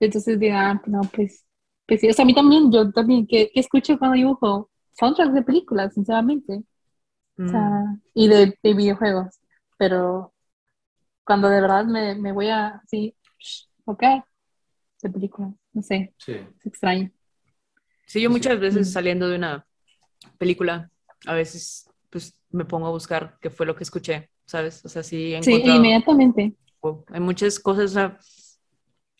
Entonces 0.00 0.38
diga, 0.40 0.80
no, 0.86 1.02
pues, 1.14 1.44
pues 1.86 2.00
sí, 2.00 2.08
o 2.10 2.12
sea, 2.14 2.24
a 2.24 2.26
mí 2.26 2.34
también, 2.34 2.72
yo 2.72 2.92
también, 2.92 3.26
que, 3.26 3.50
que 3.52 3.60
escucho 3.60 3.98
cuando 3.98 4.16
dibujo 4.16 4.70
soundtracks 4.98 5.34
de 5.34 5.42
películas, 5.42 5.94
sinceramente, 5.94 6.58
o 6.58 6.64
sea, 7.46 7.70
Mm. 7.70 7.84
y 8.14 8.28
de, 8.28 8.58
de 8.62 8.74
videojuegos, 8.74 9.40
pero 9.78 10.34
cuando 11.24 11.48
de 11.50 11.60
verdad 11.62 11.84
me, 11.86 12.14
me 12.16 12.32
voy 12.32 12.48
a, 12.50 12.82
sí, 12.88 13.16
ok, 13.86 14.02
de 15.02 15.10
películas, 15.10 15.54
no 15.72 15.82
sé, 15.82 16.14
Sí. 16.18 16.32
es 16.58 16.66
extraño. 16.66 17.10
Sí, 18.06 18.20
yo 18.20 18.30
muchas 18.30 18.60
veces 18.60 18.90
Mm. 18.90 18.92
saliendo 18.92 19.28
de 19.28 19.36
una 19.36 19.66
película, 20.38 20.90
a 21.26 21.34
veces 21.34 21.90
pues 22.10 22.38
me 22.50 22.64
pongo 22.66 22.86
a 22.88 22.90
buscar 22.90 23.38
qué 23.40 23.50
fue 23.50 23.66
lo 23.66 23.76
que 23.76 23.84
escuché, 23.84 24.30
¿sabes? 24.46 24.84
O 24.84 24.88
sea, 24.88 25.02
sí 25.02 25.34
he 25.34 25.38
Sí, 25.40 25.52
encontrado, 25.52 25.76
inmediatamente. 25.76 26.54
Wow, 26.84 27.04
hay 27.08 27.20
muchas 27.20 27.58
cosas, 27.58 27.90
o 27.90 27.94
sea, 27.94 28.18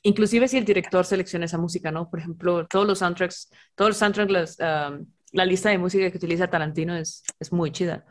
inclusive 0.02 0.46
si 0.48 0.58
el 0.58 0.64
director 0.64 1.04
selecciona 1.04 1.46
esa 1.46 1.58
música, 1.58 1.90
¿no? 1.90 2.10
Por 2.10 2.20
ejemplo, 2.20 2.66
todos 2.66 2.86
los 2.86 2.98
soundtracks, 2.98 3.50
todos 3.74 3.90
los 3.90 3.96
soundtracks, 3.96 4.30
las, 4.32 4.58
um, 4.60 5.06
la 5.32 5.44
lista 5.46 5.70
de 5.70 5.78
música 5.78 6.10
que 6.10 6.18
utiliza 6.18 6.48
Tarantino 6.48 6.94
es, 6.94 7.22
es 7.40 7.52
muy 7.52 7.72
chida. 7.72 8.04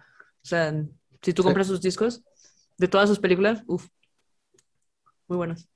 O 0.43 0.45
sea, 0.45 0.74
si 1.22 1.34
tú 1.34 1.41
Sí. 1.41 1.45
compras 1.45 1.68
sus 1.68 1.82
discos 1.82 2.24
de 2.78 2.88
todas 2.88 3.08
sus 3.08 3.20
películas, 3.20 3.64
uff, 3.68 3.88
muy 5.28 5.38
buenos. 5.38 5.68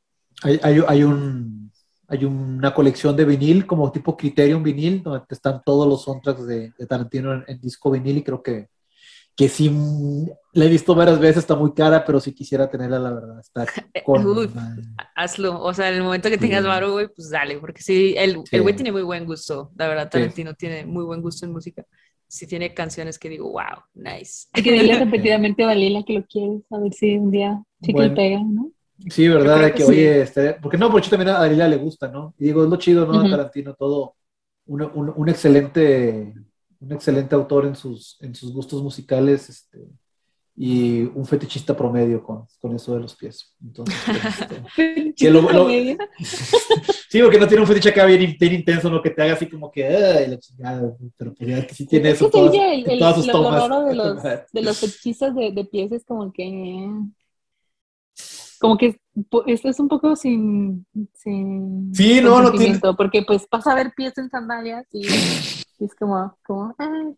Hay, 0.43 0.59
hay, 0.63 0.82
hay 0.88 1.03
un, 1.03 1.71
hay 2.07 2.25
una 2.25 2.73
colección 2.73 3.15
de 3.15 3.25
vinil, 3.25 3.65
como 3.65 3.91
tipo 3.91 4.17
Criterion 4.17 4.63
vinil, 4.63 5.03
donde 5.03 5.23
están 5.30 5.61
todos 5.63 5.88
los 5.88 6.03
soundtracks 6.03 6.45
de, 6.47 6.73
de 6.78 6.86
Tarantino 6.86 7.34
en, 7.34 7.43
en 7.47 7.59
disco 7.59 7.91
vinil 7.91 8.17
y 8.17 8.23
creo 8.23 8.41
que, 8.41 8.69
que 9.38 9.47
sí, 9.49 9.71
la 10.53 10.65
he 10.65 10.67
visto 10.67 10.95
varias 10.95 11.19
veces, 11.19 11.38
está 11.38 11.55
muy 11.55 11.71
cara, 11.73 12.03
pero 12.03 12.19
sí 12.19 12.33
quisiera 12.33 12.67
tenerla, 12.69 12.99
la 12.99 13.11
verdad. 13.13 13.39
Está 13.39 13.65
con 14.03 14.25
Uy, 14.25 14.47
madre. 14.47 14.81
hazlo. 15.15 15.61
O 15.61 15.73
sea, 15.75 15.89
en 15.89 15.95
el 15.95 16.03
momento 16.03 16.29
que 16.29 16.39
tengas 16.39 16.63
Sí. 16.63 16.67
varo, 16.67 16.93
güey, 16.93 17.07
pues 17.15 17.29
dale, 17.29 17.59
porque 17.59 17.81
sí, 17.83 18.15
el, 18.17 18.38
Sí. 18.45 18.55
el 18.55 18.63
güey 18.63 18.75
tiene 18.75 18.91
muy 18.91 19.03
buen 19.03 19.25
gusto, 19.25 19.71
la 19.77 19.88
verdad, 19.88 20.05
Sí. 20.05 20.09
Tarantino 20.17 20.53
tiene 20.55 20.85
muy 20.88 21.05
buen 21.05 21.21
gusto 21.21 21.45
en 21.45 21.51
música. 21.53 21.85
Sí 22.27 22.47
tiene 22.47 22.73
canciones 22.73 23.19
que 23.19 23.29
digo, 23.29 23.51
wow, 23.51 23.83
nice. 23.93 24.47
Hay 24.53 24.63
que 24.63 24.71
dile 24.71 24.97
repetidamente 25.31 25.63
a 25.63 25.67
Valila 25.67 26.03
que 26.03 26.13
lo 26.13 26.25
quieres, 26.25 26.63
a 26.71 26.79
ver 26.79 26.93
si 26.93 27.17
un 27.17 27.29
día 27.31 27.63
sí 27.81 27.88
que 27.88 27.93
Bueno. 27.93 28.15
pega, 28.15 28.39
¿no? 28.43 28.71
Sí, 29.11 29.27
¿verdad? 29.27 29.61
De 29.61 29.67
que 29.71 29.77
que, 29.77 29.83
sí. 29.83 29.89
oye, 29.91 30.21
este, 30.23 30.53
porque 30.55 30.77
no, 30.79 30.89
porque 30.89 31.07
también 31.09 31.29
a 31.29 31.39
Ariela 31.41 31.67
le 31.67 31.77
gusta, 31.77 32.07
¿no? 32.07 32.33
Y 32.39 32.45
digo, 32.45 32.63
es 32.63 32.69
lo 32.71 32.77
chido, 32.77 33.05
¿no? 33.05 33.19
Ujú. 33.19 33.29
Tarantino, 33.29 33.75
todo, 33.75 34.15
un, 34.65 34.81
un- 34.81 35.13
un 35.15 35.29
excelente, 35.29 36.33
un 36.80 36.91
excelente 36.93 37.36
autor 37.36 37.65
en 37.65 37.75
sus, 37.75 38.17
en 38.21 38.34
sus 38.36 38.51
gustos 38.53 38.82
musicales, 38.84 39.49
este, 39.49 39.80
y 40.59 41.01
un 41.03 41.25
fetichista 41.25 41.78
promedio 41.78 42.23
con, 42.23 42.45
con 42.59 42.75
eso 42.75 42.93
de 42.95 42.99
los 43.01 43.15
pies. 43.15 43.55
Entonces, 43.63 43.95
pues, 44.05 44.17
este, 44.97 45.13
Que 45.15 45.30
lo- 45.30 45.41
lo- 45.51 45.67
sí, 47.09 47.21
porque 47.21 47.39
no 47.39 47.47
tiene 47.47 47.61
un 47.61 47.67
fetiche 47.67 47.89
acá 47.89 48.05
bien, 48.05 48.36
bien 48.39 48.53
intenso, 48.53 48.89
¿no? 48.89 49.01
Que 49.01 49.11
te 49.11 49.21
haga 49.21 49.34
así 49.34 49.47
como 49.47 49.71
que, 49.71 49.86
ay, 49.88 50.28
la 50.28 50.39
chingada, 50.39 50.95
pero 51.15 51.34
pues 51.36 51.49
ya 51.49 51.65
que 51.67 51.75
sí 51.75 51.86
tiene 51.86 52.09
Es 52.09 52.15
eso 52.15 52.30
todas, 52.30 52.53
el- 52.55 52.89
en 52.89 52.99
todas 52.99 53.15
sus 53.15 53.28
lo, 53.28 53.34
tomas. 53.34 53.88
de 53.88 53.95
los, 53.95 54.23
de 54.53 54.61
los 54.61 54.80
fetichistas 54.80 55.36
de, 55.36 55.51
de 55.51 55.65
pies 55.65 55.91
es 55.91 56.03
como 56.03 56.32
que 56.34 56.89
como 58.59 58.75
que 58.75 58.99
esto 59.45 59.69
es 59.69 59.80
un 59.80 59.88
poco 59.88 60.15
sin, 60.15 60.84
sin 61.13 61.93
Sí, 61.93 62.19
no, 62.21 62.41
no 62.41 62.51
tiene- 62.53 62.80
porque 62.97 63.21
pues 63.21 63.45
vas 63.51 63.67
a 63.67 63.75
ver 63.75 63.93
pies 63.95 64.17
en 64.17 64.32
sandalias 64.32 64.88
y, 64.91 65.05
y 65.80 65.86
es 65.86 65.95
como, 65.95 66.38
como 66.45 66.75
ah, 66.80 67.11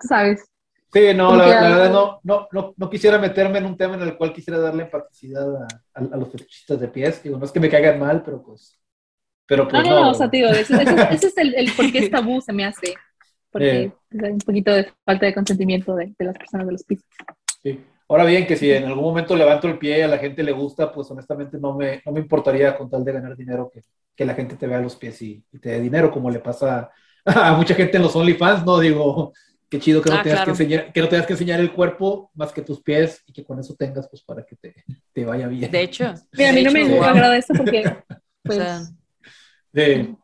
tú 0.00 0.08
sabes. 0.08 0.44
Sí, 0.92 1.12
no, 1.14 1.34
la, 1.34 1.46
la 1.48 1.60
verdad 1.68 1.92
no, 1.92 2.20
no, 2.22 2.46
no, 2.52 2.74
no 2.76 2.88
quisiera 2.90 3.18
meterme 3.18 3.58
en 3.58 3.66
un 3.66 3.76
tema 3.76 3.94
en 3.96 4.02
el 4.02 4.16
cual 4.16 4.32
quisiera 4.32 4.60
darle 4.60 4.84
empaticidad 4.84 5.56
a, 5.56 5.66
a- 5.94 5.98
a 6.14 6.16
los 6.16 6.30
fetichistas 6.30 6.78
de 6.78 6.86
pies. 6.88 7.20
Digo, 7.22 7.36
no 7.36 7.44
es 7.44 7.50
que 7.50 7.58
me 7.58 7.68
caigan 7.68 7.98
mal, 7.98 8.22
pero 8.22 8.40
pues. 8.42 8.80
Pero 9.46 9.64
No, 9.64 9.70
pues 9.70 9.84
no, 9.84 9.90
no. 9.90 10.00
no, 10.04 10.10
o 10.10 10.14
sea, 10.14 10.28
digo, 10.28 10.48
ese, 10.50 10.74
ese- 10.80 11.08
ese 11.10 11.26
es 11.26 11.36
el, 11.38 11.54
el 11.56 11.72
por 11.72 11.90
qué 11.90 11.98
es 11.98 12.10
tabú, 12.10 12.40
se 12.40 12.52
me 12.52 12.64
hace. 12.64 12.94
Porque 13.50 13.82
Eh. 13.84 13.92
hay 14.22 14.30
un 14.30 14.38
poquito 14.38 14.72
de 14.72 14.92
falta 15.04 15.26
de 15.26 15.34
consentimiento 15.34 15.96
de, 15.96 16.14
de 16.16 16.24
las 16.24 16.36
personas 16.38 16.66
de 16.66 16.72
los 16.72 16.84
pisos. 16.84 17.06
Sí. 17.62 17.84
Ahora 18.08 18.24
bien, 18.24 18.46
que 18.46 18.56
si 18.56 18.70
en 18.70 18.84
algún 18.84 19.02
momento 19.04 19.34
levanto 19.34 19.66
el 19.66 19.78
pie 19.78 19.98
y 19.98 20.02
a 20.02 20.08
la 20.08 20.18
gente 20.18 20.42
le 20.44 20.52
gusta, 20.52 20.92
pues 20.92 21.10
honestamente 21.10 21.58
no 21.58 21.74
me, 21.74 22.02
no 22.06 22.12
me 22.12 22.20
importaría 22.20 22.76
con 22.76 22.88
tal 22.88 23.04
de 23.04 23.12
ganar 23.12 23.36
dinero 23.36 23.70
que, 23.72 23.80
que 24.14 24.24
la 24.24 24.34
gente 24.34 24.56
te 24.56 24.66
vea 24.66 24.78
los 24.80 24.94
pies 24.94 25.20
y, 25.22 25.42
y 25.50 25.58
te 25.58 25.70
dé 25.70 25.80
dinero, 25.80 26.10
como 26.12 26.30
le 26.30 26.38
pasa 26.38 26.90
a, 27.50 27.54
mucha 27.54 27.74
gente 27.74 27.96
en 27.96 28.02
los 28.02 28.14
OnlyFans, 28.16 28.64
¿no? 28.64 28.78
Digo, 28.78 29.32
qué 29.68 29.78
chido 29.80 30.02
que 30.02 30.10
no, 30.10 30.16
Ah, 30.16 30.22
tengas 30.22 30.38
claro. 30.42 30.44
que, 30.56 30.62
enseñar, 30.62 30.92
que 30.92 31.00
no 31.00 31.08
tengas 31.08 31.26
que 31.26 31.32
enseñar 31.32 31.60
el 31.60 31.72
cuerpo 31.72 32.30
más 32.34 32.52
que 32.52 32.62
tus 32.62 32.80
pies 32.82 33.22
y 33.26 33.32
que 33.32 33.44
con 33.44 33.58
eso 33.58 33.74
tengas, 33.74 34.08
pues 34.08 34.22
para 34.22 34.44
que 34.44 34.56
te, 34.56 34.74
te 35.12 35.24
vaya 35.24 35.48
bien. 35.48 35.70
De 35.70 35.80
hecho. 35.80 36.14
Mira, 36.32 36.50
a 36.50 36.52
mí 36.52 36.62
no 36.62 36.72
me 36.72 36.82
hecho, 36.82 36.94
wow. 36.96 37.04
agrada 37.04 37.36
eso 37.36 37.54
porque, 37.54 37.84
O 38.44 38.48
pues, 38.48 38.58
sea, 38.58 38.82
De- 39.72 40.14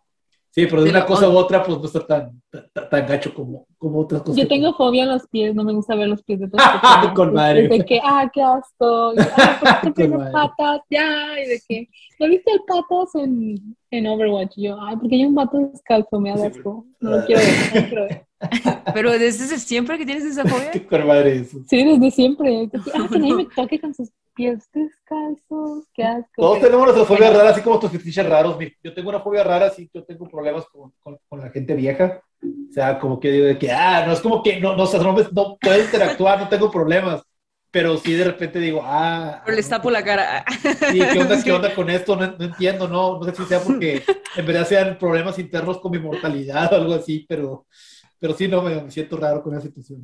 sí, 0.51 0.67
pero 0.67 0.83
de 0.83 0.91
De 0.91 0.91
una 0.91 1.07
cosa 1.07 1.29
u 1.29 1.37
otra, 1.37 1.63
pues 1.63 1.79
no 1.79 1.85
está 1.85 2.07
tan, 2.07 2.43
tan, 2.51 2.89
tan 2.91 3.07
gacho 3.07 3.35
como, 3.35 3.67
como 3.79 4.01
otras 4.01 4.23
cosas. 4.23 4.37
Yo 4.37 4.49
tengo 4.49 4.75
fobia 4.75 5.05
a 5.05 5.07
los 5.07 5.27
pies, 5.29 5.55
no 5.55 5.65
me 5.65 5.73
gusta 5.73 5.95
ver 5.95 6.09
los 6.09 6.23
pies 6.23 6.41
de 6.41 6.49
personas. 6.49 7.15
Con 7.15 7.33
madre. 7.35 7.69
De 7.69 7.85
que, 7.85 8.01
ah, 8.03 8.31
qué 8.33 8.43
asco. 8.43 9.15
Y, 9.15 9.21
ah, 9.21 9.59
¿por 9.61 9.81
qué 9.81 9.91
tiene 10.09 10.19
patas? 10.31 10.81
Ya, 10.91 11.41
y 11.41 11.49
de 11.49 11.63
que, 11.69 11.89
¿no 12.19 12.29
viste 12.29 12.53
el 12.53 12.61
patas 12.67 13.15
en, 13.15 13.77
en 13.91 14.07
Overwatch? 14.07 14.53
Y 14.57 14.65
yo, 14.65 14.79
ay, 14.81 14.97
porque 14.97 15.17
hay 15.17 15.25
un 15.25 15.35
pato 15.35 15.59
descalzo, 15.59 16.21
me 16.21 16.31
da 16.31 16.47
asco. 16.47 16.87
No 17.01 17.11
lo 17.11 17.27
quiero 17.27 17.41
ver, 17.41 17.75
no 17.75 17.81
lo 17.81 17.87
quiero 17.89 18.03
ver. 18.05 18.27
pero 18.95 19.11
desde 19.13 19.59
siempre 19.59 19.99
que 19.99 20.07
tienes 20.07 20.25
esa 20.25 20.45
fobia. 20.45 20.71
Qué 20.71 20.87
con 20.87 21.07
madre 21.07 21.37
eso. 21.37 21.59
Sí, 21.69 21.85
desde 21.85 22.11
siempre. 22.11 22.71
Ah, 22.95 23.07
que 23.11 23.19
nadie 23.19 23.35
me 23.35 23.45
toque 23.45 23.81
con 23.81 23.95
sus 23.95 24.11
pies 24.41 24.71
descalzos, 24.73 25.85
qué 25.93 26.03
asco. 26.03 26.31
Todos 26.37 26.61
tenemos 26.61 26.85
nuestras 26.85 27.07
fobias 27.07 27.29
bueno. 27.29 27.39
raras, 27.41 27.53
así 27.53 27.63
como 27.63 27.79
tus 27.79 27.91
fetiches 27.91 28.27
raros. 28.27 28.57
Yo 28.83 28.95
tengo 28.95 29.11
una 29.11 29.21
fobia 29.21 29.45
rara, 29.45 29.69
sí, 29.69 29.91
yo 29.93 30.03
tengo 30.03 30.27
problemas 30.29 30.65
con, 30.73 30.93
con, 30.99 31.19
con 31.29 31.41
la 31.41 31.51
gente 31.51 31.75
vieja. 31.75 32.23
O 32.43 32.73
sea, 32.73 32.99
como 32.99 33.21
que 33.21 33.31
digo 33.31 33.45
de 33.45 33.59
que, 33.59 33.71
ah, 33.71 34.07
no 34.07 34.13
es 34.15 34.21
como 34.21 34.43
que 34.43 34.59
no, 34.59 34.75
no, 34.75 34.85
o 34.85 34.87
sea, 34.87 34.99
no, 35.01 35.13
no 35.13 35.59
puedo 35.61 35.85
interactuar, 35.85 36.41
no 36.41 36.49
tengo 36.49 36.71
problemas. 36.71 37.23
Pero 37.71 37.99
sí 37.99 38.15
de 38.15 38.25
repente 38.25 38.59
digo, 38.59 38.81
ah. 38.83 39.43
Pero 39.45 39.57
les 39.57 39.69
tapo 39.69 39.91
la 39.91 40.03
cara. 40.03 40.43
Sí, 40.91 41.01
¿qué 41.13 41.19
onda, 41.19 41.43
qué 41.43 41.53
onda 41.53 41.75
con 41.75 41.91
esto? 41.91 42.17
No, 42.17 42.27
no 42.27 42.45
entiendo, 42.45 42.89
no, 42.89 43.19
no 43.19 43.25
sé 43.25 43.35
si 43.35 43.45
sea 43.45 43.61
porque 43.61 44.03
en 44.37 44.47
verdad 44.47 44.67
sean 44.67 44.99
problemas 44.99 45.39
internos 45.39 45.79
con 45.79 45.93
mi 45.93 45.99
mortalidad 45.99 46.73
o 46.73 46.77
algo 46.77 46.95
así, 46.95 47.27
pero, 47.29 47.67
pero 48.19 48.33
sí, 48.33 48.49
no, 48.49 48.63
me, 48.63 48.83
me 48.83 48.91
siento 48.91 49.19
raro 49.19 49.43
con 49.43 49.53
esa 49.53 49.67
situación. 49.67 50.03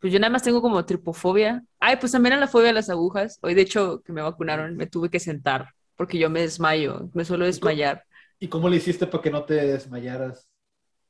Pues 0.00 0.12
yo 0.12 0.18
nada 0.20 0.30
más 0.30 0.42
tengo 0.42 0.62
como 0.62 0.84
tripofobia. 0.84 1.64
Ay, 1.80 1.96
pues 1.96 2.12
también 2.12 2.34
a 2.34 2.38
la 2.38 2.46
fobia 2.48 2.70
a 2.70 2.72
las 2.72 2.90
agujas. 2.90 3.38
Hoy, 3.42 3.54
de 3.54 3.62
hecho, 3.62 4.02
que 4.04 4.12
me 4.12 4.22
vacunaron, 4.22 4.76
me 4.76 4.86
tuve 4.86 5.10
que 5.10 5.20
sentar 5.20 5.70
porque 5.96 6.18
yo 6.18 6.30
me 6.30 6.40
desmayo, 6.42 7.10
me 7.12 7.24
suelo 7.24 7.44
desmayar. 7.44 8.04
¿Y 8.38 8.46
cómo 8.48 8.68
le 8.68 8.76
hiciste 8.76 9.06
para 9.08 9.20
que 9.22 9.30
no 9.32 9.44
te 9.44 9.54
desmayaras? 9.54 10.48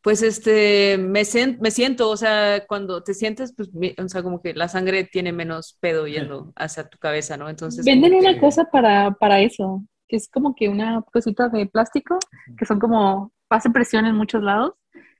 Pues 0.00 0.22
este, 0.22 0.96
me, 0.96 1.22
me 1.60 1.70
siento, 1.70 2.08
o 2.08 2.16
sea, 2.16 2.64
cuando 2.66 3.02
te 3.02 3.12
sientes, 3.12 3.52
pues, 3.54 3.74
mi- 3.74 3.94
o 4.02 4.08
sea, 4.08 4.22
como 4.22 4.40
que 4.40 4.54
la 4.54 4.68
sangre 4.68 5.04
tiene 5.04 5.32
menos 5.32 5.76
pedo 5.80 6.06
yendo 6.06 6.52
hacia 6.56 6.88
tu 6.88 6.96
cabeza, 6.98 7.36
¿no? 7.36 7.50
Entonces, 7.50 7.84
Venden 7.84 8.14
una 8.14 8.34
que- 8.34 8.40
cosa 8.40 8.64
para, 8.72 9.10
para 9.10 9.40
eso, 9.42 9.82
que 10.06 10.16
es 10.16 10.28
como 10.30 10.54
que 10.54 10.68
una 10.70 11.02
cosita 11.12 11.48
de 11.50 11.66
plástico, 11.66 12.18
que 12.56 12.64
son 12.64 12.78
como, 12.78 13.32
hace 13.50 13.68
presión 13.70 14.06
en 14.06 14.14
muchos 14.14 14.42
lados 14.42 14.72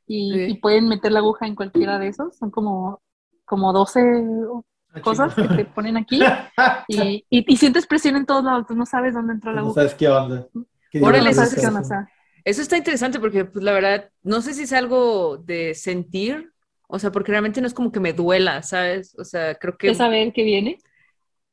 y, 0.07 0.33
Sí. 0.33 0.45
y 0.53 0.55
pueden 0.61 0.89
meter 0.89 1.13
la 1.13 1.19
aguja 1.19 1.47
en 1.47 1.55
cualquiera 1.57 1.99
de 1.99 2.09
esos. 2.09 2.37
Son 2.39 2.51
como, 2.51 3.03
como 3.49 3.73
12 3.73 4.01
Ah, 4.95 5.01
cosas 5.01 5.35
que 5.41 5.49
te 5.49 5.65
ponen 5.67 5.97
aquí 5.97 6.35
y, 6.87 7.27
y, 7.31 7.53
y 7.53 7.57
sientes 7.59 7.87
presión 7.87 8.17
en 8.17 8.27
todos 8.27 8.45
lados, 8.45 8.67
tú 8.67 8.75
no 8.77 8.87
sabes 8.87 9.15
dónde 9.15 9.35
entró 9.35 9.53
la 9.53 9.61
No 9.61 9.61
aguja. 9.63 9.83
sabes 9.83 9.95
qué 9.95 10.09
onda. 10.09 10.49
¿Qué 10.91 11.01
Órale, 11.01 11.33
no 11.33 11.33
sabes 11.35 11.55
es 11.55 11.57
qué 11.57 11.67
onda, 11.67 11.81
o 11.81 11.85
eso? 11.85 11.85
sea. 11.85 12.09
Eso 12.45 12.63
está 12.63 12.77
interesante 12.77 13.21
porque, 13.21 13.45
pues, 13.45 13.65
la 13.65 13.73
verdad, 13.73 14.11
no 14.23 14.41
sé 14.43 14.55
si 14.55 14.63
es 14.65 14.73
algo 14.73 15.39
de 15.39 15.75
sentir, 15.75 16.53
o 16.89 16.99
sea, 16.99 17.13
porque 17.13 17.33
realmente 17.33 17.61
no 17.61 17.67
es 17.67 17.75
como 17.75 17.93
que 17.93 18.01
me 18.01 18.13
duela, 18.13 18.63
¿sabes? 18.63 19.15
O 19.19 19.25
sea, 19.25 19.55
creo 19.57 19.77
que 19.79 19.93
¿Qué 19.93 19.95
saber 19.95 20.33
qué 20.33 20.45
viene? 20.45 20.79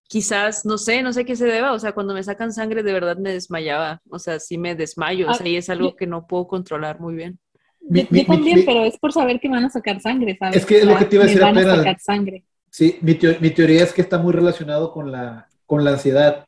quizás, 0.07 0.65
no 0.65 0.77
sé, 0.77 1.01
no 1.03 1.13
sé 1.13 1.25
qué 1.25 1.35
se 1.35 1.45
deba, 1.45 1.73
o 1.73 1.79
sea, 1.79 1.93
cuando 1.93 2.13
me 2.13 2.23
sacan 2.23 2.53
sangre 2.53 2.83
de 2.83 2.93
verdad 2.93 3.17
me 3.17 3.33
desmayaba, 3.33 4.01
o 4.09 4.19
sea, 4.19 4.39
sí 4.39 4.57
me 4.57 4.75
desmayo, 4.75 5.29
o 5.29 5.33
Ah, 5.33 5.35
sea, 5.35 5.47
y 5.47 5.55
es 5.57 5.69
algo 5.69 5.95
que 5.95 6.07
no 6.07 6.27
puedo 6.27 6.47
controlar 6.47 6.99
muy 6.99 7.15
bien. 7.15 7.39
Mi- 7.87 8.01
yo, 8.01 8.07
mi- 8.09 8.19
yo 8.21 8.25
también, 8.25 8.57
mi- 8.59 8.63
pero 8.63 8.83
es 8.85 8.97
por 8.97 9.11
saber 9.13 9.39
que 9.39 9.47
van 9.49 9.63
a 9.65 9.69
sacar 9.69 9.99
sangre, 10.01 10.35
¿sabes? 10.37 10.57
Es 10.57 10.65
que 10.65 10.79
es 10.79 10.85
lo 10.85 10.97
que 10.97 11.05
te 11.05 11.15
iba 11.15 11.23
a 11.23 11.27
decir 11.27 11.41
van 11.41 11.57
apenas. 11.57 11.73
a 11.73 11.77
sacar 11.77 11.99
sangre. 11.99 12.43
Sí, 12.69 12.97
mi, 13.01 13.13
teo- 13.15 13.37
teoría 13.53 13.83
es 13.83 13.93
que 13.93 14.01
está 14.01 14.17
muy 14.17 14.33
relacionado 14.33 14.91
con 14.91 15.11
la, 15.11 15.47
con 15.65 15.83
la 15.83 15.91
ansiedad. 15.91 16.45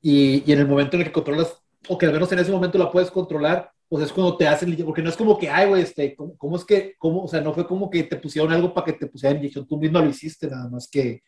Y, 0.00 0.42
y 0.46 0.52
en 0.52 0.58
el 0.60 0.66
momento 0.66 0.96
en 0.96 1.02
el 1.02 1.06
que 1.08 1.12
controlas, 1.12 1.54
o 1.88 1.96
que 1.98 2.06
al 2.06 2.12
menos 2.12 2.30
en 2.32 2.38
ese 2.40 2.50
momento 2.50 2.78
la 2.78 2.90
puedes 2.90 3.10
controlar, 3.10 3.70
pues 3.88 4.04
es 4.06 4.12
cuando 4.12 4.36
te 4.36 4.48
hacen, 4.48 4.74
porque 4.84 5.02
no 5.02 5.10
es 5.10 5.16
como 5.16 5.38
que, 5.38 5.48
ay, 5.50 5.68
güey, 5.68 5.82
este, 5.82 6.16
¿cómo, 6.16 6.36
cómo 6.36 6.56
es 6.56 6.64
que, 6.64 6.94
cómo, 6.98 7.24
o 7.24 7.28
sea, 7.28 7.40
no 7.40 7.52
fue 7.52 7.66
como 7.66 7.90
que 7.90 8.02
te 8.04 8.16
pusieron 8.16 8.50
algo 8.52 8.72
para 8.72 8.86
que 8.86 8.92
te 8.94 9.06
pusieran 9.06 9.38
inyección, 9.38 9.66
tú 9.66 9.76
mismo 9.78 9.98
lo 10.00 10.08
hiciste, 10.08 10.48
nada 10.48 10.68
más 10.70 10.88
que, 10.90 11.22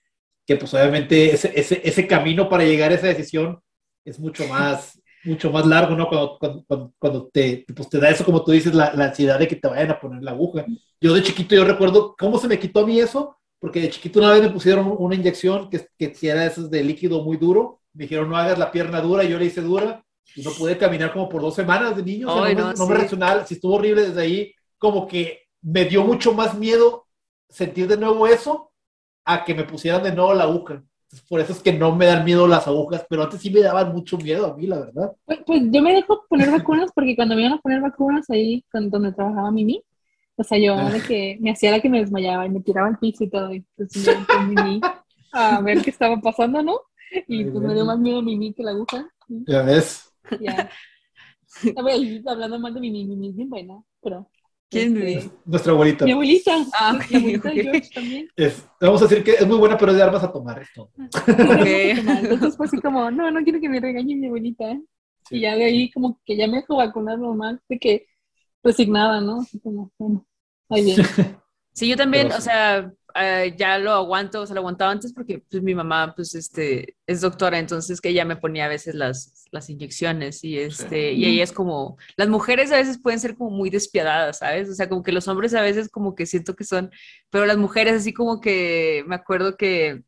que 0.46 0.56
pues 0.56 0.72
obviamente 0.74 1.32
ese, 1.34 1.52
ese, 1.54 1.80
ese 1.84 2.06
camino 2.06 2.48
para 2.48 2.64
llegar 2.64 2.90
a 2.90 2.94
esa 2.94 3.06
decisión 3.08 3.60
es 4.04 4.18
mucho 4.18 4.46
más, 4.48 4.98
mucho 5.24 5.50
más 5.50 5.66
largo, 5.66 5.96
¿no? 5.96 6.08
Cuando, 6.08 6.38
cuando, 6.38 6.92
cuando, 6.98 7.28
te, 7.28 7.64
pues 7.74 7.88
te 7.88 7.98
da 7.98 8.10
eso, 8.10 8.24
como 8.24 8.44
tú 8.44 8.52
dices, 8.52 8.74
la, 8.74 8.92
la 8.94 9.06
ansiedad 9.06 9.38
de 9.38 9.48
que 9.48 9.56
te 9.56 9.68
vayan 9.68 9.90
a 9.90 10.00
poner 10.00 10.22
la 10.22 10.32
aguja. 10.32 10.64
Yo 11.00 11.14
de 11.14 11.22
chiquito, 11.22 11.54
yo 11.54 11.64
recuerdo 11.64 12.14
cómo 12.18 12.38
se 12.38 12.48
me 12.48 12.58
quitó 12.58 12.80
a 12.80 12.86
mí 12.86 13.00
eso, 13.00 13.36
porque 13.58 13.80
de 13.80 13.90
chiquito 13.90 14.18
una 14.20 14.30
vez 14.30 14.42
me 14.42 14.50
pusieron 14.50 14.94
una 14.98 15.14
inyección 15.14 15.70
que, 15.70 15.86
que 15.98 16.14
si 16.14 16.28
era 16.28 16.44
esas 16.44 16.70
de 16.70 16.84
líquido 16.84 17.22
muy 17.22 17.36
duro, 17.36 17.80
me 17.92 18.04
dijeron 18.04 18.28
no 18.28 18.36
hagas 18.36 18.58
la 18.58 18.70
pierna 18.70 19.00
dura, 19.00 19.24
y 19.24 19.30
yo 19.30 19.38
la 19.38 19.44
hice 19.44 19.62
dura, 19.62 20.04
y 20.34 20.42
no 20.42 20.50
pude 20.52 20.76
caminar 20.76 21.12
como 21.12 21.28
por 21.28 21.42
dos 21.42 21.54
semanas 21.54 21.96
de 21.96 22.02
niño, 22.02 22.28
o 22.28 22.34
sea, 22.34 22.44
Ay, 22.44 22.54
no, 22.54 22.62
no, 22.62 22.68
me, 22.68 22.74
no 22.74 22.86
me 22.86 22.92
sí. 22.92 22.98
reaccionaba, 22.98 23.46
si 23.46 23.54
estuvo 23.54 23.74
horrible 23.74 24.08
desde 24.08 24.20
ahí, 24.20 24.54
como 24.78 25.06
que 25.06 25.42
me 25.62 25.84
dio 25.84 26.04
mucho 26.04 26.34
más 26.34 26.56
miedo 26.58 27.06
sentir 27.48 27.88
de 27.88 27.96
nuevo 27.96 28.26
eso, 28.26 28.72
a 29.24 29.44
que 29.44 29.54
me 29.54 29.64
pusieran 29.64 30.02
de 30.02 30.12
nuevo 30.12 30.34
la 30.34 30.44
aguja. 30.44 30.82
Por 31.28 31.40
eso 31.40 31.52
es 31.52 31.60
que 31.60 31.72
no 31.72 31.94
me 31.94 32.06
dan 32.06 32.24
miedo 32.24 32.46
las 32.46 32.66
agujas, 32.66 33.06
pero 33.08 33.22
antes 33.22 33.40
sí 33.40 33.50
me 33.50 33.60
daban 33.60 33.92
mucho 33.92 34.18
miedo 34.18 34.46
a 34.46 34.56
mí, 34.56 34.66
la 34.66 34.80
verdad. 34.80 35.12
Pues, 35.24 35.40
pues 35.46 35.62
yo 35.70 35.82
me 35.82 35.94
dejo 35.94 36.24
poner 36.28 36.50
vacunas 36.50 36.90
porque 36.94 37.16
cuando 37.16 37.34
me 37.34 37.42
iban 37.42 37.54
a 37.54 37.60
poner 37.60 37.80
vacunas 37.80 38.28
ahí 38.30 38.64
con, 38.70 38.90
donde 38.90 39.12
trabajaba 39.12 39.50
Mimi, 39.50 39.82
o 40.36 40.44
sea, 40.44 40.58
yo 40.58 40.76
de 40.90 41.00
que 41.00 41.38
me 41.40 41.52
hacía 41.52 41.70
la 41.70 41.80
que 41.80 41.88
me 41.88 42.00
desmayaba 42.00 42.46
y 42.46 42.50
me 42.50 42.60
tiraba 42.60 42.88
al 42.88 42.98
piso 42.98 43.24
y 43.24 43.30
todo, 43.30 43.52
y 43.54 43.64
pues 43.76 43.90
con 44.26 44.48
Mimi 44.48 44.80
a 45.32 45.60
ver 45.60 45.82
qué 45.82 45.90
estaba 45.90 46.20
pasando, 46.20 46.62
¿no? 46.62 46.80
Y 47.28 47.44
pues 47.44 47.64
me 47.64 47.74
dio 47.74 47.84
más 47.84 47.98
miedo 47.98 48.22
Mimi 48.22 48.52
que 48.52 48.62
la 48.62 48.72
aguja. 48.72 49.08
Ya 49.28 49.62
ves. 49.62 50.12
Ya. 50.40 50.70
A 51.76 51.82
ver, 51.82 52.22
hablando 52.26 52.58
mal 52.58 52.74
de 52.74 52.80
Mimi, 52.80 53.04
Mimi 53.04 53.28
es 53.28 53.36
bien 53.36 53.50
buena, 53.50 53.82
pero... 54.02 54.28
¿Quién 54.74 54.96
este? 55.02 55.30
Nuestra 55.44 55.72
abuelita. 55.72 56.04
Mi 56.04 56.12
abuelita. 56.12 56.52
Ah, 56.78 56.98
la 57.10 57.18
abuelita. 57.18 57.50
George 57.50 57.88
también. 57.94 58.28
Es- 58.36 58.66
vamos 58.80 59.02
a 59.02 59.06
decir 59.06 59.24
que 59.24 59.32
es 59.32 59.46
muy 59.46 59.56
buena, 59.58 59.76
pero 59.78 59.92
es 59.92 59.96
de 59.98 60.02
armas 60.02 60.22
a 60.22 60.32
tomar 60.32 60.60
esto. 60.60 60.90
Entonces 61.26 62.56
fue 62.56 62.66
así 62.66 62.80
como, 62.80 63.10
no, 63.10 63.30
no 63.30 63.42
quiero 63.42 63.60
que 63.60 63.68
me 63.68 63.80
regañe 63.80 64.16
mi 64.16 64.26
abuelita. 64.26 64.70
¿eh? 64.70 64.82
Sí. 65.28 65.36
Y 65.36 65.40
ya 65.40 65.54
de 65.56 65.64
ahí 65.64 65.90
como 65.90 66.20
que 66.24 66.36
ya 66.36 66.46
me 66.46 66.58
dejó 66.58 66.76
vacunar 66.76 67.18
normal, 67.18 67.60
de 67.68 67.78
que 67.78 68.06
resignada, 68.62 69.20
¿no? 69.20 69.40
Así 69.40 69.60
como, 69.60 69.92
bueno, 69.98 70.26
ahí 70.68 70.84
bien. 70.84 70.96
Sí, 71.74 71.88
yo 71.88 71.96
también, 71.96 72.28
Pero 72.28 72.38
o 72.38 72.40
sea, 72.40 72.92
eh, 73.16 73.54
ya 73.56 73.78
lo 73.78 73.92
aguanto, 73.92 74.40
o 74.42 74.46
sea, 74.46 74.54
lo 74.54 74.60
aguantaba 74.60 74.92
antes 74.92 75.12
porque 75.12 75.40
pues 75.50 75.62
mi 75.62 75.74
mamá, 75.74 76.14
pues, 76.14 76.34
este, 76.34 76.96
es 77.06 77.20
doctora, 77.20 77.58
entonces 77.58 78.00
que 78.00 78.08
ella 78.08 78.24
me 78.24 78.36
ponía 78.36 78.64
a 78.64 78.68
veces 78.68 78.94
las, 78.94 79.44
las 79.52 79.70
inyecciones 79.70 80.42
y 80.42 80.58
este, 80.58 81.12
y 81.12 81.24
ella 81.26 81.44
es 81.44 81.52
como, 81.52 81.96
las 82.16 82.28
mujeres 82.28 82.72
a 82.72 82.76
veces 82.76 82.98
pueden 83.00 83.20
ser 83.20 83.36
como 83.36 83.50
muy 83.50 83.70
despiadadas, 83.70 84.38
¿sabes? 84.38 84.68
O 84.68 84.74
sea, 84.74 84.88
como 84.88 85.02
que 85.02 85.12
los 85.12 85.28
hombres 85.28 85.54
a 85.54 85.62
veces 85.62 85.88
como 85.88 86.14
que 86.14 86.26
siento 86.26 86.56
que 86.56 86.64
son, 86.64 86.90
pero 87.30 87.46
las 87.46 87.56
mujeres 87.56 87.94
así 87.94 88.12
como 88.12 88.40
que, 88.40 89.04
me 89.06 89.16
acuerdo 89.16 89.56
que 89.56 90.02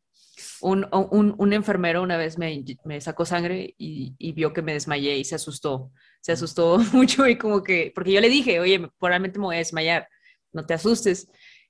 un, 0.61 0.87
un, 0.91 1.35
un, 1.37 1.53
enfermero 1.53 2.01
una 2.01 2.17
vez 2.17 2.37
me, 2.37 2.63
me 2.85 3.01
sacó 3.01 3.25
sangre 3.25 3.75
y, 3.77 4.15
y, 4.17 4.31
vio 4.33 4.53
que 4.53 4.61
me 4.61 4.73
desmayé 4.73 5.17
y 5.17 5.23
se 5.25 5.35
asustó. 5.35 5.91
Se 6.21 6.31
asustó 6.31 6.77
mucho 6.93 7.27
y 7.27 7.37
como 7.37 7.63
que, 7.63 7.91
porque 7.93 8.11
yo 8.11 8.21
le 8.21 8.29
dije, 8.29 8.59
oye, 8.59 8.79
probablemente 8.99 9.39
me 9.39 9.45
voy 9.45 9.55
a 9.55 9.59
desmayar, 9.59 10.07
no 10.51 10.65
te 10.65 10.73
asustes, 10.73 11.29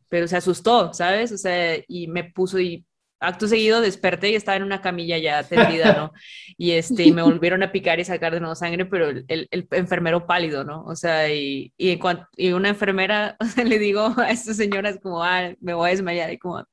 pero 0.09 0.27
se 0.27 0.37
asustó, 0.37 0.93
¿sabes? 0.93 1.31
O 1.31 1.37
sea, 1.37 1.77
y 1.87 2.07
me 2.07 2.23
puso 2.23 2.59
y 2.59 2.85
acto 3.19 3.47
seguido 3.47 3.81
desperté 3.81 4.31
y 4.31 4.35
estaba 4.35 4.57
en 4.57 4.63
una 4.63 4.81
camilla 4.81 5.17
ya 5.17 5.43
tendida, 5.43 5.93
¿no? 5.93 6.13
Y 6.57 6.71
este, 6.71 7.11
me 7.11 7.21
volvieron 7.21 7.61
a 7.63 7.71
picar 7.71 7.99
y 7.99 8.05
sacar 8.05 8.33
de 8.33 8.39
nuevo 8.39 8.55
sangre, 8.55 8.85
pero 8.85 9.09
el, 9.09 9.25
el, 9.27 9.67
enfermero 9.71 10.25
pálido, 10.25 10.63
¿no? 10.63 10.83
O 10.85 10.95
sea, 10.95 11.31
y, 11.31 11.71
y, 11.77 11.99
y 12.35 12.51
una 12.51 12.69
enfermera, 12.69 13.35
o 13.39 13.45
sea, 13.45 13.63
le 13.63 13.79
digo 13.79 14.13
a 14.17 14.31
estas 14.31 14.57
señoras 14.57 14.97
como, 15.01 15.23
ah, 15.23 15.51
me 15.59 15.73
voy 15.73 15.87
a 15.87 15.91
desmayar, 15.91 16.31
y 16.31 16.37
como, 16.37 16.63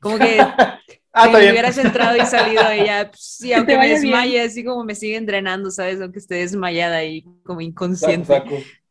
como 0.00 0.18
que 0.18 0.38
ah, 1.12 1.28
me 1.28 1.50
hubieras 1.50 1.76
entrado 1.78 2.16
y 2.16 2.26
salido 2.26 2.68
ella, 2.70 3.10
pues, 3.10 3.36
sí, 3.38 3.52
aunque 3.52 3.76
me 3.76 3.88
desmaye, 3.88 4.40
así 4.40 4.64
como 4.64 4.84
me 4.84 4.94
siguen 4.94 5.26
drenando, 5.26 5.70
¿sabes? 5.70 6.00
Aunque 6.00 6.18
esté 6.18 6.36
desmayada 6.36 7.04
y 7.04 7.22
como 7.44 7.60
inconsciente. 7.60 8.42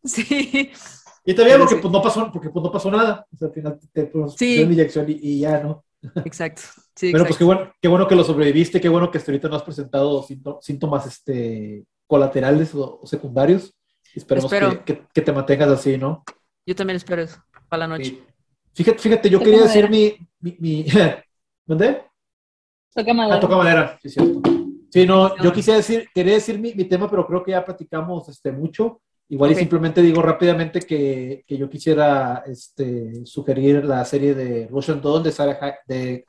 Sí. 0.03 0.71
Y 1.25 1.33
también 1.33 1.59
porque, 1.59 1.77
pues, 1.77 1.91
no 1.91 2.01
pasó, 2.01 2.31
porque 2.31 2.49
pues, 2.49 2.63
no 2.63 2.71
pasó 2.71 2.91
nada. 2.91 3.25
O 3.33 3.37
sea, 3.37 3.47
al 3.47 3.53
final 3.53 3.79
te, 3.91 4.05
pues, 4.05 4.33
sí. 4.37 4.61
inyección 4.61 5.09
y, 5.09 5.19
y, 5.21 5.39
ya, 5.39 5.61
¿no? 5.61 5.83
Exacto. 6.25 6.61
Sí, 6.95 7.11
Pero 7.11 7.25
pues 7.25 7.37
qué 7.37 7.43
bueno, 7.43 7.73
qué 7.81 7.87
bueno 7.87 8.07
que 8.07 8.15
lo 8.15 8.23
sobreviviste, 8.23 8.81
qué 8.81 8.89
bueno 8.89 9.09
que 9.09 9.17
hasta 9.17 9.31
ahorita 9.31 9.47
no 9.47 9.55
has 9.55 9.63
presentado 9.63 10.25
síntomas 10.61 11.07
este, 11.07 11.85
colaterales 12.05 12.75
o, 12.75 13.01
secundarios. 13.05 13.73
Esperemos 14.13 14.51
que, 14.85 15.05
que, 15.11 15.21
te 15.21 15.31
mantengas 15.31 15.69
así, 15.69 15.97
¿no? 15.97 16.23
Yo 16.65 16.75
también 16.75 16.97
espero 16.97 17.23
eso, 17.23 17.41
para 17.67 17.87
la 17.87 17.97
noche. 17.97 18.21
Fíjate, 18.73 18.99
fíjate, 18.99 19.29
yo 19.29 19.39
quería 19.39 19.63
decir 19.63 19.89
mi... 19.89 20.15
mi, 20.39 20.55
mi... 20.59 20.85
¿Dónde? 21.65 22.03
Toca 22.93 23.13
madera. 23.13 23.37
Ah, 23.37 23.39
toca 23.39 23.57
madera, 23.57 23.99
sí, 24.01 24.09
cierto. 24.09 24.41
Sí, 24.91 25.07
no, 25.07 25.35
yo 25.37 25.51
quisiera 25.51 25.77
decir, 25.77 26.07
quería 26.13 26.33
decir 26.33 26.59
mi, 26.59 26.73
mi, 26.75 26.83
tema, 26.83 27.09
pero 27.09 27.25
creo 27.25 27.43
que 27.43 27.51
ya 27.51 27.65
platicamos 27.65 28.29
este, 28.29 28.51
mucho. 28.51 29.01
Igual 29.29 29.51
y 29.51 29.55
simplemente 29.55 30.01
digo 30.01 30.21
rápidamente 30.21 30.81
que, 30.81 31.43
que, 31.47 31.57
yo 31.57 31.69
quisiera 31.69 32.43
este, 32.45 33.25
sugerir 33.25 33.85
la 33.85 34.03
serie 34.05 34.35
de 34.35 34.67
Russian 34.67 35.01
Dawn 35.01 35.23
de 35.23 35.31
Sarah, 35.31 35.79
de, 35.87 36.25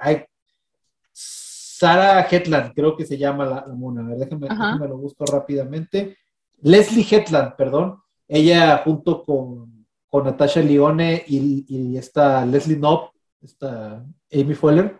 Sarah 1.12 2.26
Hetland, 2.30 2.72
creo 2.72 2.96
que 2.96 3.04
se 3.04 3.18
llama 3.18 3.44
la, 3.44 3.66
mona. 3.74 4.02
A 4.02 4.08
ver, 4.08 4.18
déjame, 4.18 4.48
déjame, 4.48 4.88
lo 4.88 4.96
busco 4.96 5.26
rápidamente. 5.26 6.16
Leslie 6.62 7.06
Hetland, 7.08 7.56
perdón. 7.56 8.00
Ella 8.26 8.80
junto 8.84 9.22
con, 9.22 9.86
con 10.08 10.24
Natasha 10.24 10.60
Lione 10.60 11.24
y, 11.26 11.66
y, 11.68 11.98
esta 11.98 12.46
Leslie 12.46 12.76
Knopp, 12.76 13.12
esta 13.42 14.02
Amy 14.32 14.54
Fuller, 14.54 14.98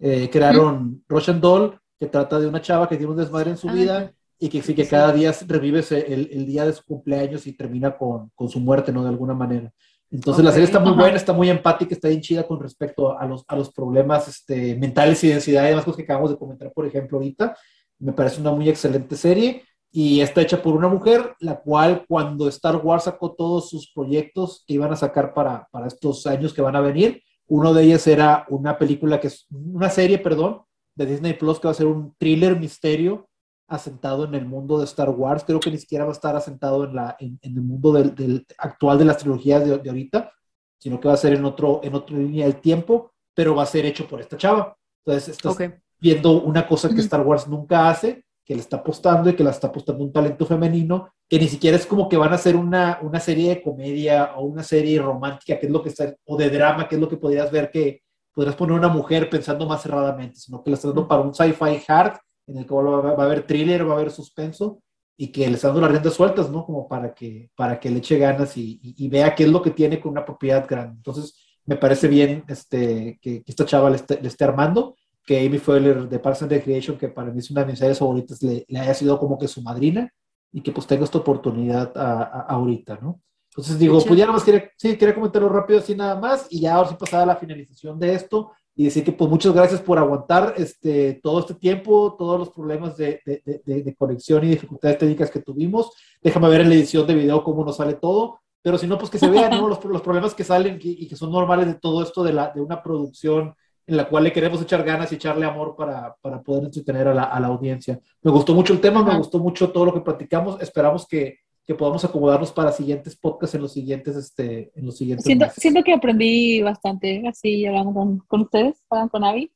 eh, 0.00 0.28
crearon 0.30 1.02
Russian 1.08 1.40
Doll, 1.40 1.80
que 1.98 2.08
trata 2.08 2.38
de 2.38 2.46
una 2.46 2.60
chava 2.60 2.88
que 2.88 2.96
tiene 2.96 3.12
un 3.12 3.18
desmadre 3.18 3.50
en 3.50 3.56
su 3.56 3.68
ah, 3.68 3.72
vida 3.72 4.14
y 4.38 4.48
que 4.48 4.62
sí 4.62 4.74
que 4.74 4.86
cada 4.86 5.12
día 5.12 5.34
revive 5.46 5.84
el, 5.90 6.28
el, 6.32 6.46
día 6.46 6.64
de 6.64 6.72
su 6.72 6.84
cumpleaños 6.84 7.46
y 7.46 7.52
termina 7.52 7.96
con, 7.96 8.30
con, 8.34 8.48
su 8.48 8.60
muerte, 8.60 8.92
¿no? 8.92 9.02
De 9.02 9.08
alguna 9.08 9.34
manera. 9.34 9.72
Entonces 10.10 10.44
la 10.44 10.52
serie 10.52 10.64
está 10.64 10.80
muy 10.80 10.92
buena, 10.92 11.16
está 11.16 11.32
muy 11.32 11.50
empática, 11.50 11.94
está 11.94 12.08
bien 12.08 12.20
chida 12.20 12.46
con 12.46 12.60
respecto 12.60 13.18
a 13.18 13.26
los, 13.26 13.44
a 13.46 13.56
los 13.56 13.70
problemas 13.72 14.26
este, 14.28 14.74
mentales 14.76 15.22
y 15.24 15.28
densidad 15.28 15.64
y 15.64 15.68
demás 15.68 15.84
cosas 15.84 15.98
que 15.98 16.04
acabamos 16.04 16.30
de 16.30 16.38
comentar, 16.38 16.72
por 16.72 16.86
ejemplo, 16.86 17.18
ahorita. 17.18 17.56
Me 17.98 18.12
parece 18.12 18.40
una 18.40 18.52
muy 18.52 18.68
excelente 18.68 19.16
serie 19.16 19.64
y 19.90 20.20
está 20.20 20.40
hecha 20.40 20.62
por 20.62 20.74
una 20.74 20.88
mujer, 20.88 21.34
la 21.40 21.60
cual 21.60 22.04
cuando 22.08 22.48
Star 22.48 22.76
Wars 22.76 23.04
sacó 23.04 23.32
todos 23.32 23.68
sus 23.68 23.90
proyectos 23.92 24.64
que 24.66 24.74
iban 24.74 24.92
a 24.92 24.96
sacar 24.96 25.34
para, 25.34 25.66
para 25.70 25.88
estos 25.88 26.26
años 26.26 26.54
que 26.54 26.62
van 26.62 26.76
a 26.76 26.80
venir, 26.80 27.22
uno 27.48 27.74
de 27.74 27.82
ellos 27.82 28.06
era 28.06 28.46
una 28.48 28.78
película 28.78 29.20
que 29.20 29.26
es, 29.26 29.46
una 29.50 29.90
serie, 29.90 30.18
perdón, 30.18 30.62
de 30.94 31.06
Disney 31.06 31.34
Plus 31.34 31.58
que 31.58 31.68
va 31.68 31.72
a 31.72 31.74
ser 31.74 31.86
un 31.86 32.14
thriller 32.18 32.58
misterio 32.58 33.27
asentado 33.68 34.24
en 34.24 34.34
el 34.34 34.46
mundo 34.46 34.78
de 34.78 34.84
Star 34.84 35.10
Wars, 35.10 35.44
creo 35.46 35.60
que 35.60 35.70
ni 35.70 35.78
siquiera 35.78 36.04
va 36.04 36.10
a 36.10 36.14
estar 36.14 36.34
asentado 36.34 36.84
en, 36.84 36.96
la, 36.96 37.16
en, 37.20 37.38
el 37.42 37.62
mundo 37.62 37.92
del, 37.92 38.46
actual 38.56 38.98
de 38.98 39.04
las 39.04 39.18
trilogías 39.18 39.64
de, 39.64 39.78
de, 39.78 39.88
ahorita, 39.88 40.32
sino 40.78 40.98
que 40.98 41.08
va 41.08 41.14
a 41.14 41.18
ser 41.18 41.34
en, 41.34 41.44
otro, 41.44 41.80
en 41.84 41.94
otra 41.94 42.16
línea 42.16 42.46
del 42.46 42.60
tiempo, 42.60 43.12
pero 43.34 43.54
va 43.54 43.62
a 43.62 43.66
ser 43.66 43.84
hecho 43.84 44.08
por 44.08 44.20
esta 44.20 44.36
chava. 44.36 44.76
Entonces, 45.04 45.36
estás 45.36 45.56
viendo 46.00 46.42
una 46.42 46.66
cosa 46.66 46.88
que 46.88 47.00
Star 47.00 47.20
Wars 47.20 47.46
nunca 47.46 47.90
hace, 47.90 48.24
que 48.44 48.54
le 48.54 48.60
está 48.60 48.78
apostando 48.78 49.28
y 49.28 49.36
que 49.36 49.44
la 49.44 49.50
está 49.50 49.66
apostando 49.66 50.02
un 50.02 50.12
talento 50.12 50.46
femenino, 50.46 51.12
que 51.28 51.38
ni 51.38 51.48
siquiera 51.48 51.76
es 51.76 51.84
como 51.84 52.08
que 52.08 52.16
van 52.16 52.32
a 52.32 52.36
hacer 52.36 52.56
una, 52.56 52.98
una 53.02 53.20
serie 53.20 53.50
de 53.50 53.62
comedia 53.62 54.32
o 54.36 54.44
una 54.44 54.62
serie 54.62 54.98
romántica, 54.98 55.58
que 55.58 55.66
es 55.66 55.72
lo 55.72 55.82
que 55.82 55.90
está, 55.90 56.14
o 56.24 56.36
de 56.38 56.48
drama, 56.48 56.88
que 56.88 56.94
es 56.94 57.00
lo 57.00 57.08
que 57.08 57.18
podrías 57.18 57.50
ver 57.50 57.70
que 57.70 58.02
podrías 58.32 58.56
poner 58.56 58.78
una 58.78 58.88
mujer 58.88 59.28
pensando 59.28 59.66
más 59.66 59.82
cerradamente, 59.82 60.36
sino 60.40 60.62
que 60.62 60.70
la 60.70 60.76
está 60.76 60.88
dando 60.88 61.06
para 61.06 61.22
un 61.22 61.34
sci-fi 61.34 61.82
hard 61.86 62.18
en 62.48 62.56
el 62.56 62.66
que 62.66 62.74
va, 62.74 63.10
a 63.10 63.24
haber 63.24 63.46
thriller, 63.46 63.86
va 63.86 63.92
a 63.92 63.96
haber 63.96 64.10
suspenso 64.10 64.82
y 65.16 65.28
que 65.28 65.46
le 65.48 65.54
está 65.54 65.68
dando 65.68 65.82
las 65.82 65.90
riendas 65.90 66.14
sueltas, 66.14 66.50
¿no? 66.50 66.64
Como 66.64 66.88
para 66.88 67.14
que, 67.14 67.50
para 67.54 67.78
que 67.78 67.90
le 67.90 67.98
eche 67.98 68.18
ganas 68.18 68.56
y, 68.56 68.80
y, 68.82 69.08
vea 69.08 69.34
qué 69.34 69.44
es 69.44 69.50
lo 69.50 69.60
que 69.60 69.72
tiene 69.72 70.00
con 70.00 70.12
una 70.12 70.24
propiedad 70.24 70.66
grande. 70.68 70.96
Entonces, 70.96 71.34
me 71.66 71.76
parece 71.76 72.08
bien 72.08 72.44
este, 72.48 73.18
que, 73.20 73.42
esta 73.46 73.66
chava 73.66 73.90
le 73.90 73.96
esté, 73.96 74.20
le 74.20 74.28
esté, 74.28 74.44
armando, 74.44 74.96
que 75.26 75.44
Amy 75.44 75.58
Fuller 75.58 76.08
de 76.08 76.18
Parks 76.18 76.42
and 76.42 76.52
Recreation, 76.52 76.96
que 76.96 77.08
para 77.08 77.30
mí 77.30 77.40
es 77.40 77.50
una 77.50 77.62
de 77.62 77.72
mis 77.72 77.78
series 77.78 77.98
favoritas, 77.98 78.42
le, 78.42 78.64
le, 78.66 78.78
haya 78.78 78.94
sido 78.94 79.18
como 79.18 79.36
que 79.38 79.48
su 79.48 79.60
madrina 79.60 80.10
y 80.52 80.62
que 80.62 80.72
pues 80.72 80.86
tenga 80.86 81.04
esta 81.04 81.18
oportunidad 81.18 81.92
a, 81.96 82.22
a, 82.22 82.40
ahorita, 82.48 82.98
¿no? 83.02 83.20
Entonces 83.50 83.78
digo, 83.78 83.98
pues 84.04 84.16
ya 84.16 84.24
nada 84.24 84.34
más 84.34 84.44
quería, 84.44 84.70
sí, 84.76 84.96
quería 84.96 85.16
comentarlo 85.16 85.48
rápido 85.48 85.80
así 85.80 85.94
nada 85.94 86.14
más 86.14 86.46
y 86.48 86.60
ya 86.60 86.76
ahora 86.76 86.90
sí 86.90 86.94
pasada 86.96 87.26
la 87.26 87.36
finalización 87.36 87.98
de 87.98 88.14
esto, 88.14 88.52
y 88.78 88.84
decir 88.84 89.02
que 89.02 89.10
pues 89.10 89.28
muchas 89.28 89.52
gracias 89.52 89.80
por 89.80 89.98
aguantar 89.98 90.54
este, 90.56 91.14
todo 91.20 91.40
este 91.40 91.54
tiempo, 91.54 92.14
todos 92.16 92.38
los 92.38 92.50
problemas 92.50 92.96
de, 92.96 93.20
de, 93.26 93.60
de, 93.64 93.96
conexión 93.96 94.44
y 94.44 94.50
dificultades 94.50 94.98
técnicas 94.98 95.32
que 95.32 95.40
tuvimos. 95.40 95.90
Déjame 96.22 96.48
ver 96.48 96.60
en 96.60 96.68
la 96.68 96.76
edición 96.76 97.04
de 97.04 97.16
video 97.16 97.42
cómo 97.42 97.64
nos 97.64 97.78
sale 97.78 97.94
todo, 97.94 98.38
pero 98.62 98.78
si 98.78 98.86
no, 98.86 98.96
pues 98.96 99.10
que 99.10 99.18
se 99.18 99.28
vean 99.28 99.50
¿no? 99.50 99.66
los, 99.66 99.84
los, 99.84 100.00
problemas 100.00 100.32
que 100.32 100.44
salen 100.44 100.78
y, 100.80 101.08
que 101.08 101.16
son 101.16 101.32
normales 101.32 101.66
de 101.66 101.74
todo 101.74 102.04
esto 102.04 102.22
de, 102.22 102.32
la, 102.32 102.52
de 102.54 102.60
una 102.60 102.80
producción 102.80 103.52
en 103.84 103.96
la 103.96 104.08
cual 104.08 104.22
le 104.22 104.32
queremos 104.32 104.62
echar 104.62 104.84
ganas 104.84 105.10
y 105.10 105.16
echarle 105.16 105.44
amor 105.44 105.74
para, 105.74 106.14
para 106.20 106.40
poder 106.40 106.66
entretener 106.66 107.08
a 107.08 107.14
la, 107.14 107.24
a 107.24 107.40
la 107.40 107.48
audiencia. 107.48 107.98
Me 108.22 108.30
gustó 108.30 108.54
mucho 108.54 108.72
el 108.72 108.80
tema, 108.80 109.02
me 109.02 109.18
gustó 109.18 109.40
mucho 109.40 109.72
todo 109.72 109.86
lo 109.86 109.92
que 109.92 110.02
platicamos, 110.02 110.62
esperamos 110.62 111.04
que 111.04 111.40
que 111.68 111.74
podamos 111.74 112.02
acomodarnos 112.02 112.50
para 112.50 112.72
siguientes 112.72 113.14
podcasts 113.14 113.54
en 113.54 113.60
los 113.60 113.74
siguientes, 113.74 114.16
este, 114.16 114.72
en 114.74 114.86
los 114.86 114.96
siguientes 114.96 115.26
siento, 115.26 115.44
siento 115.54 115.82
que 115.84 115.92
aprendí 115.92 116.62
bastante 116.62 117.28
así 117.28 117.66
hablando 117.66 117.92
con, 117.92 118.18
con 118.20 118.40
ustedes, 118.40 118.82
hablando 118.88 119.10
con 119.10 119.24
Avi. 119.24 119.52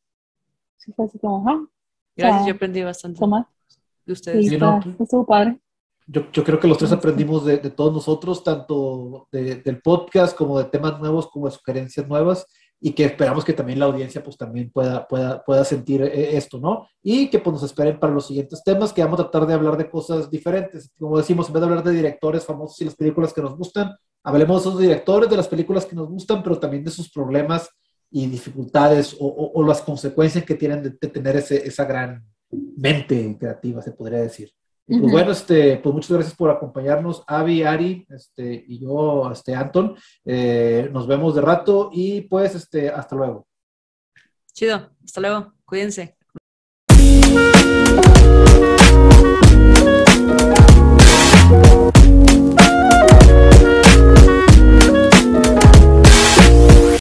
Sí, 0.77 0.93
fue 0.93 1.07
así 1.07 1.19
como, 1.19 1.49
ah, 1.49 1.67
Gracias, 2.15 2.47
yo 2.47 2.53
aprendí 2.53 2.83
bastante. 2.83 3.19
Toma. 3.19 3.51
De 4.05 4.13
ustedes. 4.13 4.47
Sí, 4.47 4.55
está, 4.57 4.79
estuvo 5.01 5.25
padre. 5.25 5.59
Yo, 6.07 6.31
yo, 6.33 6.45
creo 6.45 6.61
que 6.61 6.69
los 6.69 6.77
tres 6.77 6.93
aprendimos 6.93 7.47
de, 7.47 7.57
de 7.57 7.71
todos 7.71 7.95
nosotros, 7.95 8.45
tanto 8.45 9.27
de, 9.33 9.55
del 9.57 9.81
podcast 9.81 10.37
como 10.37 10.59
de 10.59 10.67
temas 10.67 11.01
nuevos, 11.01 11.31
como 11.31 11.47
de 11.47 11.53
sugerencias 11.53 12.07
nuevas 12.07 12.47
y 12.85 12.93
que 12.93 13.05
esperamos 13.05 13.45
que 13.45 13.53
también 13.53 13.79
la 13.79 13.85
audiencia 13.87 14.25
pues 14.25 14.37
también 14.37 14.71
pueda, 14.73 15.07
pueda, 15.07 15.45
pueda 15.45 15.65
sentir 15.65 16.03
eh, 16.03 16.37
esto, 16.37 16.59
¿no? 16.59 16.89
Y 17.01 17.31
que 17.31 17.39
pues 17.39 17.55
nos 17.55 17.63
esperen 17.63 18.01
para 18.01 18.13
los 18.13 18.27
siguientes 18.27 18.61
temas, 18.65 18.93
que 18.93 19.05
vamos 19.05 19.21
a 19.21 19.31
tratar 19.31 19.47
de 19.47 19.55
hablar 19.55 19.77
de 19.77 19.89
cosas 19.89 20.29
diferentes. 20.29 20.91
Como 20.99 21.17
decimos, 21.17 21.47
en 21.47 21.53
vez 21.53 21.61
de 21.61 21.69
hablar 21.69 21.85
de 21.85 21.93
directores 21.93 22.45
famosos 22.45 22.81
y 22.81 22.85
las 22.85 22.97
películas 22.97 23.33
que 23.33 23.41
nos 23.41 23.57
gustan, 23.57 23.95
hablemos 24.25 24.65
de 24.65 24.69
esos 24.69 24.81
directores, 24.81 25.31
de 25.31 25.37
las 25.37 25.47
películas 25.47 25.87
que 25.87 25.95
nos 25.95 26.09
gustan, 26.09 26.43
pero 26.43 26.59
también 26.59 26.83
de 26.83 26.91
sus 26.91 27.09
problemas 27.09 27.71
y 28.11 28.27
dificultades 28.27 29.17
o, 29.19 29.53
o, 29.55 29.65
las 29.65 29.81
consecuencias 29.81 30.45
que 30.45 30.57
tienen 30.57 30.83
de, 30.83 30.91
de 30.91 31.09
tener 31.09 31.37
ese, 31.37 31.65
esa 31.65 31.85
gran 31.85 32.27
mente 32.51 33.37
creativa, 33.39 33.81
se 33.81 33.93
podría 33.93 34.19
decir. 34.19 34.51
Y 34.95 35.01
pues 35.01 35.11
bueno, 35.11 35.33
este, 35.33 35.79
pues 35.79 35.95
muchas 35.95 36.11
gracias 36.11 36.37
por 36.37 36.51
acompañarnos, 36.51 37.25
Avi, 37.27 37.63
Ari, 37.63 38.07
este, 38.11 38.63
y 38.69 38.79
yo, 38.79 39.31
este, 39.33 39.55
Anton. 39.55 39.97
Eh, 40.23 40.91
nos 40.93 41.07
vemos 41.07 41.35
de 41.35 41.41
rato 41.41 41.89
y 41.95 42.21
pues, 42.21 42.55
este, 42.55 42.91
hasta 42.91 43.17
luego. 43.17 43.47
Chido, 44.53 44.91
hasta 45.03 45.21
luego, 45.23 45.55
cuídense. 45.65 46.19